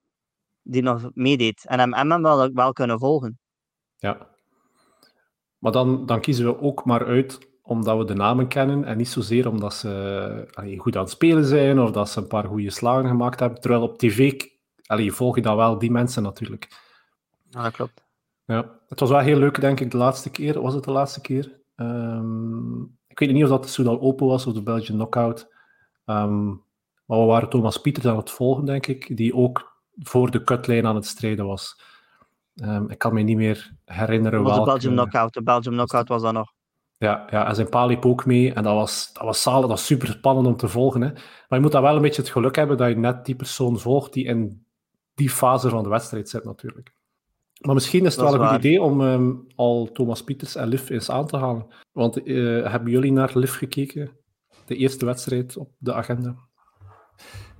die 0.63 0.83
nog 0.83 1.11
meedeed. 1.15 1.65
En 1.67 1.79
hem, 1.79 1.95
hem 1.95 2.23
wel, 2.23 2.53
wel 2.53 2.73
kunnen 2.73 2.99
volgen. 2.99 3.39
Ja. 3.97 4.31
Maar 5.59 5.73
dan, 5.73 6.07
dan 6.07 6.21
kiezen 6.21 6.45
we 6.45 6.61
ook 6.61 6.85
maar 6.85 7.07
uit 7.07 7.51
omdat 7.63 7.99
we 7.99 8.05
de 8.05 8.15
namen 8.15 8.49
kennen 8.49 8.85
en 8.85 8.97
niet 8.97 9.09
zozeer 9.09 9.49
omdat 9.49 9.75
ze 9.75 10.49
allee, 10.53 10.79
goed 10.79 10.97
aan 10.97 11.03
het 11.03 11.11
spelen 11.11 11.45
zijn 11.45 11.81
of 11.81 11.91
dat 11.91 12.09
ze 12.09 12.21
een 12.21 12.27
paar 12.27 12.45
goede 12.45 12.71
slagen 12.71 13.09
gemaakt 13.09 13.41
hebben. 13.41 13.61
Terwijl 13.61 13.83
op 13.83 13.99
tv 13.99 14.43
allee, 14.87 15.13
volg 15.13 15.37
je 15.37 15.43
dan 15.43 15.57
wel 15.57 15.79
die 15.79 15.91
mensen 15.91 16.23
natuurlijk. 16.23 16.69
Ja, 17.51 17.63
dat 17.63 17.73
klopt. 17.73 18.05
Ja, 18.45 18.81
het 18.89 19.01
was 19.01 19.11
wel 19.11 19.19
heel 19.19 19.39
leuk, 19.39 19.61
denk 19.61 19.81
ik, 19.81 19.91
de 19.91 19.97
laatste 19.97 20.31
keer. 20.31 20.61
Was 20.61 20.75
het 20.75 20.85
de 20.85 20.91
laatste 20.91 21.21
keer? 21.21 21.61
Um, 21.77 22.99
ik 23.07 23.19
weet 23.19 23.33
niet 23.33 23.43
of 23.43 23.49
dat 23.49 23.63
de 23.63 23.69
Soudal 23.69 24.01
Open 24.01 24.27
was 24.27 24.47
of 24.47 24.53
de 24.53 24.63
Belgian 24.63 24.97
Knockout. 24.97 25.55
Um, 26.07 26.65
maar 27.05 27.19
we 27.19 27.25
waren 27.25 27.49
Thomas 27.49 27.81
Pieters 27.81 28.07
aan 28.07 28.17
het 28.17 28.31
volgen, 28.31 28.65
denk 28.65 28.87
ik, 28.87 29.17
die 29.17 29.35
ook 29.35 29.72
voor 29.99 30.31
de 30.31 30.45
cutlijn 30.45 30.87
aan 30.87 30.95
het 30.95 31.07
strijden 31.07 31.47
was. 31.47 31.81
Um, 32.55 32.91
ik 32.91 32.99
kan 32.99 33.15
me 33.15 33.21
niet 33.21 33.37
meer 33.37 33.73
herinneren 33.85 34.43
welke... 34.45 34.59
de 34.59 34.65
Belgium 34.65 34.93
Knockout. 34.93 35.35
De 35.35 35.43
Belgium 35.43 35.75
Knockout 35.75 36.09
was 36.09 36.23
dat 36.23 36.33
nog. 36.33 36.53
Ja, 36.99 37.27
ja, 37.31 37.47
en 37.49 37.55
zijn 37.55 37.69
pa 37.69 37.87
liep 37.87 38.07
ook 38.07 38.27
mee. 38.27 38.53
En 38.53 38.63
dat 38.63 38.75
was, 38.75 39.11
dat 39.13 39.23
was 39.23 39.43
zalig, 39.43 39.61
dat 39.61 39.71
was 39.71 39.87
super 39.87 40.09
spannend 40.09 40.47
om 40.47 40.57
te 40.57 40.69
volgen. 40.69 41.01
Hè. 41.01 41.13
Maar 41.13 41.59
je 41.59 41.61
moet 41.61 41.73
dan 41.73 41.83
wel 41.83 41.97
een 41.97 42.03
beetje 42.03 42.23
het 42.23 42.31
geluk 42.31 42.57
hebben 42.57 42.77
dat 42.77 42.89
je 42.89 42.97
net 42.97 43.25
die 43.25 43.35
persoon 43.35 43.79
volgt 43.79 44.13
die 44.13 44.25
in 44.25 44.67
die 45.15 45.31
fase 45.31 45.69
van 45.69 45.83
de 45.83 45.89
wedstrijd 45.89 46.29
zit, 46.29 46.45
natuurlijk. 46.45 46.95
Maar 47.61 47.75
misschien 47.75 48.05
is 48.05 48.17
het 48.17 48.25
wel 48.25 48.35
een 48.35 48.49
goed 48.49 48.59
idee 48.59 48.83
om 48.83 49.01
ehm, 49.01 49.33
al 49.55 49.91
Thomas 49.93 50.25
Pieters 50.25 50.55
en 50.55 50.69
Liv 50.69 50.89
eens 50.89 51.11
aan 51.11 51.27
te 51.27 51.37
halen. 51.37 51.67
Want 51.93 52.27
uh, 52.27 52.71
hebben 52.71 52.91
jullie 52.91 53.13
naar 53.13 53.31
Liv 53.35 53.57
gekeken? 53.59 54.11
De 54.67 54.77
eerste 54.77 55.05
wedstrijd 55.05 55.57
op 55.57 55.71
de 55.79 55.95
agenda? 55.95 56.37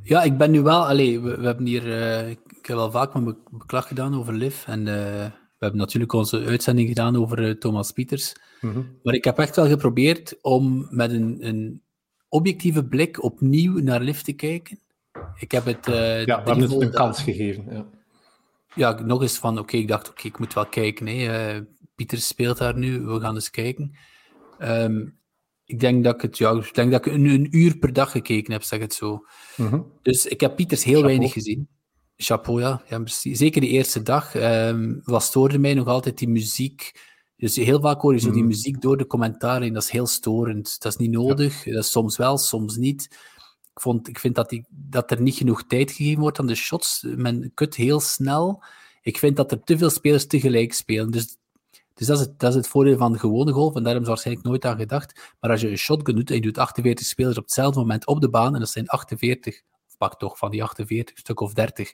Ja, 0.03 0.23
ik 0.23 0.37
ben 0.37 0.51
nu 0.51 0.63
wel... 0.63 0.87
Allee, 0.87 1.21
we, 1.21 1.37
we 1.37 1.47
hebben 1.47 1.67
hier... 1.67 1.87
Uh, 1.87 2.29
ik 2.31 2.67
heb 2.67 2.77
wel 2.77 2.91
vaak 2.91 3.15
mijn 3.15 3.37
beklag 3.51 3.89
gedaan 3.89 4.15
over 4.15 4.35
Liv. 4.35 4.67
En 4.67 4.81
uh, 4.81 4.87
we 5.35 5.59
hebben 5.59 5.81
natuurlijk 5.81 6.13
onze 6.13 6.45
uitzending 6.45 6.89
gedaan 6.89 7.17
over 7.17 7.59
Thomas 7.59 7.93
Pieters. 7.93 8.35
Mm 8.61 8.73
-hmm. 8.73 8.99
Maar 9.03 9.15
ik 9.15 9.25
heb 9.25 9.39
echt 9.39 9.57
wel 9.57 9.67
geprobeerd 9.67 10.39
om 10.43 10.87
met 10.91 11.11
een, 11.11 11.37
een 11.41 11.83
objectieve 12.29 12.85
blik 12.85 13.23
opnieuw 13.23 13.79
naar 13.79 14.01
Liv 14.01 14.21
te 14.21 14.33
kijken. 14.33 14.79
Ik 15.39 15.53
heb 15.53 15.65
het... 15.65 15.87
ja, 15.87 15.93
we 16.25 16.33
hebben 16.33 16.61
het 16.61 16.81
een 16.81 16.91
kans 16.91 17.23
gegeven, 17.23 17.65
ja 17.71 17.87
ja, 18.75 19.01
nog 19.01 19.23
eens 19.23 19.39
van, 19.39 19.59
oké, 19.59 19.77
ik 19.77 19.89
dacht, 19.89 20.11
oké, 20.11 20.27
ik 20.27 20.39
moet 20.39 20.55
wel 20.55 20.67
kijken. 20.67 21.07
Hè. 21.07 21.55
Uh, 21.57 21.63
Pieter 21.95 22.19
speelt 22.19 22.59
daar 22.59 22.77
nu, 22.79 23.01
we 23.01 23.21
gaan 23.21 23.35
eens 23.35 23.51
kijken. 23.51 23.97
Um, 24.59 25.19
ik 25.73 25.81
denk 25.81 26.05
dat 26.05 26.15
ik 26.15 26.21
het, 26.21 26.39
ja, 26.39 26.51
ik 26.51 26.75
denk 26.75 26.91
dat 26.91 27.07
ik 27.07 27.13
een, 27.13 27.25
een 27.25 27.57
uur 27.57 27.79
per 27.79 27.93
dag 27.93 28.11
gekeken 28.11 28.53
heb, 28.53 28.63
zeg 28.63 28.81
het 28.81 28.95
zo. 28.95 29.27
Mm 29.57 29.69
-hmm. 29.69 29.87
Dus 30.03 30.27
ik 30.27 30.41
heb 30.41 30.57
Pieters 30.57 30.85
heel 30.85 30.95
Chapeau. 30.95 31.13
weinig 31.13 31.33
gezien. 31.33 31.69
Chapeau, 32.17 32.61
ja. 32.61 32.83
ja 32.89 33.03
zeker 33.07 33.61
de 33.61 33.69
eerste 33.69 34.03
dag. 34.03 34.35
Um, 34.35 35.01
wat 35.05 35.23
stoorde 35.23 35.59
mij 35.59 35.75
nog 35.75 35.87
altijd 35.87 36.19
die 36.19 36.29
muziek. 36.29 36.93
Dus 37.37 37.57
heel 37.57 37.81
vaak 37.81 38.01
hoor 38.01 38.13
je 38.13 38.21
zo 38.21 38.31
die 38.31 38.39
mhm. 38.39 38.47
muziek 38.47 38.81
door 38.81 38.97
de 38.97 39.07
commentaren 39.07 39.67
en 39.67 39.73
dat 39.73 39.83
is 39.83 39.91
heel 39.91 40.07
storend. 40.07 40.81
Dat 40.81 40.93
is 40.93 40.99
niet 40.99 41.11
nodig. 41.11 41.65
Ja. 41.65 41.73
Dat 41.73 41.85
is 41.85 41.91
soms 41.91 42.17
wel, 42.17 42.39
soms 42.39 42.77
niet. 42.77 43.03
Ik, 43.75 43.81
vond, 43.81 44.09
ik 44.09 44.19
vind 44.19 44.35
dat, 44.35 44.49
die, 44.49 44.67
dat 44.69 45.11
er 45.11 45.21
niet 45.21 45.37
genoeg 45.37 45.67
tijd 45.67 45.91
gegeven 45.91 46.21
wordt 46.21 46.39
aan 46.39 46.47
de 46.47 46.55
shots. 46.55 47.07
Men 47.17 47.51
kut 47.55 47.75
heel 47.75 48.01
snel. 48.01 48.63
Ik 49.03 49.19
vind 49.19 49.37
dat 49.37 49.53
er 49.53 49.63
te 49.65 49.79
veel 49.79 49.91
spelers 49.91 50.27
tegelijk 50.27 50.73
spelen. 50.73 51.11
Dus, 51.11 51.37
dus 52.07 52.17
dat, 52.17 52.27
is 52.27 52.33
het, 52.33 52.39
dat 52.39 52.51
is 52.51 52.57
het 52.57 52.69
voordeel 52.69 52.97
van 52.97 53.13
de 53.13 53.19
gewone 53.19 53.53
golf. 53.53 53.75
En 53.75 53.83
daar 53.83 53.93
hebben 53.93 54.05
ze 54.05 54.11
waarschijnlijk 54.11 54.47
nooit 54.47 54.65
aan 54.65 54.77
gedacht. 54.77 55.35
Maar 55.41 55.51
als 55.51 55.61
je 55.61 55.71
een 55.71 55.77
shotgun 55.77 56.15
doet 56.15 56.31
en 56.31 56.37
je 56.37 56.43
doet 56.43 56.59
48 56.59 57.07
spelers 57.07 57.39
op 57.39 57.45
hetzelfde 57.45 57.81
moment 57.81 58.07
op 58.07 58.21
de 58.21 58.31
baan, 58.31 58.55
en 58.55 58.61
dat 58.61 58.69
zijn 58.69 58.89
48, 58.89 59.63
of 59.87 59.97
pak 59.97 60.19
toch 60.19 60.39
van 60.39 60.51
die 60.51 60.63
48, 60.63 61.19
stuk 61.19 61.41
of 61.41 61.53
30, 61.53 61.93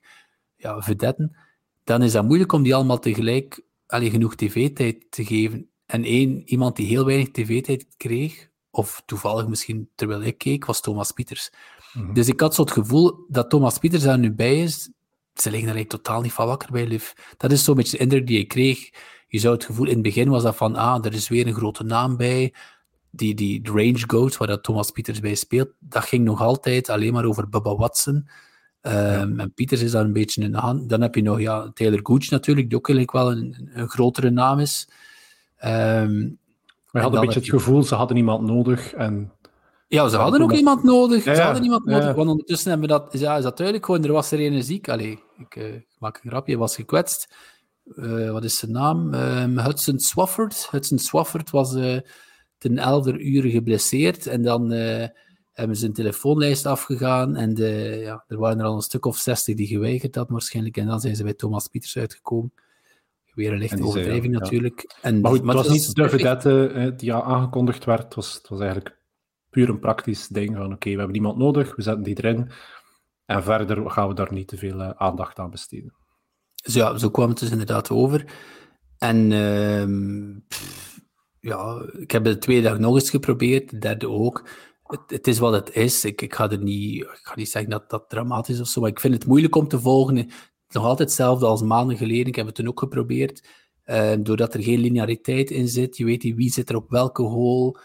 ja, 0.56 0.82
vedetten, 0.82 1.36
dan 1.84 2.02
is 2.02 2.12
dat 2.12 2.24
moeilijk 2.24 2.52
om 2.52 2.62
die 2.62 2.74
allemaal 2.74 2.98
tegelijk 2.98 3.62
allee, 3.86 4.10
genoeg 4.10 4.34
tv-tijd 4.34 5.10
te 5.10 5.24
geven. 5.24 5.70
En 5.86 6.04
één, 6.04 6.42
iemand 6.44 6.76
die 6.76 6.86
heel 6.86 7.04
weinig 7.04 7.30
tv-tijd 7.30 7.86
kreeg, 7.96 8.48
of 8.70 9.02
toevallig 9.06 9.46
misschien 9.46 9.90
terwijl 9.94 10.22
ik 10.22 10.38
keek, 10.38 10.64
was 10.64 10.80
Thomas 10.80 11.12
Pieters. 11.12 11.50
Mhm. 11.92 12.12
Dus 12.12 12.28
ik 12.28 12.40
had 12.40 12.54
zo 12.54 12.62
het 12.62 12.70
gevoel 12.70 13.24
dat 13.28 13.50
Thomas 13.50 13.78
Pieters 13.78 14.02
daar 14.02 14.18
nu 14.18 14.32
bij 14.32 14.62
is. 14.62 14.90
Ze 15.34 15.50
liggen 15.50 15.76
er 15.76 15.86
totaal 15.86 16.20
niet 16.20 16.32
van 16.32 16.46
wakker 16.46 16.72
bij 16.72 16.86
Liv. 16.86 17.12
Dat 17.36 17.52
is 17.52 17.64
zo'n 17.64 17.74
beetje 17.74 17.96
de 17.96 18.02
indruk 18.02 18.26
die 18.26 18.38
ik 18.38 18.48
kreeg. 18.48 18.90
Je 19.28 19.38
zou 19.38 19.54
het 19.54 19.64
gevoel, 19.64 19.86
in 19.86 19.92
het 19.92 20.02
begin 20.02 20.28
was 20.28 20.42
dat 20.42 20.56
van, 20.56 20.76
ah, 20.76 21.04
er 21.04 21.12
is 21.14 21.28
weer 21.28 21.46
een 21.46 21.54
grote 21.54 21.84
naam 21.84 22.16
bij. 22.16 22.54
Die, 23.10 23.34
die 23.34 23.60
Range 23.64 24.04
Goats, 24.06 24.36
waar 24.36 24.48
dat 24.48 24.62
Thomas 24.62 24.90
Pieters 24.90 25.20
bij 25.20 25.34
speelt, 25.34 25.68
dat 25.78 26.04
ging 26.04 26.24
nog 26.24 26.40
altijd 26.40 26.88
alleen 26.88 27.12
maar 27.12 27.24
over 27.24 27.48
Bubba 27.48 27.76
Watson. 27.76 28.28
Um, 28.82 29.40
En 29.40 29.52
Pieters 29.54 29.82
is 29.82 29.90
daar 29.90 30.04
een 30.04 30.12
beetje 30.12 30.42
in 30.42 30.52
de 30.52 30.58
hand. 30.58 30.88
Dan 30.88 31.00
heb 31.00 31.14
je 31.14 31.22
nog 31.22 31.40
ja, 31.40 31.70
Taylor 31.74 32.00
Gooch 32.02 32.30
natuurlijk, 32.30 32.68
die 32.68 32.78
ook 32.78 32.88
eigenlijk 32.88 33.18
wel 33.18 33.30
een, 33.36 33.70
een 33.72 33.88
grotere 33.88 34.30
naam 34.30 34.58
is. 34.58 34.88
Um, 35.64 36.38
we 36.90 37.00
hadden 37.00 37.20
een 37.20 37.26
beetje 37.26 37.40
het 37.40 37.48
gevoel, 37.48 37.82
ze 37.82 37.94
hadden 37.94 38.16
iemand 38.16 38.46
nodig. 38.46 38.92
En... 38.92 39.32
Ja, 39.88 40.08
ze 40.08 40.16
hadden 40.16 40.42
ook 40.42 40.52
iemand 40.52 40.82
nodig. 40.82 41.22
ze 41.22 41.40
hadden 41.40 41.62
iemand 41.62 41.84
nodig. 41.84 42.14
Want 42.14 42.28
ondertussen 42.28 42.70
hebben 42.70 42.88
we 42.88 42.94
dat, 42.94 43.20
ja, 43.20 43.36
is 43.36 43.42
dat 43.42 43.56
duidelijk 43.56 43.86
gewoon, 43.86 44.04
er 44.04 44.12
was 44.12 44.30
er 44.30 44.40
een 44.40 44.62
ziek. 44.62 44.88
Allee, 44.88 45.22
ik 45.38 45.56
uh, 45.56 45.64
maak 45.98 46.20
een 46.22 46.30
grapje, 46.30 46.56
was 46.56 46.74
gekwetst. 46.74 47.34
Uh, 47.94 48.30
wat 48.30 48.44
is 48.44 48.58
zijn 48.58 48.72
naam? 48.72 49.14
Um, 49.14 49.58
Hudson 49.58 49.98
Swafford. 49.98 50.68
Hudson 50.70 50.98
Swafford 50.98 51.50
was 51.50 51.74
uh, 51.74 51.98
ten 52.58 52.78
elfde 52.78 53.18
uur 53.18 53.50
geblesseerd. 53.50 54.26
En 54.26 54.42
dan 54.42 54.70
hebben 55.52 55.76
ze 55.76 55.86
een 55.86 55.92
telefoonlijst 55.92 56.66
afgegaan. 56.66 57.36
En 57.36 57.54
de, 57.54 57.98
ja, 58.02 58.24
er 58.28 58.38
waren 58.38 58.58
er 58.58 58.64
al 58.64 58.74
een 58.74 58.80
stuk 58.80 59.04
of 59.04 59.16
zestig 59.16 59.54
die 59.56 59.66
geweigerd 59.66 60.14
hadden 60.14 60.32
waarschijnlijk. 60.32 60.76
En 60.76 60.86
dan 60.86 61.00
zijn 61.00 61.16
ze 61.16 61.22
bij 61.22 61.34
Thomas 61.34 61.68
Pieters 61.68 61.96
uitgekomen. 61.96 62.52
Weer 63.34 63.52
een 63.52 63.58
lichte 63.58 63.84
overdrijving 63.84 64.38
natuurlijk. 64.38 64.96
En, 65.02 65.20
maar 65.20 65.30
goed, 65.30 65.46
het 65.46 65.54
was 65.54 65.68
niet 65.68 65.94
de 65.94 66.08
vedette 66.08 66.94
die 66.96 67.14
aangekondigd 67.14 67.84
werd. 67.84 68.02
Het 68.02 68.14
was, 68.14 68.34
het 68.34 68.48
was 68.48 68.60
eigenlijk 68.60 68.96
puur 69.50 69.68
een 69.68 69.78
praktisch 69.78 70.28
ding 70.28 70.56
van 70.56 70.72
oké, 70.72 70.90
we 70.90 70.98
hebben 70.98 71.14
iemand 71.14 71.36
nodig, 71.36 71.76
we 71.76 71.82
zetten 71.82 72.02
die 72.04 72.16
erin. 72.16 72.50
En 73.24 73.42
verder 73.42 73.90
gaan 73.90 74.08
we 74.08 74.14
daar 74.14 74.32
niet 74.32 74.48
te 74.48 74.56
veel 74.56 74.82
aandacht 74.82 75.38
aan 75.38 75.50
besteden. 75.50 75.94
Zo, 76.64 76.78
ja, 76.78 76.98
zo 76.98 77.10
kwam 77.10 77.28
het 77.28 77.38
dus 77.38 77.50
inderdaad 77.50 77.90
over. 77.90 78.24
En 78.98 80.44
pff, 80.48 81.00
ja, 81.40 81.86
ik 81.98 82.10
heb 82.10 82.24
de 82.24 82.38
tweede 82.38 82.68
dag 82.68 82.78
nog 82.78 82.94
eens 82.94 83.10
geprobeerd, 83.10 83.70
de 83.70 83.78
derde 83.78 84.08
ook. 84.08 84.48
Het, 84.82 85.00
het, 85.06 85.26
is 85.26 85.38
wat 85.38 85.52
het 85.52 85.74
is. 85.74 86.04
Ik, 86.04 86.34
ga 86.34 86.50
er 86.50 86.62
niet, 86.62 87.02
ik 87.02 87.20
ga 87.22 87.34
niet 87.34 87.50
zeggen 87.50 87.70
dat 87.70 87.90
dat 87.90 88.08
dramatisch 88.08 88.54
is 88.54 88.60
of 88.60 88.68
zo, 88.68 88.80
maar 88.80 88.90
ik 88.90 89.00
vind 89.00 89.14
het 89.14 89.26
moeilijk 89.26 89.56
om 89.56 89.68
te 89.68 89.80
volgen 89.80 90.28
nog 90.74 90.84
altijd 90.84 91.08
hetzelfde 91.08 91.46
als 91.46 91.62
maanden 91.62 91.96
geleden. 91.96 92.26
Ik 92.26 92.36
heb 92.36 92.46
het 92.46 92.54
toen 92.54 92.68
ook 92.68 92.78
geprobeerd. 92.78 93.48
Uh, 93.86 94.12
doordat 94.18 94.54
er 94.54 94.62
geen 94.62 94.80
lineariteit 94.80 95.50
in 95.50 95.68
zit. 95.68 95.96
Je 95.96 96.04
weet 96.04 96.22
niet 96.22 96.36
wie 96.36 96.52
zit 96.52 96.68
er 96.68 96.76
op 96.76 96.90
welke 96.90 97.22
hole. 97.22 97.80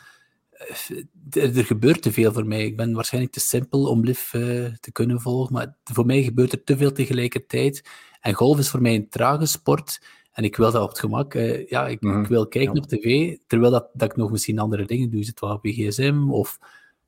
Uh, 1.34 1.58
er, 1.58 1.66
gebeurt 1.66 2.02
te 2.02 2.12
veel 2.12 2.34
voor 2.34 2.46
mij. 2.46 2.66
Ik 2.66 2.78
ben 2.78 2.94
waarschijnlijk 2.94 3.34
te 3.34 3.40
simpel 3.40 3.86
om 3.86 4.04
LIV 4.04 4.34
uh, 4.34 4.42
te 4.80 4.92
kunnen 4.92 5.22
volgen. 5.22 5.54
Maar 5.54 5.76
voor 5.84 6.06
mij 6.06 6.24
gebeurt 6.24 6.52
er 6.52 6.64
te 6.64 6.78
veel 6.78 6.92
tegelijkertijd. 6.92 7.90
En 8.24 8.34
golf 8.34 8.58
is 8.58 8.70
voor 8.70 8.82
mij 8.82 8.96
een 8.96 9.10
trage 9.10 9.46
sport. 9.46 10.02
En 10.32 10.44
ik 10.44 10.56
wil 10.56 10.72
dat 10.72 10.82
op 10.82 10.90
het 10.90 11.00
gemak. 11.00 11.34
Uh, 11.34 11.68
ja, 11.68 11.88
ik, 11.88 12.02
mm 12.02 12.22
ik, 12.22 12.28
wil 12.28 12.48
kijken 12.48 12.76
ja. 12.76 12.82
op 12.82 12.88
tv, 12.88 13.38
terwijl 13.48 13.72
dat, 13.72 13.90
dat 13.94 14.12
ik 14.12 14.18
nog 14.18 14.32
misschien 14.32 14.60
andere 14.60 14.86
dingen 14.86 15.10
doe. 15.10 15.24
Zit 15.24 15.40
wel 15.40 15.52
op 15.52 15.66
je 15.66 15.74
gsm, 15.74 16.30
of 16.30 16.60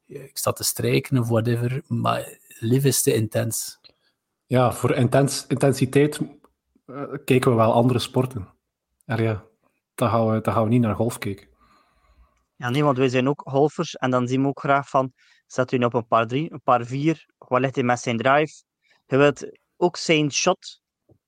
ik 0.05 0.37
sta 0.37 0.51
te 0.51 0.63
strijken, 0.63 1.17
of 1.17 1.27
whatever. 1.27 1.81
Maar 1.87 2.37
live 2.59 2.87
is 2.87 3.01
te 3.01 3.13
intens. 3.13 3.79
Ja, 4.45 4.73
voor 4.73 4.95
intens, 4.95 5.45
intensiteit 5.47 6.19
uh, 6.85 7.03
kijken 7.25 7.51
we 7.51 7.57
wel 7.57 7.73
andere 7.73 7.99
sporten. 7.99 8.47
Er, 9.05 9.23
ja, 9.23 9.43
dan 9.95 10.09
gaan, 10.09 10.29
we, 10.29 10.41
dan 10.41 10.53
gaan 10.53 10.63
we 10.63 10.69
niet 10.69 10.81
naar 10.81 10.95
golf 10.95 11.17
kijken. 11.17 11.47
Ja, 12.55 12.69
nee, 12.69 12.83
want 12.83 12.97
wij 12.97 13.09
zijn 13.09 13.29
ook 13.29 13.41
golfers 13.45 13.95
en 13.95 14.11
dan 14.11 14.27
zien 14.27 14.41
we 14.41 14.47
ook 14.47 14.59
graag 14.59 14.89
van, 14.89 15.13
zet 15.47 15.71
u 15.71 15.77
op 15.77 15.93
een 15.93 16.07
paar 16.07 16.27
drie, 16.27 16.53
een 16.53 16.61
paar 16.61 16.85
vier, 16.85 17.25
wat 17.37 17.59
ligt 17.59 17.75
hij 17.75 17.83
met 17.83 17.99
zijn 17.99 18.17
drive? 18.17 18.63
Je 19.05 19.17
wilt 19.17 19.59
ook 19.77 19.97
zijn 19.97 20.31
shot 20.31 20.83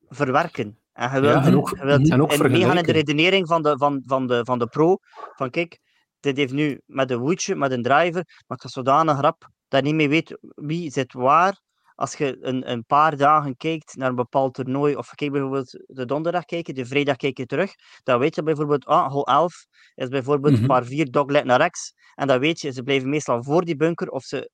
verwerken. 0.09 0.79
En 0.93 1.13
je 1.13 1.19
wilt, 1.19 1.43
ja, 1.43 1.45
en 1.45 1.55
ook, 1.55 1.69
je 1.69 1.85
wilt 1.85 2.09
en 2.09 2.21
ook 2.21 2.31
en 2.31 2.51
meegaan 2.51 2.77
in 2.77 2.83
de 2.83 2.91
redenering 2.91 3.47
van 3.47 3.61
de, 3.61 3.77
van, 3.77 4.01
van, 4.05 4.27
de, 4.27 4.45
van 4.45 4.59
de 4.59 4.67
pro, 4.67 4.97
van 5.35 5.49
kijk, 5.49 5.79
dit 6.19 6.37
heeft 6.37 6.53
nu 6.53 6.81
met 6.85 7.11
een 7.11 7.19
woedje, 7.19 7.55
met 7.55 7.71
een 7.71 7.83
driver, 7.83 8.23
maar 8.47 8.57
het 8.57 8.63
is 8.63 8.71
zodanig 8.71 9.19
rap 9.19 9.49
dat 9.67 9.79
je 9.79 9.85
niet 9.85 9.95
meer 9.95 10.09
weet 10.09 10.37
wie 10.55 10.91
zit 10.91 11.13
waar, 11.13 11.61
als 11.95 12.15
je 12.15 12.37
een, 12.41 12.71
een 12.71 12.85
paar 12.85 13.17
dagen 13.17 13.57
kijkt 13.57 13.95
naar 13.95 14.09
een 14.09 14.15
bepaald 14.15 14.53
toernooi, 14.53 14.95
of 14.95 15.11
je 15.15 15.31
bijvoorbeeld 15.31 15.83
de 15.85 16.05
donderdag 16.05 16.45
kijken, 16.45 16.75
de 16.75 16.85
vrijdag 16.85 17.15
kijk 17.15 17.37
je 17.37 17.45
terug, 17.45 17.73
dan 18.03 18.19
weet 18.19 18.35
je 18.35 18.43
bijvoorbeeld, 18.43 18.85
ah, 18.85 19.11
hol 19.11 19.27
11 19.27 19.65
is 19.95 20.07
bijvoorbeeld 20.07 20.53
mm 20.53 20.59
-hmm. 20.59 20.67
maar 20.67 20.85
vier 20.85 21.11
doglet 21.11 21.45
naar 21.45 21.59
rechts. 21.59 21.93
En 22.15 22.27
dan 22.27 22.39
weet 22.39 22.59
je, 22.59 22.71
ze 22.71 22.83
blijven 22.83 23.09
meestal 23.09 23.43
voor 23.43 23.65
die 23.65 23.75
bunker, 23.75 24.09
of 24.09 24.23
ze 24.23 24.51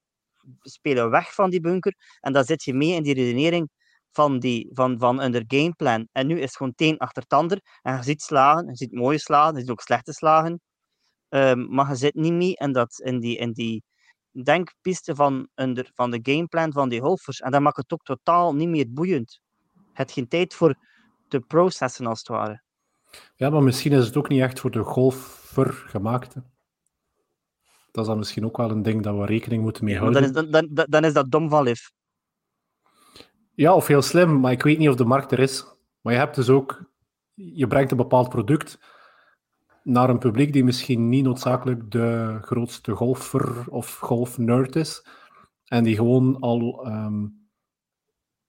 spelen 0.62 1.10
weg 1.10 1.34
van 1.34 1.50
die 1.50 1.62
bunker. 1.62 1.94
En 2.20 2.34
dan 2.34 2.44
zit 2.44 2.64
je 2.64 2.74
mee 2.74 2.92
in 2.96 3.04
die 3.04 3.14
redenering 3.14 3.70
van, 4.14 4.40
die, 4.40 4.70
van, 4.74 5.00
van 5.00 5.22
under 5.22 5.44
gameplan. 5.48 6.08
En 6.12 6.28
nu 6.28 6.36
is 6.36 6.44
het 6.44 6.56
gewoon 6.56 6.74
teen 6.76 6.98
achter 6.98 7.28
tander. 7.28 7.60
En 7.82 7.96
je 7.96 8.04
ziet 8.04 8.22
slagen, 8.22 8.68
je 8.68 8.76
ziet 8.76 8.92
mooie 8.92 9.18
slagen, 9.18 9.54
je 9.54 9.60
ziet 9.60 9.70
ook 9.70 9.82
slechte 9.82 10.14
slagen. 10.14 10.62
Um, 11.30 11.74
maar 11.74 11.90
je 11.90 11.96
zit 11.96 12.16
niet 12.16 12.34
mee 12.34 12.54
in, 12.54 12.72
dat, 12.72 13.00
in 13.00 13.20
die, 13.20 13.38
in 13.38 13.52
die 13.52 13.84
denkpiste 14.44 15.16
van, 15.16 15.48
under, 15.56 15.92
van 15.94 16.12
de 16.12 16.20
gameplan 16.22 16.72
van 16.74 16.90
die 16.90 17.02
golfers. 17.02 17.40
En 17.40 17.52
dat 17.52 17.62
maakt 17.62 17.78
het 17.78 17.94
ook 17.94 18.04
totaal 18.04 18.56
niet 18.56 18.70
meer 18.70 18.86
boeiend. 18.90 19.40
Het 19.94 20.12
geen 20.12 20.28
tijd 20.28 20.54
voor 20.54 20.76
te 21.28 21.40
processen, 21.40 22.06
als 22.06 22.20
het 22.20 22.28
ware. 22.28 22.62
Ja, 23.36 23.50
maar 23.50 23.64
misschien 23.64 23.92
is 23.92 24.06
het 24.06 24.18
ook 24.18 24.30
niet 24.30 24.42
echt 24.42 24.60
voor 24.60 24.72
de 24.72 24.84
golfer 24.84 25.72
gemaakt. 25.72 26.34
Hè? 26.34 26.42
Dat 27.92 28.04
is 28.04 28.10
dan 28.10 28.18
misschien 28.18 28.46
ook 28.46 28.58
wel 28.58 28.72
een 28.72 28.82
ding 28.82 29.04
dat 29.04 29.16
we 29.16 29.26
rekening 29.26 29.64
moeten 29.64 29.86
mee 29.86 29.98
houden. 29.98 30.34
Dan 30.34 30.44
is, 30.44 30.52
dan, 30.52 30.68
dan, 30.70 30.86
dan 30.90 31.06
is 31.06 31.14
dat 31.14 31.32
dom 31.32 31.50
van 31.50 31.64
Liv. 31.64 31.80
Ja, 33.56 33.74
of 33.74 33.88
heel 33.88 34.02
slim, 34.02 34.40
maar 34.40 34.52
ik 34.52 34.64
weet 34.64 34.78
niet 34.78 34.90
of 34.90 34.96
de 34.96 35.06
markt 35.06 35.32
er 35.32 35.40
is. 35.40 35.66
Maar 36.02 36.14
je 36.14 36.20
hebt 36.20 36.36
dus 36.36 36.50
ook... 36.50 36.92
Je 37.34 37.68
brengt 37.68 37.92
een 37.92 37.98
bepaald 37.98 38.30
product 38.30 38.80
naar 39.84 40.10
een 40.10 40.18
publiek 40.18 40.54
die 40.54 40.64
misschien 40.64 41.10
niet 41.10 41.24
noodzakelijk 41.24 41.92
de 41.92 42.38
grootste 42.42 42.92
golfer 42.92 43.70
of 43.70 43.98
golfnerd 43.98 44.76
is. 44.76 45.08
En 45.66 45.84
die 45.84 45.96
gewoon 45.96 46.40
al 46.40 46.88
um, 46.88 47.48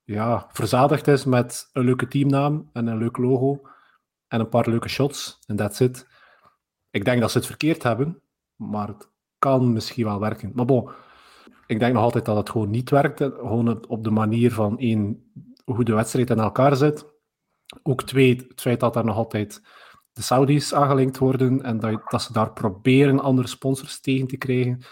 ja, 0.03 0.49
verzadigd 0.53 1.09
is 1.09 1.25
met 1.25 1.69
een 1.73 1.85
leuke 1.85 2.09
teamnaam 2.09 2.71
en 2.73 2.87
een 2.87 2.99
leuk 2.99 3.17
logo 3.17 3.69
en 4.29 4.41
een 4.41 4.49
paar 4.49 4.69
leuke 4.69 4.89
shots. 4.89 5.39
En 5.47 5.57
that's 5.57 5.81
it. 5.81 6.07
Ik 6.91 7.05
denk 7.05 7.21
dat 7.21 7.31
ze 7.31 7.39
het 7.39 7.47
verkeerd 7.47 7.83
hebben, 7.83 8.23
maar 8.57 8.89
het 8.89 9.11
kan 9.39 9.73
misschien 9.73 10.05
wel 10.05 10.21
werken. 10.21 10.53
Maar 10.55 10.65
bon, 10.65 10.91
ik 11.67 11.79
denk 11.79 11.95
nog 11.95 12.03
altijd 12.03 12.25
dat 12.25 12.37
het 12.37 12.51
gewoon 12.51 12.71
niet 12.71 12.91
werkt. 12.91 13.23
Gewoon 13.23 13.87
op 13.89 14.05
de 14.05 14.11
manier 14.11 14.53
van 14.53 14.79
één, 14.79 15.33
hoe 15.65 15.85
de 15.85 15.95
wedstrijd 15.95 16.31
in 16.31 16.39
elkaar 16.39 16.77
zit. 16.77 17.13
Ook 17.83 18.03
twee, 18.03 18.37
het 18.49 18.61
feit 18.61 18.81
dat 18.81 18.97
er 18.97 19.05
nog 19.05 19.17
altijd 19.17 19.63
de 20.13 20.23
Saudis 20.23 20.75
aangelinkt 20.75 21.19
worden 21.19 21.63
en 21.63 21.81
dat, 21.81 22.11
dat 22.11 22.23
ze 22.23 22.33
daar 22.33 22.53
proberen 22.53 23.21
andere 23.21 23.49
sponsors 23.49 24.01
tegen 24.01 24.27
te 24.27 24.37
krijgen. 24.37 24.83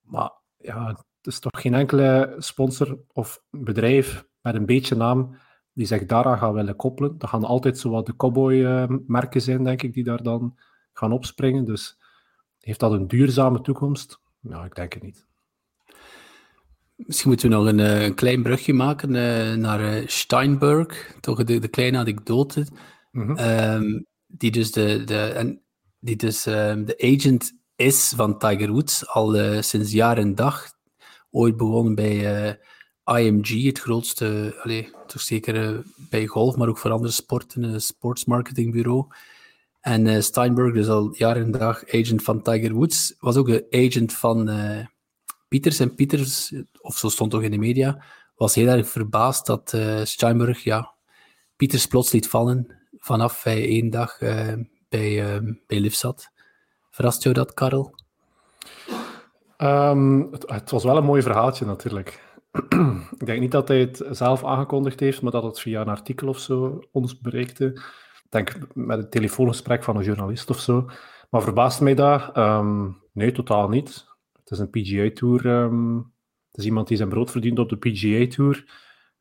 Maar 0.00 0.32
ja, 0.56 0.86
het 0.86 1.04
is 1.22 1.38
toch 1.38 1.60
geen 1.60 1.74
enkele 1.74 2.34
sponsor 2.38 2.98
of 3.12 3.42
bedrijf 3.50 4.26
met 4.40 4.54
een 4.54 4.66
beetje 4.66 4.96
naam 4.96 5.36
die 5.72 5.86
zich 5.86 6.06
daaraan 6.06 6.38
gaan 6.38 6.52
willen 6.52 6.76
koppelen. 6.76 7.18
Dat 7.18 7.30
gaan 7.30 7.44
altijd 7.44 7.78
zo 7.78 7.90
wat 7.90 8.06
de 8.06 8.16
cowboy-merken 8.16 9.40
zijn, 9.40 9.64
denk 9.64 9.82
ik, 9.82 9.92
die 9.94 10.04
daar 10.04 10.22
dan 10.22 10.58
gaan 10.92 11.12
opspringen. 11.12 11.64
Dus 11.64 11.98
heeft 12.58 12.80
dat 12.80 12.92
een 12.92 13.08
duurzame 13.08 13.60
toekomst? 13.60 14.20
Nou, 14.40 14.64
ik 14.64 14.74
denk 14.74 14.92
het 14.92 15.02
niet. 15.02 15.29
Misschien 17.06 17.28
moeten 17.28 17.48
we 17.48 17.54
nog 17.54 17.66
een, 17.66 17.78
een 17.78 18.14
klein 18.14 18.42
brugje 18.42 18.72
maken 18.72 19.14
uh, 19.14 19.54
naar 19.54 19.94
uh, 19.94 20.06
Steinberg, 20.06 21.14
toch 21.20 21.44
de, 21.44 21.58
de 21.58 21.68
kleine 21.68 21.98
anekdote. 21.98 22.66
Mm 23.10 23.26
-hmm. 23.26 23.38
um, 23.38 24.06
die 24.26 24.50
dus 24.50 24.72
de, 24.72 25.04
de, 25.04 25.20
en 25.20 25.62
die 25.98 26.16
dus, 26.16 26.46
um, 26.46 26.84
de 26.84 27.16
agent 27.16 27.52
is 27.76 28.12
van 28.16 28.38
Tiger 28.38 28.70
Woods 28.70 29.08
al 29.08 29.36
uh, 29.36 29.60
sinds 29.60 29.92
jaar 29.92 30.18
en 30.18 30.34
dag. 30.34 30.66
Ooit 31.30 31.56
begonnen 31.56 31.94
bij 31.94 32.48
uh, 33.06 33.18
IMG, 33.18 33.64
het 33.64 33.78
grootste, 33.78 34.56
allez, 34.62 34.90
toch 35.06 35.20
zeker 35.20 35.82
bij 35.96 36.26
golf, 36.26 36.56
maar 36.56 36.68
ook 36.68 36.78
voor 36.78 36.90
andere 36.90 37.12
sporten, 37.12 37.62
een 37.62 37.80
sportsmarketingbureau. 37.80 39.06
En 39.80 40.22
Steinberg, 40.22 40.74
dus 40.74 40.88
al 40.88 41.14
jaar 41.16 41.36
en 41.36 41.50
dag 41.50 41.84
agent 41.86 42.22
van 42.22 42.42
Tiger 42.42 42.72
Woods, 42.72 43.14
was 43.18 43.36
ook 43.36 43.46
de 43.46 43.66
agent 43.70 44.12
van 44.12 44.50
Pieters. 45.48 45.80
En 45.80 45.94
Pieters, 45.94 46.52
of 46.80 46.96
zo 46.96 47.08
stond 47.08 47.30
toch 47.30 47.42
in 47.42 47.50
de 47.50 47.58
media, 47.58 48.02
was 48.36 48.54
heel 48.54 48.68
erg 48.68 48.88
verbaasd 48.88 49.46
dat 49.46 49.76
Steinberg 50.02 50.64
ja, 50.64 50.94
Pieters 51.56 51.86
plots 51.86 52.12
liet 52.12 52.28
vallen 52.28 52.80
vanaf 53.00 53.42
hij 53.42 53.64
één 53.64 53.90
dag 53.90 54.20
uh, 54.20 54.52
bij, 54.88 55.34
uh, 55.42 55.52
bij 55.66 55.80
Liv 55.80 55.92
zat. 55.92 56.30
Verrast 56.90 57.22
jou 57.22 57.34
dat, 57.34 57.54
Karel? 57.54 57.94
Um, 59.58 60.30
het, 60.46 60.70
was 60.70 60.84
wel 60.84 60.96
een 60.96 61.04
mooi 61.04 61.22
verhaaltje 61.22 61.66
natuurlijk. 61.66 62.38
ik 63.18 63.26
denk 63.26 63.40
niet 63.40 63.50
dat 63.50 63.68
hij 63.68 63.80
het 63.80 64.04
zelf 64.10 64.44
aangekondigd 64.44 65.00
heeft, 65.00 65.22
maar 65.22 65.32
dat 65.32 65.42
het 65.42 65.60
via 65.60 65.80
een 65.80 65.88
artikel 65.88 66.28
of 66.28 66.38
zo 66.38 66.82
ons 66.92 67.18
bereikte. 67.18 67.64
Ik 67.64 68.26
denk 68.28 68.58
met 68.74 68.98
een 68.98 69.10
telefoongesprek 69.10 69.84
van 69.84 69.96
een 69.96 70.04
journalist 70.04 70.50
of 70.50 70.58
zo. 70.58 70.90
Maar 71.30 71.42
verbaast 71.42 71.80
mij 71.80 71.94
dat? 71.94 72.36
Um, 72.36 73.02
nee, 73.12 73.32
totaal 73.32 73.68
niet. 73.68 74.06
Het 74.32 74.50
is 74.50 74.58
een 74.58 74.70
PGA-tour. 74.70 75.46
Um, 75.46 76.12
het 76.50 76.60
is 76.60 76.64
iemand 76.64 76.88
die 76.88 76.96
zijn 76.96 77.08
brood 77.08 77.30
verdient 77.30 77.58
op 77.58 77.68
de 77.68 77.76
PGA-tour 77.76 78.64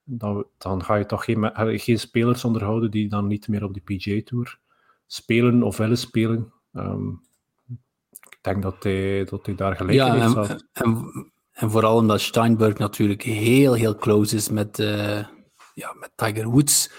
dan, 0.10 0.46
dan 0.58 0.84
ga 0.84 0.96
je 0.96 1.06
toch 1.06 1.24
geen, 1.24 1.52
geen 1.80 2.00
spelers 2.00 2.44
onderhouden 2.44 2.92
die 2.92 3.10
dan 3.10 3.28
niet 3.28 3.48
meer 3.48 3.64
op 3.64 3.74
de 3.74 3.82
PGA 3.82 4.22
Tour 4.26 4.60
spelen 5.08 5.64
of 5.64 5.78
willen 5.78 5.98
spelen. 5.98 6.54
Um, 6.74 7.22
ik 8.30 8.38
denk 8.42 8.62
dat 8.62 8.84
hij, 8.84 9.24
dat 9.24 9.46
hij 9.46 9.56
daar 9.56 9.76
gelijk 9.76 9.98
ja, 9.98 10.14
in 10.14 10.22
heeft. 10.22 10.50
En, 10.50 10.70
en, 10.72 11.32
en, 11.52 11.72
vooral 11.72 11.96
omdat 11.96 12.22
Steinberg 12.22 12.78
natuurlijk 12.78 13.22
heel, 13.22 13.74
heel 13.74 13.96
close 13.96 14.36
is 14.36 14.50
met, 14.50 14.80
uh, 14.80 15.24
ja, 15.74 15.94
met 16.00 16.12
Tiger 16.16 16.50
Woods. 16.50 16.92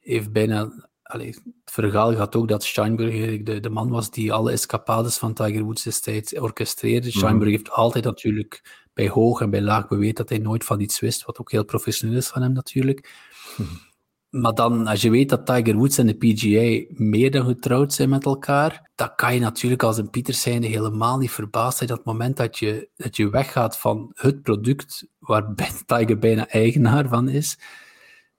Heeft 0.00 0.32
bijna, 0.32 0.88
allee, 1.02 1.28
het 1.28 1.42
verhaal 1.64 2.14
gaat 2.14 2.36
ook 2.36 2.48
dat 2.48 2.64
Steinberg 2.64 3.42
de, 3.42 3.60
de 3.60 3.70
man 3.70 3.88
was 3.88 4.10
die 4.10 4.32
alle 4.32 4.52
escapades 4.52 5.18
van 5.18 5.34
Tiger 5.34 5.62
Woods 5.62 5.82
destijds 5.82 6.38
orchestreerde. 6.38 7.08
Mhm. 7.08 7.18
Steinberg 7.18 7.50
heeft 7.50 7.70
altijd 7.70 8.04
natuurlijk 8.04 8.85
bij 8.96 9.08
hoog 9.08 9.40
en 9.40 9.50
bij 9.50 9.60
laag 9.60 9.88
beweert 9.88 10.16
dat 10.16 10.28
hij 10.28 10.38
nooit 10.38 10.64
van 10.64 10.80
iets 10.80 11.00
wist, 11.00 11.24
wat 11.24 11.38
ook 11.38 11.50
heel 11.50 11.64
professioneel 11.64 12.16
is 12.16 12.28
van 12.28 12.42
hem 12.42 12.52
natuurlijk. 12.52 13.14
Mhm. 13.56 13.68
Maar 14.30 14.54
dan, 14.54 14.86
als 14.86 15.02
je 15.02 15.10
weet 15.10 15.28
dat 15.28 15.46
Tiger 15.46 15.74
Woods 15.74 15.98
en 15.98 16.06
de 16.06 16.14
PGA 16.14 16.94
meer 17.04 17.30
dan 17.30 17.46
getrouwd 17.46 17.92
zijn 17.92 18.08
met 18.08 18.24
elkaar, 18.24 18.90
dan 18.94 19.14
kan 19.14 19.34
je 19.34 19.40
natuurlijk 19.40 19.82
als 19.82 19.98
een 19.98 20.10
Pieter 20.10 20.34
zijnde 20.34 20.66
helemaal 20.66 21.18
niet 21.18 21.30
verbaasd 21.30 21.76
zijn 21.76 21.88
dat 21.88 21.98
het 21.98 22.06
moment 22.06 22.36
dat 22.36 22.58
je, 22.58 22.88
dat 22.96 23.16
je 23.16 23.30
weggaat 23.30 23.78
van 23.78 24.10
het 24.14 24.42
product 24.42 25.06
waar 25.18 25.54
Tiger 25.86 26.18
bijna 26.18 26.48
eigenaar 26.48 27.08
van 27.08 27.28
is, 27.28 27.58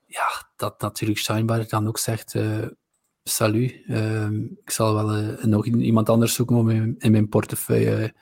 ja, 0.05 0.49
dat 0.55 0.81
natuurlijk 0.81 1.19
Steinberg 1.19 1.67
dan 1.67 1.87
ook 1.87 1.97
zegt, 1.97 2.33
uh, 2.33 2.65
salut, 3.27 3.81
uh, 3.87 4.29
ik 4.63 4.69
zal 4.69 4.93
wel 4.93 5.17
uh, 5.17 5.43
nog 5.43 5.65
iemand 5.65 6.09
anders 6.09 6.33
zoeken 6.33 6.55
om 6.55 6.69
in, 6.69 6.95
in 6.97 7.11
mijn 7.11 7.29
portefeuille. 7.29 8.13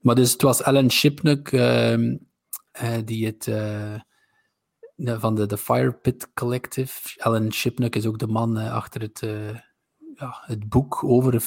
Maar 0.00 0.14
dus 0.14 0.32
het 0.32 0.42
was 0.42 0.62
Alan 0.62 0.90
Shipnuck 0.90 1.52
ehm, 1.52 2.16
die 3.04 3.26
het 3.26 3.50
van 4.96 5.34
de, 5.34 5.46
de 5.46 5.58
Fire 5.58 5.92
Pit 5.92 6.30
Collective. 6.34 7.22
Alan 7.22 7.52
Shipnuck 7.52 7.96
is 7.96 8.06
ook 8.06 8.18
de 8.18 8.26
man 8.26 8.56
achter 8.56 9.00
het, 9.00 9.20
ja, 10.14 10.42
het 10.46 10.68
boek 10.68 11.04
over 11.04 11.40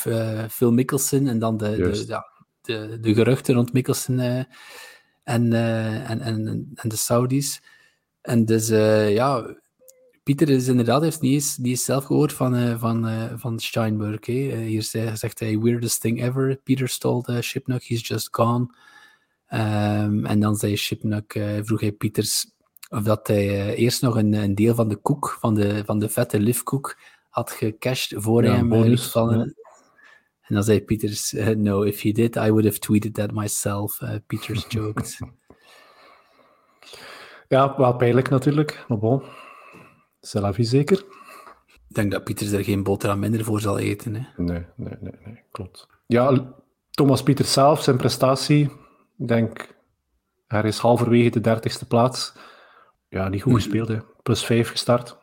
Phil 0.49 0.71
Mickelson 0.71 1.27
en 1.27 1.39
dan 1.39 1.57
de, 1.57 1.75
de, 1.75 2.03
ja, 2.07 2.25
de, 2.61 2.97
de, 2.99 3.13
geruchten 3.13 3.55
rond 3.55 3.73
Mickelson 3.73 4.19
en, 4.19 4.47
en, 5.23 5.53
en, 6.21 6.71
en 6.75 6.89
de 6.89 6.95
Saudis. 6.95 7.61
En 8.21 8.45
dus 8.45 8.67
ja, 9.13 9.55
Pieter 10.23 10.49
is 10.49 10.67
inderdaad, 10.67 11.01
heeft 11.01 11.21
niet 11.21 11.33
eens, 11.33 11.57
niet 11.57 11.67
eens 11.67 11.83
zelf 11.83 12.03
gehoord 12.03 12.33
van, 12.33 12.55
uh, 12.55 12.79
van, 12.79 13.07
uh, 13.07 13.33
van 13.35 13.59
Steinberg. 13.59 14.25
Hè. 14.25 14.33
Uh, 14.33 14.57
hier 14.57 14.83
zegt 15.13 15.39
hij, 15.39 15.59
weirdest 15.59 16.01
thing 16.01 16.23
ever. 16.23 16.55
Peter 16.63 16.97
uh, 17.03 17.39
Shipnuck, 17.39 17.83
he's 17.83 18.07
just 18.07 18.27
gone. 18.31 18.73
Um, 19.53 20.25
en 20.25 20.39
dan 20.39 20.55
zei 20.55 20.75
Shipnuck, 20.75 21.39
vroeg 21.63 21.79
hij 21.81 21.91
Pieters 21.91 22.51
of 22.89 23.03
dat 23.03 23.27
hij 23.27 23.75
eerst 23.75 24.01
nog 24.01 24.15
een, 24.15 24.33
een, 24.33 24.55
deel 24.55 24.75
van 24.75 24.87
de 24.87 24.95
koek, 24.95 25.37
van 25.39 25.53
de, 25.53 25.83
van 25.85 25.99
de 25.99 26.09
vette 26.09 26.39
liftkoek, 26.39 26.97
had 27.29 27.51
gecashed 27.51 28.21
voor 28.21 28.43
hij 28.43 28.55
hem 28.55 28.69
bonus. 28.69 29.15
En 29.15 30.55
dan 30.55 30.63
zei 30.63 30.81
Pieters, 30.81 31.31
no, 31.57 31.81
if 31.81 32.01
he 32.01 32.11
did, 32.11 32.35
I 32.35 32.49
would 32.49 32.63
have 32.63 32.79
tweeted 32.79 33.13
that 33.13 33.31
myself. 33.31 33.99
Pieters 34.27 34.65
joked. 34.73 35.17
ja, 37.47 37.77
wel 37.77 37.95
pijnlijk 37.95 38.29
natuurlijk, 38.29 38.85
maar 38.87 38.97
bon. 38.97 39.23
C'est 40.21 40.41
la 40.41 40.53
vie 40.53 40.65
zeker. 40.65 40.97
Ik 41.87 41.95
denk 41.95 42.11
dat 42.11 42.23
Pieters 42.23 42.51
er 42.51 42.63
geen 42.63 42.83
boterham 42.83 43.19
minder 43.19 43.43
voor 43.43 43.61
zal 43.61 43.79
eten. 43.79 44.15
Hè? 44.15 44.43
Nee, 44.43 44.65
nee, 44.75 44.93
nee, 44.99 45.13
nee, 45.25 45.43
klopt. 45.51 45.87
Ja, 46.07 46.53
Thomas 46.91 47.23
Pieters 47.23 47.53
zelf, 47.53 47.83
zijn 47.83 47.97
prestatie, 47.97 48.63
ik 49.17 49.27
denk, 49.27 49.75
hij 50.47 50.63
is 50.63 50.77
halverwege 50.77 51.29
de 51.29 51.39
dertigste 51.39 51.85
plaats. 51.85 52.33
Ja, 53.09 53.29
niet 53.29 53.41
goed 53.41 53.53
gespeeld, 53.53 53.87
hè. 53.87 53.97
Plus 54.23 54.45
vijf 54.45 54.69
gestart. 54.69 55.17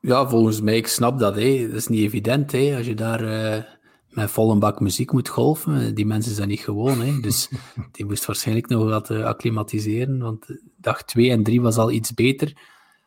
Ja, 0.00 0.28
volgens 0.28 0.60
mij, 0.60 0.76
ik 0.76 0.86
snap 0.86 1.18
dat. 1.18 1.34
Hè. 1.34 1.66
Dat 1.66 1.76
is 1.76 1.86
niet 1.86 2.00
evident, 2.00 2.52
hè. 2.52 2.74
Als 2.76 2.86
je 2.86 2.94
daar 2.94 3.22
uh, 3.22 3.62
met 4.10 4.30
volle 4.30 4.58
bak 4.58 4.80
muziek 4.80 5.12
moet 5.12 5.28
golven. 5.28 5.94
Die 5.94 6.06
mensen 6.06 6.34
zijn 6.34 6.48
niet 6.48 6.60
gewoon, 6.60 7.00
hè. 7.00 7.20
Dus 7.20 7.48
die 7.92 8.04
moest 8.04 8.26
waarschijnlijk 8.26 8.68
nog 8.68 8.84
wat 8.84 9.10
uh, 9.10 9.24
acclimatiseren. 9.24 10.18
Want 10.18 10.46
dag 10.76 11.02
2 11.04 11.30
en 11.30 11.42
3 11.42 11.60
was 11.60 11.76
al 11.76 11.90
iets 11.90 12.14
beter. 12.14 12.52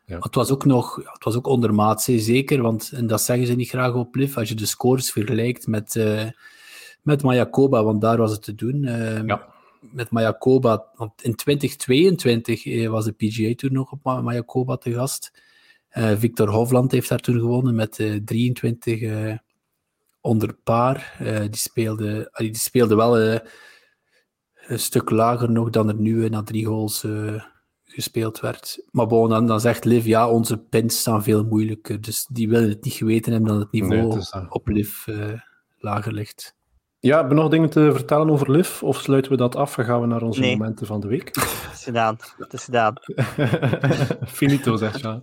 Ja. 0.10 0.18
het 0.20 0.36
was 0.36 0.52
ook 0.52 0.66
nog, 0.66 0.96
het 0.96 1.24
was 1.24 1.36
ook 1.36 1.48
ondermaats, 1.48 2.06
zeker. 2.06 2.62
Want, 2.62 2.92
en 2.94 3.08
dat 3.08 3.22
zeggen 3.22 3.48
ze 3.48 3.54
niet 3.54 3.70
graag 3.70 3.94
op 3.94 4.16
LIV, 4.16 4.38
als 4.38 4.50
je 4.50 4.56
de 4.56 4.66
scores 4.66 5.12
vergelijkt 5.12 5.68
met, 5.68 5.96
uh, 5.96 6.26
met 7.02 7.24
Mayakoba, 7.24 7.84
want 7.84 8.02
daar 8.02 8.18
was 8.18 8.32
het 8.32 8.44
te 8.44 8.56
doen. 8.56 8.82
ja 9.26 9.58
met 9.80 10.12
Mayakoba. 10.12 10.86
Want 10.96 11.24
in 11.24 11.36
2022 11.36 12.66
eh, 12.66 12.90
was 12.90 13.06
de 13.06 13.12
PGA 13.12 13.54
Tour 13.56 13.76
nog 13.76 13.92
op 13.92 14.04
Mayakoba 14.04 14.78
te 14.78 14.94
gast. 14.94 15.42
Uh, 15.94 16.12
Victor 16.18 16.50
Hovland 16.50 16.92
heeft 16.92 17.10
daar 17.10 17.20
toen 17.20 17.40
gewonnen 17.40 17.76
met 17.76 18.00
uh, 18.00 18.20
23 18.26 19.02
uh, 19.02 19.38
onder 20.22 20.54
paar. 20.54 21.18
Uh, 21.22 21.40
die, 21.40 21.56
speelde, 21.56 22.32
die 22.38 22.58
speelde 22.58 22.96
wel 22.96 23.20
een 23.20 24.80
stuk 24.80 25.10
lager 25.10 25.52
nog 25.52 25.70
dan 25.70 25.88
er 25.88 25.96
nu 25.96 26.30
na 26.30 26.44
drie 26.44 26.68
holes 26.68 27.06
gespeeld 27.94 28.40
werd. 28.40 28.84
Maar 28.92 29.08
bon, 29.08 29.30
dan, 29.30 29.48
dan 29.48 29.60
zegt 29.60 29.86
Liv, 29.86 30.06
ja, 30.06 30.30
onze 30.30 30.58
pins 30.58 31.00
staan 31.00 31.24
veel 31.24 31.44
moeilijker. 31.44 32.02
Dus 32.02 32.26
die 32.32 32.50
willen 32.50 32.70
het 32.70 32.84
niet 32.84 32.94
geweten 32.94 33.32
hebben 33.32 33.52
dat 33.52 33.60
het 33.60 33.72
niveau 33.72 34.08
nee, 34.08 34.50
op 34.50 34.68
Liv 34.68 35.06
lager 35.78 36.14
ligt. 36.14 36.58
Ja, 37.02 37.18
hebben 37.18 37.36
we 37.36 37.42
nog 37.42 37.52
dingen 37.52 37.70
te 37.70 37.92
vertellen 37.94 38.30
over 38.30 38.52
LIV? 38.52 38.84
Of 38.84 38.98
sluiten 38.98 39.32
we 39.32 39.38
dat 39.38 39.56
af 39.56 39.78
en 39.78 39.86
gaan 39.86 40.02
we 40.02 40.08
naar 40.08 40.22
onze 40.22 40.42
momenten 40.42 40.88
van 40.88 41.00
de 41.00 41.08
week? 41.08 41.28
Het 41.36 41.74
is 41.74 41.84
gedaan. 41.84 42.18
Het 42.38 42.54
is 42.54 42.64
gedaan. 42.64 42.94
Finito, 44.28 44.76
zegt 44.76 45.00
je. 45.00 45.22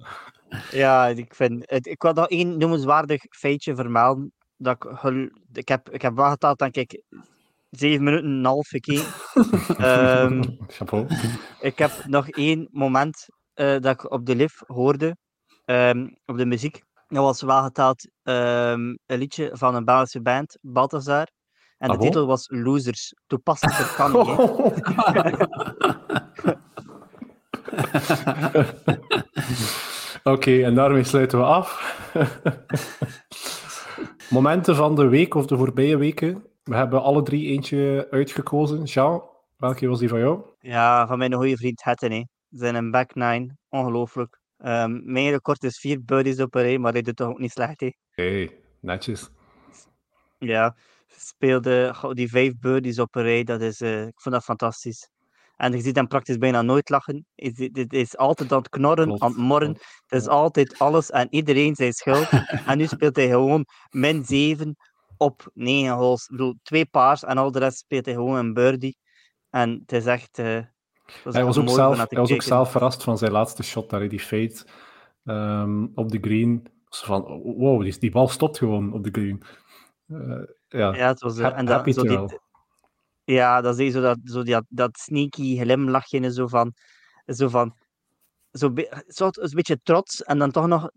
Ja, 0.70 1.06
ik 1.06 1.34
vind... 1.34 1.62
Het, 1.66 1.86
ik 1.86 2.02
wil 2.02 2.12
nog 2.12 2.28
één 2.28 2.58
noemenswaardig 2.58 3.22
feitje 3.30 3.74
vermelden. 3.74 4.32
Dat 4.56 4.84
ik, 4.84 5.30
ik, 5.52 5.68
heb, 5.68 5.90
ik 5.90 6.02
heb 6.02 6.16
wel 6.16 6.30
geteld, 6.30 6.58
denk 6.58 6.76
ik, 6.76 7.02
zeven 7.78 8.04
minuten 8.04 8.26
en 8.26 8.32
een 8.32 8.44
half 8.44 8.68
gekeken. 8.68 9.04
um, 10.22 10.58
Chapeau. 10.68 11.06
Ik 11.60 11.78
heb 11.78 11.90
nog 12.06 12.28
één 12.28 12.68
moment 12.70 13.26
uh, 13.54 13.80
dat 13.80 13.84
ik 13.84 14.10
op 14.10 14.26
de 14.26 14.36
lift 14.36 14.62
hoorde, 14.66 15.16
um, 15.64 16.16
op 16.24 16.36
de 16.36 16.46
muziek. 16.46 16.82
Dat 17.08 17.22
was 17.22 17.42
wel 17.42 17.62
geteld 17.62 18.08
um, 18.22 18.98
een 19.06 19.18
liedje 19.18 19.50
van 19.52 19.74
een 19.74 19.84
Belgische 19.84 20.22
band, 20.22 20.58
Balthazar. 20.60 21.26
En 21.78 21.90
de 21.90 21.98
titel 21.98 22.26
was 22.26 22.48
Losers. 22.50 23.14
Toepasselijk 23.26 23.92
kan 23.96 24.12
niet. 24.12 24.28
Oké, 30.24 30.62
en 30.62 30.74
daarmee 30.74 31.04
sluiten 31.04 31.38
we 31.38 31.44
af. 31.44 31.94
Momenten 34.30 34.76
van 34.76 34.94
de 34.94 35.08
week 35.08 35.34
of 35.34 35.46
de 35.46 35.56
voorbije 35.56 35.96
weken. 35.96 36.44
We 36.66 36.76
hebben 36.76 37.02
alle 37.02 37.22
drie 37.22 37.46
eentje 37.46 38.06
uitgekozen. 38.10 38.82
Jean, 38.82 39.22
welke 39.56 39.88
was 39.88 39.98
die 39.98 40.08
van 40.08 40.18
jou? 40.18 40.42
Ja, 40.58 41.06
van 41.06 41.18
mijn 41.18 41.34
goede 41.34 41.56
vriend 41.56 41.84
Hetten. 41.84 42.28
Zijn 42.50 42.74
een 42.74 42.90
back 42.90 43.14
nine. 43.14 43.56
Ongelooflijk. 43.68 44.40
Um, 44.58 45.12
mijn 45.12 45.30
record 45.30 45.64
is 45.64 45.78
vier 45.78 46.04
birdies 46.04 46.40
op 46.40 46.54
een 46.54 46.62
rij, 46.62 46.78
maar 46.78 46.92
hij 46.92 47.02
doet 47.02 47.16
toch 47.16 47.28
ook 47.28 47.38
niet 47.38 47.50
slecht. 47.50 47.80
Hé, 47.80 47.94
hey, 48.10 48.56
netjes. 48.80 49.30
Ja, 50.38 50.76
speelde 51.06 51.94
die 52.12 52.28
vijf 52.28 52.58
birdies 52.58 52.98
op 52.98 53.14
een 53.14 53.22
rij. 53.22 53.44
Dat 53.44 53.60
is, 53.60 53.80
uh, 53.80 54.06
ik 54.06 54.20
vond 54.20 54.34
dat 54.34 54.44
fantastisch. 54.44 55.10
En 55.56 55.72
je 55.72 55.80
ziet 55.80 55.96
hem 55.96 56.08
praktisch 56.08 56.38
bijna 56.38 56.62
nooit 56.62 56.88
lachen. 56.88 57.26
Het 57.34 57.92
is 57.92 58.16
altijd 58.16 58.52
aan 58.52 58.58
het 58.58 58.68
knorren, 58.68 59.22
aan 59.22 59.30
het 59.30 59.40
morren. 59.40 59.76
Het 60.06 60.20
is 60.20 60.28
altijd 60.28 60.78
alles 60.78 61.10
en 61.10 61.26
iedereen 61.30 61.74
zijn 61.74 61.92
schuld. 61.92 62.28
en 62.66 62.78
nu 62.78 62.86
speelt 62.86 63.16
hij 63.16 63.28
gewoon 63.28 63.66
min 63.90 64.24
7 64.24 64.76
op 65.16 65.50
9 65.54 65.94
holes. 65.94 66.22
Ik 66.22 66.30
bedoel, 66.30 66.54
twee 66.62 66.86
paars 66.86 67.24
en 67.24 67.38
al 67.38 67.50
de 67.50 67.58
rest 67.58 67.78
speelt 67.78 68.04
hij 68.04 68.14
gewoon 68.14 68.36
een 68.36 68.52
birdie. 68.52 68.96
En 69.50 69.78
het 69.80 69.92
is 69.92 70.06
echt... 70.06 70.38
Uh, 70.38 70.60
hij 71.22 71.44
was, 71.44 71.58
ook 71.58 71.68
zelf, 71.68 71.96
hij 71.96 72.18
was 72.18 72.32
ook 72.32 72.42
zelf 72.42 72.70
verrast 72.70 73.02
van 73.02 73.18
zijn 73.18 73.32
laatste 73.32 73.62
shot, 73.62 73.90
daar 73.90 74.08
die 74.08 74.20
fade 74.20 74.56
um, 75.24 75.92
op 75.94 76.10
de 76.10 76.18
green. 76.20 76.66
Van, 76.88 77.22
wow, 77.42 77.82
die, 77.82 77.98
die 77.98 78.10
bal 78.10 78.28
stopt 78.28 78.58
gewoon 78.58 78.92
op 78.92 79.04
de 79.04 79.10
green. 79.10 79.42
Uh, 80.06 80.42
ja, 80.68 80.94
ja 80.94 81.08
het 81.08 81.20
was, 81.20 81.38
en 81.38 81.66
dat, 81.66 81.94
zo 81.94 82.02
die, 82.02 82.40
ja, 83.24 83.60
dat 83.60 83.78
is 83.78 83.92
zo 83.92 84.00
dat, 84.00 84.18
zo 84.24 84.42
dat, 84.42 84.64
dat 84.68 84.96
sneaky 84.96 85.58
glimlachje 85.58 86.32
zo 86.32 86.46
van, 86.46 86.74
zo 87.26 87.48
van 87.48 87.76
zo, 88.56 88.72
zo 89.06 89.28
een 89.32 89.50
beetje 89.54 89.80
trots 89.82 90.22
en 90.22 90.38
dan 90.38 90.50
toch 90.50 90.66
nog 90.66 90.90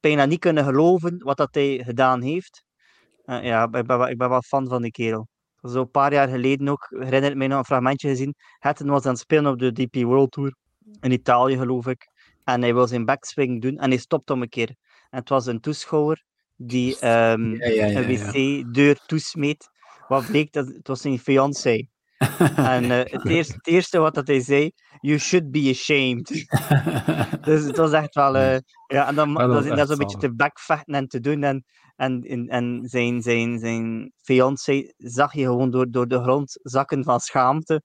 bijna 0.00 0.24
niet 0.24 0.40
kunnen 0.40 0.64
geloven 0.64 1.18
wat 1.24 1.36
dat 1.36 1.54
hij 1.54 1.82
gedaan 1.84 2.20
heeft. 2.20 2.64
Uh, 3.26 3.44
ja, 3.44 3.68
ik 3.72 3.86
ben, 3.86 4.08
ik 4.08 4.18
ben 4.18 4.28
wel 4.28 4.42
fan 4.42 4.68
van 4.68 4.82
die 4.82 4.90
kerel. 4.90 5.28
Zo 5.62 5.80
een 5.80 5.90
paar 5.90 6.12
jaar 6.12 6.28
geleden 6.28 6.68
ook, 6.68 6.86
herinner 6.90 7.30
ik 7.30 7.36
mij 7.36 7.46
nog 7.46 7.58
een 7.58 7.64
fragmentje 7.64 8.08
gezien. 8.08 8.34
Hatton 8.58 8.88
was 8.88 9.04
aan 9.04 9.10
het 9.10 9.20
spelen 9.20 9.52
op 9.52 9.58
de 9.58 9.72
DP 9.72 9.94
World 9.94 10.30
Tour 10.30 10.54
in 11.00 11.10
Italië, 11.10 11.56
geloof 11.56 11.86
ik. 11.86 12.10
En 12.44 12.62
hij 12.62 12.74
wil 12.74 12.86
zijn 12.86 13.04
backswing 13.04 13.62
doen 13.62 13.78
en 13.78 13.90
hij 13.90 13.98
stopt 13.98 14.30
om 14.30 14.42
een 14.42 14.48
keer. 14.48 14.68
En 15.10 15.18
het 15.18 15.28
was 15.28 15.46
een 15.46 15.60
toeschouwer 15.60 16.24
die 16.56 16.92
um, 16.94 17.56
ja, 17.56 17.68
ja, 17.68 17.86
ja, 17.86 18.00
een 18.00 18.06
wc-deur 18.06 19.00
toesmeet. 19.06 19.70
Wat 20.08 20.26
bleek 20.26 20.52
dat 20.52 20.66
het 20.66 20.88
was 20.88 21.00
zijn 21.00 21.18
fiancé. 21.18 21.86
en 22.56 22.84
uh, 22.84 22.98
het, 22.98 23.26
eerste, 23.26 23.54
het, 23.54 23.66
eerste, 23.66 23.98
wat 23.98 24.14
dat 24.14 24.26
hij 24.26 24.40
zei, 24.40 24.72
you 25.00 25.18
should 25.18 25.50
be 25.50 25.68
ashamed. 25.70 26.26
dus 27.46 27.64
het 27.64 27.76
was 27.76 27.92
echt 27.92 28.14
wel, 28.14 28.36
uh, 28.36 28.56
ja, 28.86 29.08
en 29.08 29.14
dan, 29.14 29.34
dat, 29.34 29.64
dat, 29.64 29.78
is 29.78 29.88
een 29.88 29.98
beetje 29.98 30.18
te 30.18 30.34
backvechten 30.34 30.94
en 30.94 31.08
te 31.08 31.20
doen. 31.20 31.42
En, 31.42 31.64
en, 31.96 32.48
en, 32.48 32.80
zijn, 32.82 33.22
zijn, 33.22 33.58
zijn 33.58 34.12
fiancé 34.22 34.92
zag 34.96 35.32
je 35.34 35.42
gewoon 35.42 35.70
door, 35.70 35.90
door 35.90 36.08
de 36.08 36.22
grond 36.22 36.58
zakken 36.62 37.04
van 37.04 37.20
schaamte 37.20 37.82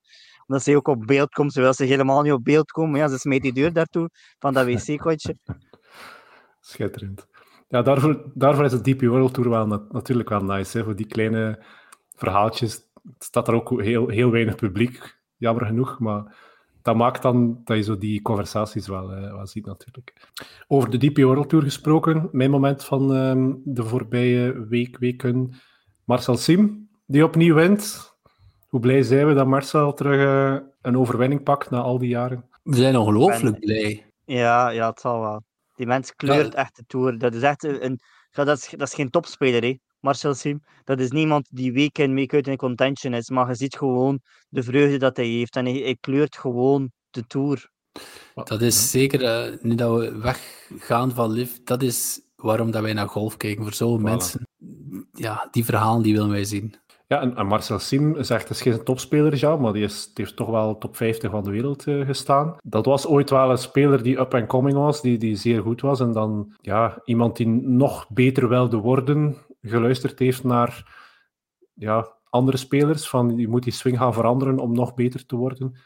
omdat 0.47 0.63
ze 0.63 0.75
ook 0.75 0.87
op 0.87 1.05
beeld 1.05 1.29
komt, 1.33 1.53
terwijl 1.53 1.73
ze 1.73 1.83
helemaal 1.83 2.21
niet 2.21 2.31
op 2.31 2.43
beeld 2.43 2.71
komen. 2.71 2.99
Ja, 2.99 3.07
ze 3.07 3.17
smeet 3.17 3.41
die 3.41 3.53
deur 3.53 3.73
daartoe 3.73 4.09
van 4.39 4.53
dat 4.53 4.65
wc-kotje. 4.65 5.37
Schitterend. 6.59 7.27
Ja, 7.67 7.81
daarvoor, 7.81 8.31
daarvoor 8.33 8.65
is 8.65 8.71
de 8.71 8.81
DP 8.81 9.01
World 9.01 9.33
Tour 9.33 9.49
wel 9.49 9.87
natuurlijk 9.91 10.29
wel 10.29 10.43
nice. 10.43 10.77
Hè? 10.77 10.83
Voor 10.83 10.95
die 10.95 11.07
kleine 11.07 11.63
verhaaltjes 12.15 12.81
staat 13.19 13.47
er 13.47 13.53
ook 13.53 13.81
heel, 13.81 14.07
heel 14.07 14.31
weinig 14.31 14.55
publiek, 14.55 15.17
jammer 15.37 15.65
genoeg. 15.65 15.99
Maar 15.99 16.35
dat 16.87 16.95
maakt 16.95 17.21
dan 17.21 17.61
dat 17.63 17.77
je 17.77 17.83
zo 17.83 17.97
die 17.97 18.21
conversaties 18.21 18.87
wel, 18.87 19.17
uh, 19.17 19.33
wel 19.33 19.47
ziet 19.47 19.65
natuurlijk. 19.65 20.13
Over 20.67 20.89
de 20.89 20.97
DP 20.97 21.17
World 21.17 21.49
Tour 21.49 21.63
gesproken, 21.63 22.29
mijn 22.31 22.49
moment 22.49 22.83
van 22.83 23.11
um, 23.11 23.61
de 23.63 23.83
voorbije 23.83 24.67
week, 24.67 24.97
weken, 24.97 25.53
Marcel 26.03 26.37
Sim, 26.37 26.89
die 27.05 27.23
opnieuw 27.23 27.55
wint. 27.55 28.15
Hoe 28.67 28.79
blij 28.79 29.03
zijn 29.03 29.27
we 29.27 29.33
dat 29.33 29.47
Marcel 29.47 29.93
terug 29.93 30.21
uh, 30.21 30.67
een 30.81 30.97
overwinning 30.97 31.43
pakt 31.43 31.69
na 31.69 31.79
al 31.79 31.97
die 31.97 32.09
jaren? 32.09 32.49
We 32.63 32.75
zijn 32.75 32.97
ongelooflijk 32.97 33.59
blij. 33.59 34.05
Ja, 34.25 34.69
ja, 34.69 34.89
het 34.89 34.99
zal 34.99 35.19
wel. 35.19 35.43
Die 35.75 35.87
mens 35.87 36.15
kleurt 36.15 36.55
echt 36.55 36.75
de 36.75 36.83
Tour. 36.87 37.17
Dat 37.17 37.33
is 37.33 37.41
echt 37.41 37.63
een... 37.63 37.99
Dat 38.31 38.47
is, 38.47 38.69
dat 38.69 38.87
is 38.87 38.93
geen 38.93 39.09
topspeler, 39.09 39.61
hè. 39.61 39.77
Marcel 40.07 40.33
Sim. 40.33 40.61
Dat 40.83 40.99
is 40.99 41.11
niemand 41.11 41.47
die 41.51 41.73
week 41.73 41.97
in, 41.97 42.13
week 42.13 42.33
uit 42.33 42.47
in 42.47 42.57
contention 42.57 43.13
is. 43.13 43.29
Maar 43.29 43.47
je 43.47 43.55
ziet 43.55 43.77
gewoon 43.77 44.19
de 44.49 44.63
vreugde 44.63 44.97
dat 44.97 45.17
hij 45.17 45.25
heeft. 45.25 45.55
En 45.55 45.65
hij, 45.65 45.73
hij 45.73 45.97
kleurt 45.99 46.37
gewoon 46.37 46.91
de 47.09 47.27
Tour. 47.27 47.69
Dat 48.33 48.61
is 48.61 48.91
zeker, 48.91 49.21
uh, 49.21 49.57
nu 49.61 49.75
dat 49.75 49.99
we 49.99 50.17
weggaan 50.17 51.11
van 51.11 51.31
Liv, 51.31 51.51
dat 51.63 51.81
is 51.81 52.21
waarom 52.35 52.71
dat 52.71 52.81
wij 52.81 52.93
naar 52.93 53.07
golf 53.07 53.37
kijken. 53.37 53.63
Voor 53.63 53.73
zo'n 53.73 54.01
mensen. 54.01 54.47
Ja, 55.13 55.47
die 55.51 55.65
verhalen 55.65 56.03
die 56.03 56.13
willen 56.13 56.29
wij 56.29 56.43
zien. 56.43 56.75
Ja, 57.07 57.21
en, 57.35 57.47
Marcel 57.47 57.79
Sim 57.79 58.15
is 58.15 58.29
echt 58.29 58.49
is 58.49 58.61
geen 58.61 58.83
topspeler, 58.83 59.37
ja, 59.37 59.55
maar 59.55 59.73
die, 59.73 59.83
is, 59.83 60.05
die 60.13 60.25
heeft 60.25 60.35
toch 60.35 60.49
wel 60.49 60.77
top 60.77 60.95
50 60.95 61.31
van 61.31 61.43
de 61.43 61.51
wereld 61.51 61.85
uh, 61.85 62.05
gestaan. 62.05 62.55
Dat 62.63 62.85
was 62.85 63.07
ooit 63.07 63.29
wel 63.29 63.51
een 63.51 63.57
speler 63.57 64.03
die 64.03 64.19
up 64.19 64.33
and 64.33 64.47
coming 64.47 64.77
was, 64.77 65.01
die, 65.01 65.17
die 65.17 65.35
zeer 65.35 65.61
goed 65.61 65.81
was. 65.81 65.99
En 65.99 66.11
dan 66.11 66.53
ja, 66.61 67.01
iemand 67.05 67.37
die 67.37 67.47
nog 67.47 68.09
beter 68.09 68.49
wilde 68.49 68.77
worden, 68.77 69.37
geluisterd 69.69 70.19
heeft 70.19 70.43
naar 70.43 70.99
ja, 71.73 72.15
andere 72.29 72.57
spelers. 72.57 73.09
Van 73.09 73.37
je 73.37 73.47
moet 73.47 73.63
die 73.63 73.73
swing 73.73 73.97
gaan 73.97 74.13
veranderen 74.13 74.59
om 74.59 74.73
nog 74.73 74.93
beter 74.93 75.25
te 75.25 75.35
worden. 75.35 75.77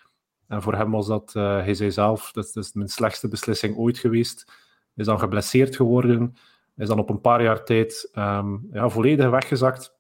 En 0.48 0.62
voor 0.62 0.76
hem 0.76 0.92
was 0.92 1.08
dat, 1.08 1.34
uh, 1.38 1.44
hij 1.44 1.74
zei 1.74 1.92
zelf, 1.92 2.32
dat, 2.32 2.56
is 2.56 2.74
mijn 2.74 2.88
slechtste 2.88 3.28
beslissing 3.28 3.78
ooit 3.78 3.98
geweest. 3.98 4.52
Is 4.96 5.06
dan 5.06 5.20
geblesseerd 5.20 5.76
geworden 5.76 6.36
Is 6.76 6.88
dan 6.88 7.00
op 7.00 7.10
een 7.10 7.22
paar 7.22 7.44
jaar 7.44 7.64
tijd 7.64 8.10
ehm, 8.12 8.58
ja, 8.72 8.90
volledig 8.90 9.30
weggezakt. 9.30 10.00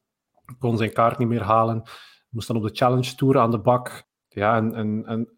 Kon 0.59 0.77
zijn 0.77 0.93
kaart 0.93 1.17
niet 1.17 1.27
meer 1.27 1.43
halen. 1.43 1.84
Moest 2.29 2.47
dan 2.47 2.57
op 2.57 2.63
de 2.63 2.75
Challenge 2.75 3.15
Tour 3.15 3.39
aan 3.39 3.51
de 3.51 3.59
bak. 3.59 4.03
Ja, 4.27 4.55
en, 4.55 4.75
en, 4.75 5.05
en 5.05 5.29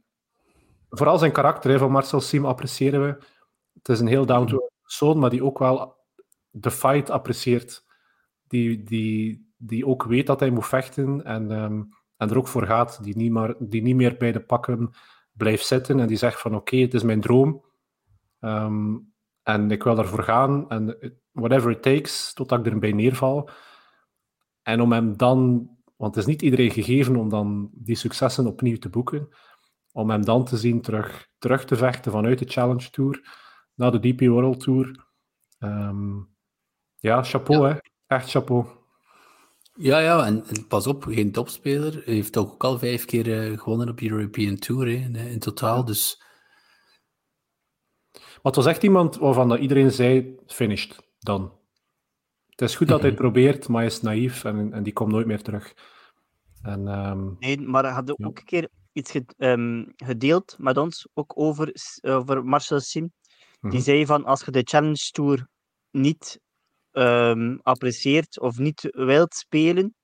vooral 0.90 1.18
zijn 1.18 1.32
karakter 1.32 1.80
van 1.80 1.92
Marcel 1.92 2.22
Sim 2.22 2.46
appreciëren 2.46 3.02
we. 3.02 3.26
Het 3.74 3.90
is 3.90 4.00
een 4.00 4.08
heel 4.08 4.26
down-to-earth 4.26 4.74
persoon, 4.82 5.20
maar 5.20 5.30
die 5.30 5.44
ook 5.44 5.60
wel 5.60 5.96
de 6.50 6.72
fight 6.72 7.10
apprecieert. 7.10 7.86
Die, 8.54 8.84
die, 8.84 9.52
die 9.58 9.86
ook 9.86 10.04
weet 10.04 10.28
dat 10.28 10.40
hij 10.40 10.50
moet 10.50 10.68
vechten 10.68 11.24
en, 11.26 11.52
um, 11.52 11.90
en 12.18 12.30
er 12.30 12.38
ook 12.38 12.48
voor 12.48 12.66
gaat. 12.66 13.04
Die 13.04 13.18
niet, 13.18 13.32
maar, 13.32 13.56
die 13.60 13.82
niet 13.82 13.96
meer 13.96 14.18
bij 14.18 14.32
de 14.32 14.44
pakken 14.44 14.92
blijft 15.32 15.66
zitten 15.66 16.00
en 16.00 16.08
die 16.08 16.18
zegt 16.18 16.42
van 16.42 16.56
oké, 16.56 16.78
het 16.78 16.94
is 16.94 17.04
mijn 17.04 17.22
droom. 17.22 17.66
Um, 18.40 19.14
en 19.44 19.72
ik 19.72 19.84
wil 19.84 19.98
ervoor 19.98 20.24
gaan 20.24 20.70
en 20.70 20.98
whatever 21.32 21.72
it 21.72 21.82
takes, 21.82 22.34
totdat 22.34 22.60
ik 22.60 22.74
erbij 22.74 22.92
neerval. 22.92 23.50
En 24.62 24.82
om 24.82 24.92
hem 24.92 25.18
dan, 25.18 25.70
want 25.96 26.16
het 26.16 26.24
is 26.24 26.30
niet 26.30 26.42
iedereen 26.42 26.72
gegeven 26.72 27.16
om 27.16 27.30
dan 27.30 27.70
die 27.74 27.96
successen 27.96 28.48
opnieuw 28.48 28.78
te 28.78 28.90
boeken, 28.90 29.30
om 29.92 30.10
hem 30.10 30.26
dan 30.26 30.46
te 30.46 30.58
zien 30.58 30.82
terug, 30.82 31.30
terug 31.38 31.66
te 31.66 31.76
vechten 31.76 32.12
vanuit 32.12 32.40
de 32.40 32.50
Challenge 32.50 32.90
Tour 32.90 33.42
naar 33.76 33.92
de 33.92 34.00
DP 34.00 34.22
World 34.22 34.60
Tour. 34.60 35.06
Um, 35.60 36.32
ja, 37.00 37.24
chapeau, 37.24 37.68
hè. 37.68 37.78
Echt 38.14 38.30
chapeau. 38.30 38.66
Ja, 39.76 40.00
ja, 40.00 40.26
en, 40.26 40.44
pas 40.68 40.88
op, 40.88 41.04
geen 41.04 41.32
topspeler. 41.32 41.94
Hij 41.94 42.14
heeft 42.14 42.38
ook 42.38 42.64
al 42.64 42.80
vijf 42.80 43.06
keer 43.06 43.28
uh, 43.28 43.60
gewonnen 43.60 43.90
op 43.90 44.02
European 44.02 44.56
Tour 44.56 44.86
hè, 44.86 44.94
in, 44.94 45.16
in, 45.16 45.40
totaal. 45.40 45.86
Dus... 45.86 46.22
Maar 48.12 48.52
het 48.52 48.56
was 48.56 48.66
echt 48.66 48.84
iemand 48.84 49.18
waarvan 49.18 49.50
dat 49.50 49.60
iedereen 49.60 49.92
zei: 49.92 50.36
finished, 50.48 51.14
dan. 51.20 51.62
Het 52.50 52.62
is 52.62 52.76
goed 52.76 52.88
dat 52.88 53.00
hij 53.02 53.10
het 53.12 53.20
probeert, 53.20 53.68
maar 53.68 53.82
hij 53.82 53.92
is 53.92 54.02
naïef 54.02 54.44
en, 54.44 54.74
en 54.74 54.84
die 54.84 54.94
komt 54.94 55.12
nooit 55.12 55.28
meer 55.28 55.42
terug. 55.42 55.74
En, 56.62 56.88
um, 56.88 57.36
nee, 57.40 57.62
maar 57.62 57.84
hij 57.84 57.94
had 57.94 58.12
ook 58.12 58.38
een 58.38 58.46
keer 58.46 58.70
iets 58.92 59.12
ge, 59.12 59.26
um, 59.38 59.94
gedeeld 59.96 60.56
met 60.60 60.78
ons, 60.78 61.08
ook 61.14 61.32
over, 61.36 61.74
over 62.02 62.46
Marcel 62.46 62.80
Sim. 62.80 63.02
Die 63.02 63.58
mm 63.62 63.70
-hmm. 63.70 63.80
zei 63.80 64.06
van, 64.06 64.26
als 64.26 64.46
je 64.46 64.52
de 64.52 64.62
Challenge 64.64 65.10
Tour 65.12 65.48
niet 65.92 66.40
um, 66.94 67.60
apprecieert 67.62 68.40
of 68.40 68.58
niet 68.58 68.88
wilt 68.92 69.34
spelen, 69.34 69.96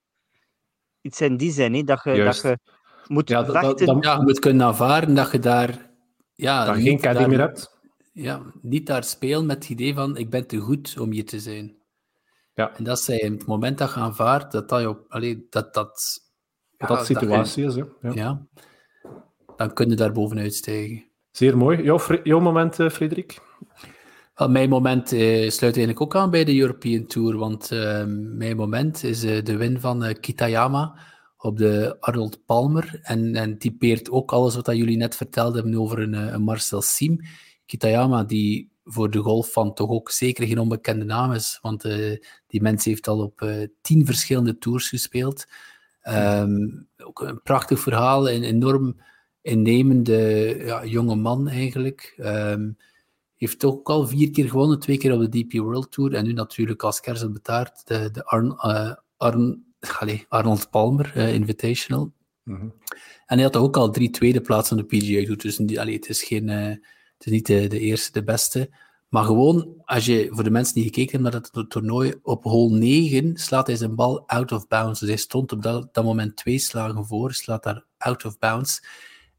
iets 1.00 1.20
in 1.20 1.36
die 1.36 1.52
zin, 1.52 1.74
hè, 1.74 1.82
dat, 1.82 2.02
je, 2.02 2.24
dat 2.24 2.40
je 2.40 2.58
moet 3.06 3.28
ja. 3.28 3.42
Dat, 3.42 3.78
je 3.78 4.18
moet 4.20 4.38
kunnen 4.38 4.66
aanvaarden 4.66 5.14
dat 5.14 5.32
je 5.32 5.38
daar... 5.38 5.90
Ja, 6.34 6.64
dat 6.64 6.76
je 6.76 6.82
geen 6.82 7.00
caddy 7.00 7.24
meer 7.24 7.38
hebt. 7.38 7.78
Ja, 8.12 8.42
niet 8.62 8.86
daar 8.86 9.04
spelen 9.04 9.46
met 9.46 9.56
het 9.56 9.68
idee 9.68 9.94
van, 9.94 10.16
ik 10.16 10.30
ben 10.30 10.46
te 10.46 10.58
goed 10.58 10.98
om 10.98 11.10
hier 11.10 11.26
te 11.26 11.40
zijn. 11.40 11.78
Ja. 12.54 12.76
En 12.76 12.84
dat 12.84 13.00
zij 13.00 13.16
het 13.16 13.46
moment 13.46 13.78
dat 13.78 13.94
je 13.94 14.00
aanvaardt, 14.00 14.52
dat 14.52 14.68
dat... 14.68 14.96
Allee, 15.08 15.46
dat, 15.50 15.74
dat 15.74 16.20
ja, 16.76 16.86
dat 16.86 17.06
situatie 17.06 17.64
is, 17.64 17.74
hè. 17.74 17.84
Ja. 18.00 18.12
ja. 18.12 18.46
Dan 19.56 19.72
kun 19.72 19.88
je 19.88 19.96
daar 19.96 20.12
bovenuit 20.12 20.54
stijgen. 20.54 21.04
Zeer 21.30 21.56
mooi. 21.56 21.82
Jouw, 21.82 22.00
jouw 22.22 22.40
moment, 22.40 22.78
uh, 22.78 22.90
Frederik? 22.90 23.40
Mijn 24.48 24.68
moment 24.68 25.12
uh, 25.12 25.50
sluit 25.50 25.76
eigenlijk 25.76 26.00
ook 26.00 26.16
aan 26.16 26.30
bij 26.30 26.44
de 26.44 26.58
European 26.58 27.06
Tour, 27.06 27.36
want 27.36 27.70
uh, 27.72 28.04
mijn 28.16 28.56
moment 28.56 29.04
is 29.04 29.24
uh, 29.24 29.42
de 29.44 29.56
win 29.56 29.80
van 29.80 30.16
Kitayama 30.20 30.98
op 31.36 31.56
de 31.56 31.96
Arnold 32.00 32.44
Palmer. 32.44 32.98
En, 33.02 33.34
en 33.34 33.58
typeert 33.58 34.10
ook 34.10 34.32
alles 34.32 34.54
wat 34.54 34.66
jullie 34.66 34.96
net 34.96 35.16
verteld 35.16 35.54
hebben 35.54 35.74
over 35.74 35.98
een, 35.98 36.42
Marcel 36.42 36.82
Sim. 36.82 37.20
Kitayama, 37.66 38.24
die 38.24 38.70
voor 38.84 39.10
de 39.10 39.18
golf 39.18 39.52
van 39.52 39.74
toch 39.74 39.90
ook 39.90 40.10
zeker 40.10 40.46
geen 40.46 40.58
onbekende 40.58 41.04
naam 41.04 41.32
is, 41.32 41.58
want 41.62 41.82
die 42.46 42.62
mens 42.62 42.84
heeft 42.84 43.08
al 43.08 43.22
op 43.22 43.50
tien 43.80 44.06
verschillende 44.06 44.58
tours 44.58 44.88
gespeeld. 44.88 45.46
Um, 46.08 46.88
ook 47.04 47.20
een 47.20 47.42
prachtig 47.42 47.80
verhaal, 47.80 48.30
een 48.30 48.42
enorm 48.42 49.00
innemende 49.42 50.82
jonge 50.84 51.14
man 51.14 51.48
eigenlijk. 51.48 52.14
Um, 52.18 52.76
heeft 53.46 53.64
ook 53.64 53.88
al 53.88 54.06
vier 54.06 54.30
keer 54.30 54.48
gewonnen, 54.48 54.78
twee 54.78 54.98
keer 54.98 55.12
op 55.12 55.20
de 55.20 55.28
DP 55.28 55.52
World 55.52 55.92
Tour 55.92 56.14
en 56.14 56.24
nu 56.24 56.32
natuurlijk 56.32 56.82
als 56.82 57.00
kers 57.00 57.22
op 57.22 57.34
de 57.34 57.40
taart 57.40 57.86
de, 57.86 58.10
de 58.10 58.24
Arn, 58.24 58.46
uh, 58.46 58.92
Arn, 59.16 59.64
allez, 59.98 60.24
Arnold 60.28 60.70
Palmer 60.70 61.12
uh, 61.16 61.34
Invitational. 61.34 62.12
Mm 62.42 62.56
-hmm. 62.56 62.74
En 63.26 63.36
hij 63.36 63.42
had 63.42 63.56
ook 63.56 63.76
al 63.76 63.90
drie 63.90 64.10
tweede 64.10 64.40
plaatsen 64.40 64.78
op 64.78 64.90
de 64.90 64.96
PGA 64.96 65.24
Tour, 65.24 65.38
dus 65.38 65.56
die, 65.56 65.80
allez, 65.80 65.94
het, 65.94 66.08
is 66.08 66.22
geen, 66.22 66.48
uh, 66.48 66.64
het 66.64 67.26
is 67.26 67.32
niet 67.32 67.46
de, 67.46 67.66
de, 67.66 67.78
eerste, 67.78 68.12
de 68.12 68.24
beste. 68.24 68.70
Maar 69.08 69.24
gewoon, 69.24 69.82
als 69.84 70.06
je, 70.06 70.28
voor 70.30 70.44
de 70.44 70.50
mensen 70.50 70.74
die 70.74 70.84
gekeken 70.84 71.12
hebben 71.12 71.32
naar 71.32 71.50
dat 71.52 71.70
toernooi, 71.70 72.14
op 72.22 72.44
hole 72.44 72.78
9 72.78 73.36
slaat 73.36 73.66
hij 73.66 73.76
zijn 73.76 73.94
bal 73.94 74.28
out 74.28 74.52
of 74.52 74.68
bounds. 74.68 75.00
Dus 75.00 75.08
hij 75.08 75.18
stond 75.18 75.52
op 75.52 75.62
dat, 75.62 75.94
dat 75.94 76.04
moment 76.04 76.36
twee 76.36 76.58
slagen 76.58 77.06
voor, 77.06 77.32
slaat 77.32 77.62
daar 77.62 77.84
out 77.98 78.24
of 78.24 78.38
bounds. 78.38 78.84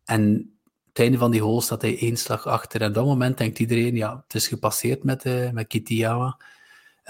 En 0.03 0.53
het 0.91 0.99
einde 0.99 1.17
van 1.17 1.31
die 1.31 1.41
hole 1.41 1.61
staat 1.61 1.81
hij 1.81 1.97
één 1.97 2.17
slag 2.17 2.45
achter. 2.45 2.81
En 2.81 2.87
op 2.87 2.93
dat 2.93 3.05
moment 3.05 3.37
denkt 3.37 3.59
iedereen, 3.59 3.95
ja, 3.95 4.23
het 4.23 4.35
is 4.35 4.47
gepasseerd 4.47 5.03
met, 5.03 5.25
uh, 5.25 5.51
met 5.51 5.67
Kitayama. 5.67 6.37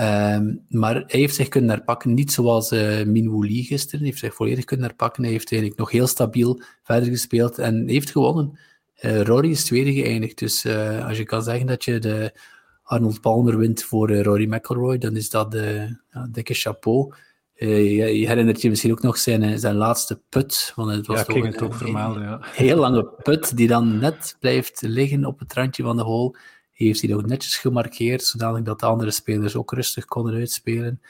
Um, 0.02 0.66
maar 0.70 0.94
hij 0.94 1.20
heeft 1.20 1.36
zich 1.36 1.48
kunnen 1.48 1.70
herpakken, 1.70 2.14
niet 2.14 2.32
zoals 2.32 2.72
uh, 2.72 3.06
Min 3.06 3.30
Woo 3.30 3.46
Lee 3.46 3.64
gisteren. 3.64 4.00
Hij 4.00 4.08
heeft 4.08 4.20
zich 4.20 4.36
volledig 4.36 4.66
kunnen 4.66 4.86
herpakken. 4.86 5.24
Hij 5.24 5.32
heeft 5.32 5.52
eigenlijk 5.52 5.82
nog 5.82 5.92
heel 5.92 6.08
stabiel 6.08 6.62
verder 6.84 7.10
gespeeld 7.10 7.58
en 7.58 7.88
heeft 7.88 8.12
gewonnen. 8.12 8.60
Uh, 9.02 9.22
Rory 9.22 9.50
is 9.50 9.64
tweede 9.64 9.94
geëindigd. 9.94 10.38
Dus 10.38 10.66
als 11.08 11.18
je 11.18 11.24
kan 11.24 11.44
zeggen 11.44 11.68
dat 11.68 11.84
je 11.84 12.00
de 12.00 12.40
Arnold 12.84 13.22
Palmer 13.22 13.58
wint 13.58 13.84
voor 13.84 14.12
Rory 14.14 14.54
McIlroy, 14.54 14.98
dan 14.98 15.16
is 15.16 15.30
dat 15.30 15.52
de 15.52 15.98
dikke 16.30 16.54
chapeau. 16.54 17.14
Uh, 17.62 17.98
je, 17.98 18.20
je, 18.20 18.28
herinnert 18.28 18.62
je 18.62 18.70
misschien 18.70 18.92
ook 18.92 19.02
nog 19.02 19.18
zijn, 19.18 19.60
zijn 19.60 19.76
laatste 19.76 20.22
put. 20.30 20.74
Want 20.76 20.92
het 20.92 21.08
was 21.08 21.20
ja, 21.20 21.24
toch 21.24 21.36
ik 21.36 21.42
ging 21.42 21.54
het 21.54 21.64
ook 21.64 21.74
vermelden, 21.74 22.24
ja. 22.24 22.40
heel 22.56 22.78
lange 22.78 23.06
put 23.24 23.58
die 23.58 23.68
dan 23.68 24.00
net 24.00 24.38
blijft 24.40 24.82
liggen 24.82 25.26
op 25.26 25.40
het 25.40 25.54
randje 25.54 25.84
van 25.84 25.98
de 25.98 26.04
hole. 26.04 26.38
Hij 26.72 26.88
heeft 26.88 27.02
hij 27.02 27.10
nog 27.10 27.26
netjes 27.26 27.58
gemarkeerd, 27.58 28.24
zodanig 28.24 28.62
dat 28.62 28.80
de 28.80 28.86
andere 28.86 29.12
spelers 29.12 29.56
ook 29.56 29.74
rustig 29.74 30.06
konden 30.06 30.34
uitspelen. 30.34 31.02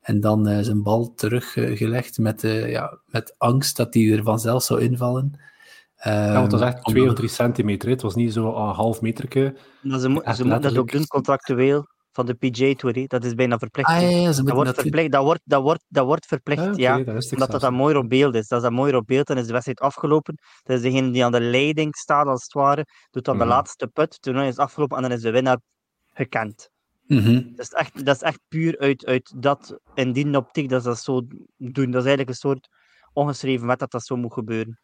En 0.00 0.20
dan 0.20 0.48
uh, 0.48 0.58
zijn 0.60 0.82
bal 0.82 1.14
teruggelegd 1.14 2.18
met, 2.18 2.44
uh, 2.44 2.70
ja, 2.70 2.98
met 3.06 3.34
angst 3.38 3.76
dat 3.76 3.94
hij 3.94 4.12
er 4.12 4.22
vanzelf 4.22 4.62
zou 4.62 4.80
invallen. 4.80 5.24
Um, 6.06 6.12
ja, 6.12 6.32
want 6.32 6.52
het 6.52 6.60
was 6.60 6.70
echt 6.70 6.84
2 6.84 7.08
of 7.08 7.14
3 7.14 7.28
centimeter. 7.28 7.88
Het 7.88 8.02
was 8.02 8.14
niet 8.14 8.32
zo 8.32 8.46
een 8.46 8.74
half 8.74 9.00
meterke. 9.00 9.56
Maar 9.82 9.98
ze, 9.98 10.08
mo 10.08 10.22
ze 10.34 10.44
moeten 10.44 10.62
dat 10.62 10.78
ook 10.78 10.92
doen 10.92 11.06
contractueel 11.06 11.86
van 12.16 12.26
de 12.26 12.34
PJ 12.34 12.74
Tour. 12.74 13.08
Dat 13.08 13.24
is 13.24 13.34
bijna 13.34 13.58
verplicht. 13.58 13.88
Ah, 13.88 14.00
ja, 14.00 14.32
dat, 14.32 14.50
wordt 14.50 14.80
verplicht 14.80 15.12
dat, 15.12 15.22
wordt, 15.22 15.40
dat, 15.44 15.62
wordt, 15.62 15.84
dat 15.88 16.04
wordt 16.04 16.26
verplicht, 16.26 16.62
ah, 16.62 16.72
okay, 16.72 16.80
ja. 16.80 16.96
Dat 16.98 17.32
omdat 17.32 17.50
dat, 17.50 17.60
dat 17.60 17.72
mooi 17.72 17.96
op 17.96 18.08
beeld 18.08 18.34
is. 18.34 18.50
Als 18.50 18.62
dat 18.62 18.72
mooi 18.72 18.94
op 18.94 19.06
beeld 19.06 19.26
dan 19.26 19.38
is 19.38 19.46
de 19.46 19.52
wedstrijd 19.52 19.80
afgelopen. 19.80 20.34
Dat 20.62 20.76
is 20.76 20.82
degene 20.82 21.10
die 21.10 21.24
aan 21.24 21.32
de 21.32 21.40
leiding 21.40 21.96
staat, 21.96 22.26
als 22.26 22.42
het 22.42 22.52
ware. 22.52 22.86
Doet 23.10 23.24
dan 23.24 23.34
mm 23.34 23.40
-hmm. 23.40 23.48
de 23.48 23.54
laatste 23.54 23.86
put. 23.86 24.22
Toernooi 24.22 24.48
is 24.48 24.56
afgelopen 24.56 24.96
en 24.96 25.02
dan 25.02 25.12
is 25.12 25.20
de 25.20 25.30
winnaar 25.30 25.60
gekend. 26.12 26.70
Mm 27.06 27.18
-hmm. 27.18 27.52
dat, 27.56 27.66
is 27.66 27.72
echt, 27.72 28.04
dat 28.04 28.14
is 28.14 28.22
echt 28.22 28.40
puur 28.48 28.78
uit, 28.78 29.06
uit 29.06 29.32
dat, 29.36 29.78
in 29.94 30.12
die 30.12 30.36
optiek, 30.36 30.68
dat 30.68 30.82
ze 30.82 30.88
dat 30.88 30.98
zo 30.98 31.22
doen. 31.56 31.90
Dat 31.90 32.02
is 32.02 32.08
eigenlijk 32.08 32.28
een 32.28 32.34
soort 32.34 32.68
ongeschreven 33.12 33.66
wet 33.66 33.78
dat 33.78 33.90
dat 33.90 34.04
zo 34.04 34.16
moet 34.16 34.32
gebeuren. 34.32 34.78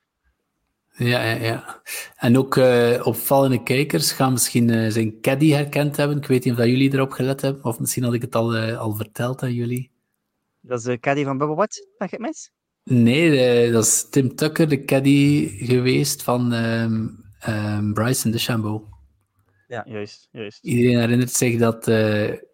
Ja, 0.97 1.24
ja, 1.24 1.43
ja. 1.43 1.82
En 2.16 2.38
ook 2.38 2.57
uh, 2.57 3.07
opvallende 3.07 3.62
kijkers 3.62 4.12
gaan 4.12 4.32
misschien 4.32 4.68
uh, 4.68 4.90
zijn 4.90 5.20
caddy 5.20 5.51
herkend 5.51 5.97
hebben. 5.97 6.16
Ik 6.16 6.26
weet 6.26 6.45
niet 6.45 6.53
of 6.53 6.59
dat 6.59 6.68
jullie 6.68 6.93
erop 6.93 7.12
gelet 7.12 7.40
hebben, 7.40 7.64
of 7.64 7.78
misschien 7.78 8.03
had 8.03 8.14
ik 8.14 8.22
het 8.22 8.34
al, 8.34 8.57
uh, 8.57 8.78
al 8.78 8.95
verteld 8.95 9.43
aan 9.43 9.55
jullie. 9.55 9.90
Dat 10.61 10.78
is 10.78 10.84
de 10.84 11.01
caddy 11.01 11.24
van 11.24 11.38
Bubba 11.38 11.55
Watts, 11.55 11.86
zeg 11.99 12.12
ik 12.12 12.18
mis? 12.18 12.51
Nee, 12.84 13.72
dat 13.72 13.84
is 13.84 14.09
Tim 14.11 14.34
Tucker, 14.34 14.68
de 14.68 14.84
caddy 14.84 15.49
geweest 15.64 16.22
van 16.22 16.53
um, 16.53 17.24
um, 17.49 17.95
Bryson 17.95 18.30
DeChambeau. 18.30 18.82
Ja, 19.68 19.84
juist, 19.88 20.28
juist. 20.32 20.64
Iedereen 20.64 20.99
herinnert 20.99 21.32
zich 21.32 21.59
dat 21.59 21.86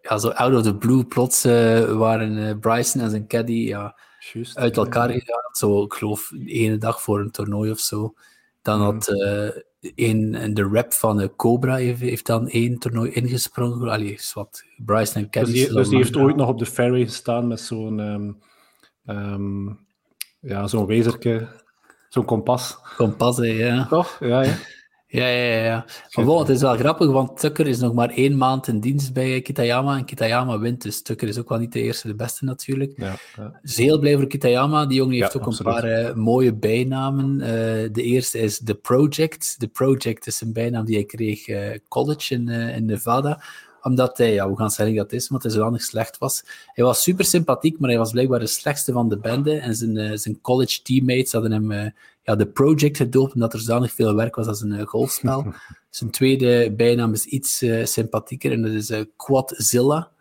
ja, 0.01 0.17
zo 0.17 0.29
out 0.29 0.55
of 0.55 0.63
the 0.63 0.75
blue 0.75 1.05
plots 1.05 1.43
waren 1.43 2.59
Bryson 2.59 3.01
en 3.01 3.09
zijn 3.09 3.27
caddy 3.27 3.53
ja, 3.53 3.95
Just, 4.19 4.57
uit 4.57 4.77
elkaar 4.77 5.13
ja. 5.13 5.19
gegaan. 5.19 5.55
Zo, 5.55 5.83
ik 5.83 5.93
geloof, 5.93 6.31
de 6.35 6.51
ene 6.51 6.77
dag 6.77 7.01
voor 7.01 7.19
een 7.19 7.31
toernooi 7.31 7.71
of 7.71 7.79
zo. 7.79 8.13
Dan 8.61 8.81
had 8.81 9.09
uh, 9.09 9.49
een, 9.95 10.53
de 10.53 10.63
rap 10.63 10.93
van 10.93 11.21
uh, 11.21 11.27
Cobra 11.35 11.75
heeft, 11.75 11.99
heeft 11.99 12.25
dan 12.25 12.47
één 12.47 12.79
toernooi 12.79 13.11
ingesprongen. 13.11 13.89
Allee, 13.89 14.19
wat 14.33 14.63
Bryce 14.77 15.13
en 15.13 15.29
Kevin. 15.29 15.53
Dus 15.53 15.65
die, 15.65 15.73
dus 15.73 15.89
die 15.89 15.97
heeft 15.97 16.17
ooit 16.17 16.35
nog 16.35 16.49
op 16.49 16.59
de 16.59 16.65
ferry 16.65 17.03
gestaan 17.03 17.47
met 17.47 17.59
zo'n 17.59 17.99
um, 17.99 18.37
um, 19.05 19.87
ja, 20.39 20.67
zo'n 20.67 20.85
wezerke, 20.85 21.47
zo'n 22.09 22.25
kompas. 22.25 22.77
Kompas, 22.97 23.37
ja. 23.37 23.87
Toch? 23.87 24.17
Ja, 24.19 24.41
ja. 24.41 24.57
Ja, 25.11 25.27
ja, 25.27 25.63
ja. 25.63 25.85
Maar 26.13 26.25
bon, 26.25 26.39
het 26.39 26.49
is 26.49 26.61
wel 26.61 26.75
grappig, 26.75 27.11
want 27.11 27.39
Tucker 27.39 27.67
is 27.67 27.79
nog 27.79 27.93
maar 27.93 28.09
één 28.09 28.37
maand 28.37 28.67
in 28.67 28.79
dienst 28.79 29.13
bij 29.13 29.41
Kitayama. 29.41 29.97
En 29.97 30.05
Kitayama 30.05 30.59
wint, 30.59 30.81
dus 30.81 31.01
Tucker 31.01 31.27
is 31.27 31.37
ook 31.37 31.49
wel 31.49 31.57
niet 31.57 31.71
de 31.71 31.81
eerste, 31.81 32.07
de 32.07 32.15
beste 32.15 32.45
natuurlijk. 32.45 32.93
Ja, 32.95 33.15
ja. 33.35 33.59
Dus 33.61 33.75
heel 33.75 33.99
blij 33.99 34.15
voor 34.15 34.27
Kitayama. 34.27 34.85
Die 34.85 34.97
jongen 34.97 35.13
heeft 35.13 35.33
ja, 35.33 35.39
ook 35.39 35.45
absoluut. 35.45 35.75
een 35.75 35.81
paar 35.81 36.09
uh, 36.09 36.13
mooie 36.13 36.53
bijnamen. 36.53 37.33
Uh, 37.33 37.47
de 37.91 38.03
eerste 38.03 38.39
is 38.39 38.61
The 38.63 38.75
Project. 38.75 39.55
The 39.59 39.67
Project 39.67 40.27
is 40.27 40.41
een 40.41 40.53
bijnaam 40.53 40.85
die 40.85 40.95
hij 40.95 41.05
kreeg 41.05 41.47
uh, 41.47 41.77
college 41.87 42.33
in, 42.33 42.49
in 42.49 42.85
Nevada. 42.85 43.41
Omdat 43.81 44.17
hij, 44.17 44.33
ja, 44.33 44.49
we 44.49 44.55
gaan 44.55 44.71
zeggen 44.71 44.95
dat 44.95 45.11
is, 45.11 45.27
omdat 45.27 45.43
hij 45.43 45.51
zodanig 45.51 45.81
slecht 45.81 46.17
was. 46.17 46.43
Hij 46.65 46.83
was 46.83 47.01
super 47.01 47.25
sympathiek, 47.25 47.79
maar 47.79 47.89
hij 47.89 47.99
was 47.99 48.11
blijkbaar 48.11 48.39
de 48.39 48.47
slechtste 48.47 48.91
van 48.91 49.09
de 49.09 49.17
bende. 49.17 49.57
En 49.57 49.75
zijn, 49.75 50.19
zijn 50.19 50.41
college 50.41 50.81
teammates 50.81 51.31
hadden 51.31 51.51
hem 51.51 51.93
ja, 52.29 52.35
de 52.35 52.47
project 52.47 52.97
gedoopt, 52.97 53.33
omdat 53.33 53.53
er 53.53 53.59
zodanig 53.59 53.91
veel 53.91 54.15
werk 54.15 54.35
was 54.35 54.47
als 54.47 54.61
een 54.61 54.73
uh, 54.73 54.81
golfspel. 54.81 55.53
zijn 55.89 56.11
tweede 56.11 56.73
bijnaam 56.75 57.13
is 57.13 57.25
iets 57.25 57.65
sympathieker 57.83 58.51
en 58.51 58.61
dat 58.61 58.71
is 58.71 58.91
Quadzilla. 59.15 60.11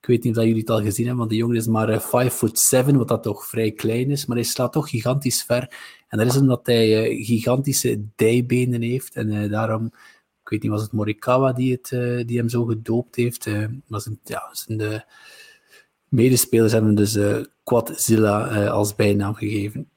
Ik 0.00 0.06
weet 0.06 0.24
niet 0.24 0.36
of 0.36 0.44
jullie 0.44 0.60
het 0.60 0.70
al 0.70 0.82
gezien 0.82 1.06
hebben, 1.06 1.16
want 1.16 1.30
de 1.30 1.36
jongen 1.36 1.56
is 1.56 1.66
maar 1.66 2.00
5 2.00 2.34
foot 2.34 2.58
7, 2.58 2.96
wat 2.96 3.08
dat 3.08 3.22
toch 3.22 3.46
vrij 3.46 3.72
klein 3.72 4.10
is. 4.10 4.26
Maar 4.26 4.36
hij 4.36 4.46
slaat 4.46 4.72
toch 4.72 4.90
gigantisch 4.90 5.42
ver. 5.42 5.76
En 6.08 6.18
dat 6.18 6.26
is 6.26 6.36
omdat 6.36 6.66
hij 6.66 7.16
gigantische 7.16 8.04
dijbenen 8.16 8.82
heeft. 8.82 9.14
En 9.14 9.50
daarom 9.50 9.92
ik 10.44 10.50
weet 10.50 10.62
niet, 10.62 10.70
was 10.70 10.82
het 10.82 10.92
Morikawa 10.92 11.52
die, 11.52 11.72
het, 11.72 11.90
uh, 11.90 12.26
die 12.26 12.38
hem 12.38 12.48
zo 12.48 12.64
gedoopt 12.64 13.16
heeft? 13.16 13.46
Maar 13.86 14.00
zijn, 14.00 14.18
ja, 14.24 14.48
zijn 14.52 14.78
de 14.78 15.04
medespelers 16.08 16.72
hebben 16.72 16.94
dus 16.94 17.16
uh, 17.16 17.36
Quadzilla 17.62 18.66
als 18.66 18.94
bijnaam 18.94 19.34
gegeven. 19.34 19.88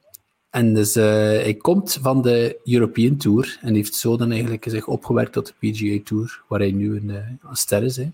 En 0.49 0.73
dus 0.73 0.93
hij 0.93 1.55
komt 1.55 1.99
van 2.01 2.21
de 2.21 2.59
European 2.63 3.17
Tour 3.17 3.57
en 3.61 3.75
heeft 3.75 3.95
zo 3.95 4.17
dan 4.17 4.31
eigenlijk 4.31 4.65
zich 4.69 4.87
opgewerkt 4.87 5.33
tot 5.33 5.45
de 5.47 5.53
PGA 5.59 6.03
Tour, 6.03 6.43
waar 6.47 6.59
hij 6.59 6.71
nu 6.71 6.95
een, 6.95 7.09
een 7.09 7.55
ster 7.55 7.83
is. 7.83 7.97
Hè. 7.97 8.11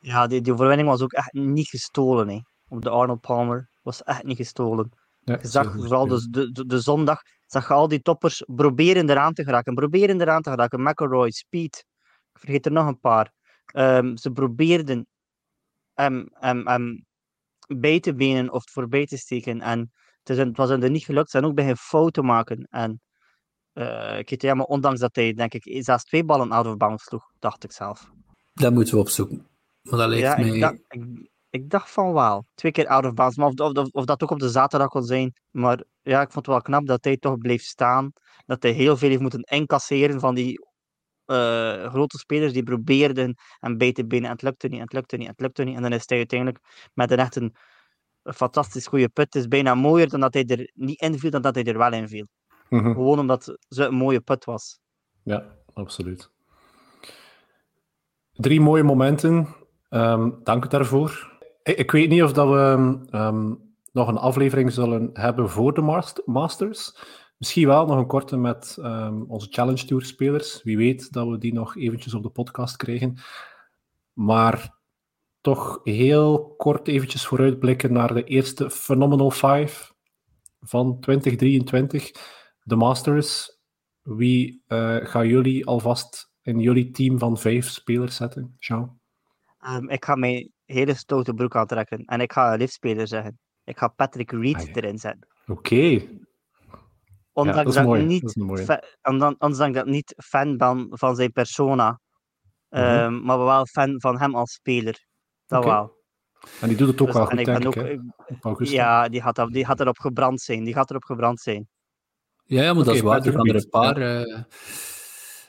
Ja, 0.00 0.26
die, 0.26 0.40
die 0.40 0.52
overwinning 0.52 0.88
was 0.88 1.00
ook 1.00 1.12
echt 1.12 1.32
niet 1.32 1.68
gestolen. 1.68 2.28
Hè. 2.28 2.40
Op 2.68 2.82
de 2.82 2.90
Arnold 2.90 3.20
Palmer 3.20 3.68
was 3.82 4.02
echt 4.02 4.24
niet 4.24 4.36
gestolen. 4.36 4.90
Ja, 5.24 5.38
je 5.42 5.48
zag 5.48 5.72
vooral 5.72 6.06
de, 6.06 6.30
de, 6.30 6.66
de 6.66 6.80
zondag 6.80 7.22
zag 7.52 7.68
je 7.68 7.74
al 7.74 7.88
die 7.88 8.02
toppers 8.02 8.42
proberen 8.46 9.10
eraan 9.10 9.32
te 9.32 9.44
geraken. 9.44 9.74
Proberen 9.74 10.20
eraan 10.20 10.42
te 10.42 10.50
geraken. 10.50 10.82
McElroy, 10.82 11.30
Speed. 11.30 11.84
Ik 12.32 12.38
vergeet 12.40 12.66
er 12.66 12.72
nog 12.72 12.86
een 12.86 13.00
paar. 13.00 13.32
Um, 13.74 14.16
ze 14.16 14.30
probeerden 14.30 15.06
hem, 15.94 16.28
hem, 16.32 16.66
hem 16.66 17.06
bij 17.66 18.00
te 18.00 18.14
benen 18.14 18.52
of 18.52 18.70
voorbij 18.70 19.06
te 19.06 19.16
steken. 19.16 19.60
En 19.60 19.92
het, 20.22 20.36
is, 20.36 20.44
het 20.44 20.56
was 20.56 20.68
hem 20.68 20.92
niet 20.92 21.04
gelukt. 21.04 21.30
Ze 21.30 21.38
zijn 21.38 21.50
ook 21.50 21.56
bij 21.56 21.68
een 21.68 21.76
fout 21.76 22.12
te 22.12 22.22
maken. 22.22 22.66
En 22.70 23.00
uh, 23.74 24.52
maar 24.52 24.66
ondanks 24.66 25.00
dat 25.00 25.14
hij, 25.14 25.32
denk 25.32 25.54
ik, 25.54 25.84
zelfs 25.84 26.04
twee 26.04 26.24
ballen 26.24 26.50
out 26.50 26.66
of 26.66 26.76
bounds 26.76 27.04
sloeg, 27.04 27.32
dacht 27.38 27.64
ik 27.64 27.72
zelf. 27.72 28.10
Dat 28.52 28.72
moeten 28.72 28.94
we 28.94 29.00
opzoeken. 29.00 29.46
Maar 29.82 29.98
dat 29.98 30.08
lijkt 30.08 30.24
ja, 30.24 30.36
mij... 30.36 30.48
ik, 30.48 30.60
dacht, 30.60 30.78
ik, 30.88 31.30
ik, 31.50 31.70
dacht 31.70 31.90
van 31.90 32.12
wel. 32.12 32.46
Twee 32.54 32.72
keer 32.72 32.86
out 32.86 33.04
of 33.04 33.14
bounds. 33.14 33.36
Maar 33.36 33.48
of, 33.48 33.76
of, 33.76 33.88
of, 33.90 34.04
dat 34.04 34.22
ook 34.22 34.30
op 34.30 34.38
de 34.38 34.48
zaterdag 34.48 34.88
kon 34.88 35.04
zijn. 35.04 35.32
Maar 35.50 35.84
ja, 36.02 36.20
ik 36.20 36.32
vond 36.32 36.46
het 36.46 36.54
wel 36.54 36.62
knap 36.62 36.86
dat 36.86 37.04
hij 37.04 37.16
toch 37.16 37.38
bleef 37.38 37.62
staan. 37.62 38.12
Dat 38.46 38.62
hij 38.62 38.72
heel 38.72 38.96
veel 38.96 39.08
heeft 39.08 39.20
moeten 39.20 39.42
incasseren 39.42 40.20
van 40.20 40.34
die 40.34 40.70
uh, 41.26 41.90
grote 41.90 42.18
spelers 42.18 42.52
die 42.52 42.62
probeerden 42.62 43.34
bij 43.76 43.92
te 43.92 44.06
binnen. 44.06 44.30
En 44.30 44.36
het 44.36 44.44
lukte 44.44 44.68
niet, 44.68 44.78
en 44.78 44.84
het 44.84 44.92
lukte 44.92 45.16
niet, 45.16 45.26
en 45.26 45.32
het 45.32 45.40
lukte 45.40 45.64
niet. 45.64 45.76
En 45.76 45.82
dan 45.82 45.92
is 45.92 46.02
hij 46.06 46.18
uiteindelijk 46.18 46.58
met 46.94 47.10
een 47.10 47.18
echt 47.18 47.36
een, 47.36 47.54
fantastisch 48.22 48.86
goede 48.86 49.08
put. 49.08 49.24
Het 49.24 49.34
is 49.34 49.48
bijna 49.48 49.74
mooier 49.74 50.08
dan 50.08 50.20
dat 50.20 50.34
hij 50.34 50.46
er 50.46 50.70
niet 50.74 51.00
inviel, 51.00 51.30
dan 51.30 51.42
dat 51.42 51.54
hij 51.54 51.64
er 51.64 51.78
wel 51.78 51.92
in 51.92 52.08
viel. 52.08 52.26
Mm 52.68 52.92
Gewoon 52.92 53.18
omdat 53.18 53.56
ze 53.68 53.84
een 53.84 53.94
mooie 53.94 54.20
put 54.20 54.44
was. 54.44 54.80
Ja, 55.22 55.44
absoluut. 55.72 56.30
Drie 58.32 58.60
mooie 58.60 58.82
momenten. 58.82 59.46
Um, 59.90 60.40
dank 60.42 60.70
daarvoor. 60.70 61.40
Ik, 61.62 61.76
ik, 61.78 61.90
weet 61.90 62.08
niet 62.08 62.22
of 62.22 62.32
dat 62.32 62.48
we 62.48 62.98
um, 63.10 63.74
nog 63.92 64.08
een 64.08 64.16
aflevering 64.16 64.72
zullen 64.72 65.10
hebben 65.12 65.50
voor 65.50 65.74
de 65.74 66.02
Masters. 66.24 66.96
Misschien 67.36 67.66
wel 67.66 67.86
nog 67.86 67.96
een 67.98 68.06
korte 68.06 68.36
met 68.36 68.76
um, 68.80 69.24
onze 69.28 69.46
Challenge 69.50 69.84
Tour 69.84 70.04
spelers. 70.04 70.62
Wie 70.62 70.76
weet 70.76 71.12
dat 71.12 71.28
we 71.28 71.38
die 71.38 71.52
nog 71.52 71.76
eventjes 71.76 72.14
op 72.14 72.22
de 72.22 72.28
podcast 72.28 72.76
krijgen. 72.76 73.16
Maar 74.12 74.80
toch 75.42 75.80
heel 75.84 76.54
kort 76.56 76.88
eventjes 76.88 77.26
vooruitblikken 77.26 77.92
naar 77.92 78.14
de 78.14 78.24
eerste 78.24 78.70
Phenomenal 78.70 79.30
5 79.30 79.92
van 80.60 81.00
2023. 81.00 82.10
De 82.62 82.76
Masters. 82.76 83.60
Wie 84.02 84.62
uh, 84.68 84.96
gaan 84.96 85.26
jullie 85.28 85.66
alvast 85.66 86.32
in 86.42 86.60
jullie 86.60 86.90
team 86.90 87.18
van 87.18 87.38
vijf 87.38 87.68
spelers 87.68 88.16
zetten, 88.16 88.56
Jean? 88.58 89.00
Um, 89.68 89.88
ik 89.88 90.04
ga 90.04 90.14
mijn 90.14 90.52
hele 90.64 90.94
stoute 90.94 91.34
broek 91.34 91.56
aantrekken 91.56 92.04
en 92.04 92.20
ik 92.20 92.32
ga 92.32 92.52
een 92.52 92.58
liftspeler 92.58 93.08
zeggen. 93.08 93.38
Ik 93.64 93.78
ga 93.78 93.88
Patrick 93.88 94.30
Reed 94.30 94.56
ah, 94.56 94.68
erin 94.72 94.98
zetten. 94.98 95.28
Oké. 95.46 95.52
Okay. 95.52 96.20
Ondanks, 97.32 97.74
ja, 97.74 97.82
dat, 97.82 97.96
dat, 97.96 98.06
niet 98.06 98.36
ondanks 99.02 99.58
dat 99.58 99.76
ik 99.76 99.84
niet 99.84 100.14
fan 100.24 100.56
ben 100.56 100.86
van 100.90 101.16
zijn 101.16 101.32
persona, 101.32 102.00
mm 102.68 102.80
-hmm. 102.80 103.24
maar 103.24 103.38
wel 103.38 103.66
fan 103.66 104.00
van 104.00 104.18
hem 104.18 104.34
als 104.34 104.52
speler. 104.52 105.10
Dat 105.52 105.64
okay. 105.64 105.76
wel. 105.76 106.00
En 106.60 106.68
die 106.68 106.76
doet 106.76 106.88
het 106.88 107.00
ook 107.00 107.06
dus, 107.06 107.16
wel 107.16 107.26
goed, 107.26 107.44
denk 107.44 107.58
ik. 107.58 107.66
Ook, 108.42 108.60
ik 108.60 108.68
ja, 108.68 109.08
die 109.08 109.22
gaat, 109.22 109.48
die 109.52 109.64
gaat 109.64 109.80
erop 109.80 109.98
gebrand 109.98 110.40
zijn. 110.40 110.64
Die 110.64 110.74
gaat 110.74 110.90
erop 110.90 111.04
gebrand 111.04 111.40
zijn. 111.40 111.68
Ja, 112.44 112.62
ja 112.62 112.72
maar 112.72 112.82
okay, 112.82 112.84
dat 112.84 112.94
is 112.94 113.00
waar. 113.00 113.26
Er 113.26 113.48
er 113.48 113.54
een 113.54 113.68
paar... 113.68 114.00
Ja. 114.00 114.26
Uh, 114.26 114.42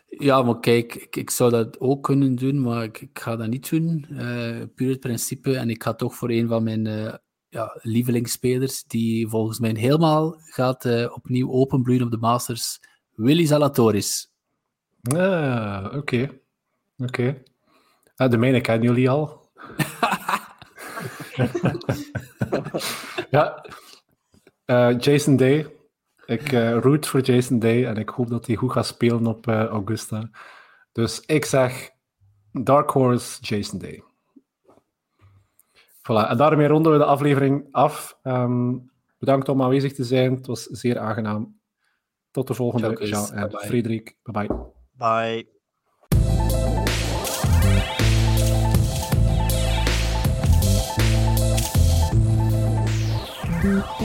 ja, 0.08 0.41
maar 0.41 0.60
kijk, 0.60 0.95
ik, 0.95 1.16
ik, 1.16 1.30
zou 1.30 1.51
dat 1.51 1.80
ook 1.80 2.04
kunnen 2.04 2.36
doen, 2.36 2.62
maar 2.62 2.84
ik, 2.84 3.01
ik 3.01 3.20
ga 3.20 3.36
dat 3.36 3.47
niet 3.47 3.70
doen. 3.70 4.06
Uh, 4.10 4.62
puur 4.76 4.89
het 4.89 4.99
principe. 4.99 5.58
En 5.58 5.70
ik 5.70 5.84
ga 5.84 5.93
toch 5.93 6.16
voor 6.16 6.30
een 6.30 6.47
van 6.47 6.64
mijn 6.64 6.86
uh, 6.86 7.14
ja, 7.49 7.80
lievelingsspelers, 7.82 8.84
die 8.84 9.28
volgens 9.28 9.60
mij 9.60 9.72
helemaal 9.76 10.36
gaat 10.39 10.86
uh, 10.86 11.12
opnieuw 11.16 11.51
openbloeien 11.51 12.04
op 12.04 12.12
de 12.12 12.18
Masters, 12.18 12.80
Willy 13.16 13.45
Zalatoris. 13.45 14.32
Ah, 15.01 15.84
oké. 15.86 15.97
Okay. 15.97 16.24
Oké. 16.24 16.41
Okay. 16.97 17.43
Ah, 18.16 18.32
de 18.32 18.38
mijne 18.38 18.62
kennen 18.62 18.88
jullie 18.88 19.10
al. 19.10 19.43
Ja. 23.30 23.66
Uh, 24.66 24.99
Jason 24.99 25.36
Day. 25.36 25.76
Ik 26.26 26.51
uh, 26.51 26.80
root 26.80 27.07
voor 27.07 27.20
Jason 27.20 27.59
Day 27.59 27.86
en 27.86 27.97
ik 27.97 28.09
hoop 28.09 28.30
dat 28.30 28.47
hij 28.47 28.55
goed 28.55 28.72
gaat 28.72 28.86
spelen 28.86 29.26
op 29.28 29.47
uh, 29.47 29.66
Augusta. 29.66 30.30
Dus 30.91 31.20
ik 31.26 31.45
zeg 31.45 31.89
Dark 32.51 32.89
Horse 32.89 33.41
Jason 33.41 33.80
Day. 33.80 34.03
Voilà, 36.03 36.30
en 36.30 36.38
daarmee 36.38 36.68
ronden 36.68 36.91
we 36.91 36.97
de 36.97 37.05
aflevering 37.05 37.68
af. 37.72 38.20
Um, 38.24 38.91
bedankt 39.18 39.49
om 39.49 39.61
aanwezig 39.61 39.93
te 39.93 40.03
zijn. 40.03 40.36
Het 40.36 40.47
was 40.47 40.64
zeer 40.64 40.99
aangenaam. 40.99 41.59
Tot 42.32 42.47
de 42.47 42.53
volgende, 42.53 43.05
Jean 43.05 43.32
en 43.34 43.51
Frederik. 43.51 44.18
Bye 44.24 44.47
bye. 44.47 44.57
Bye. 44.91 45.61
Mm-hmm. 53.64 54.03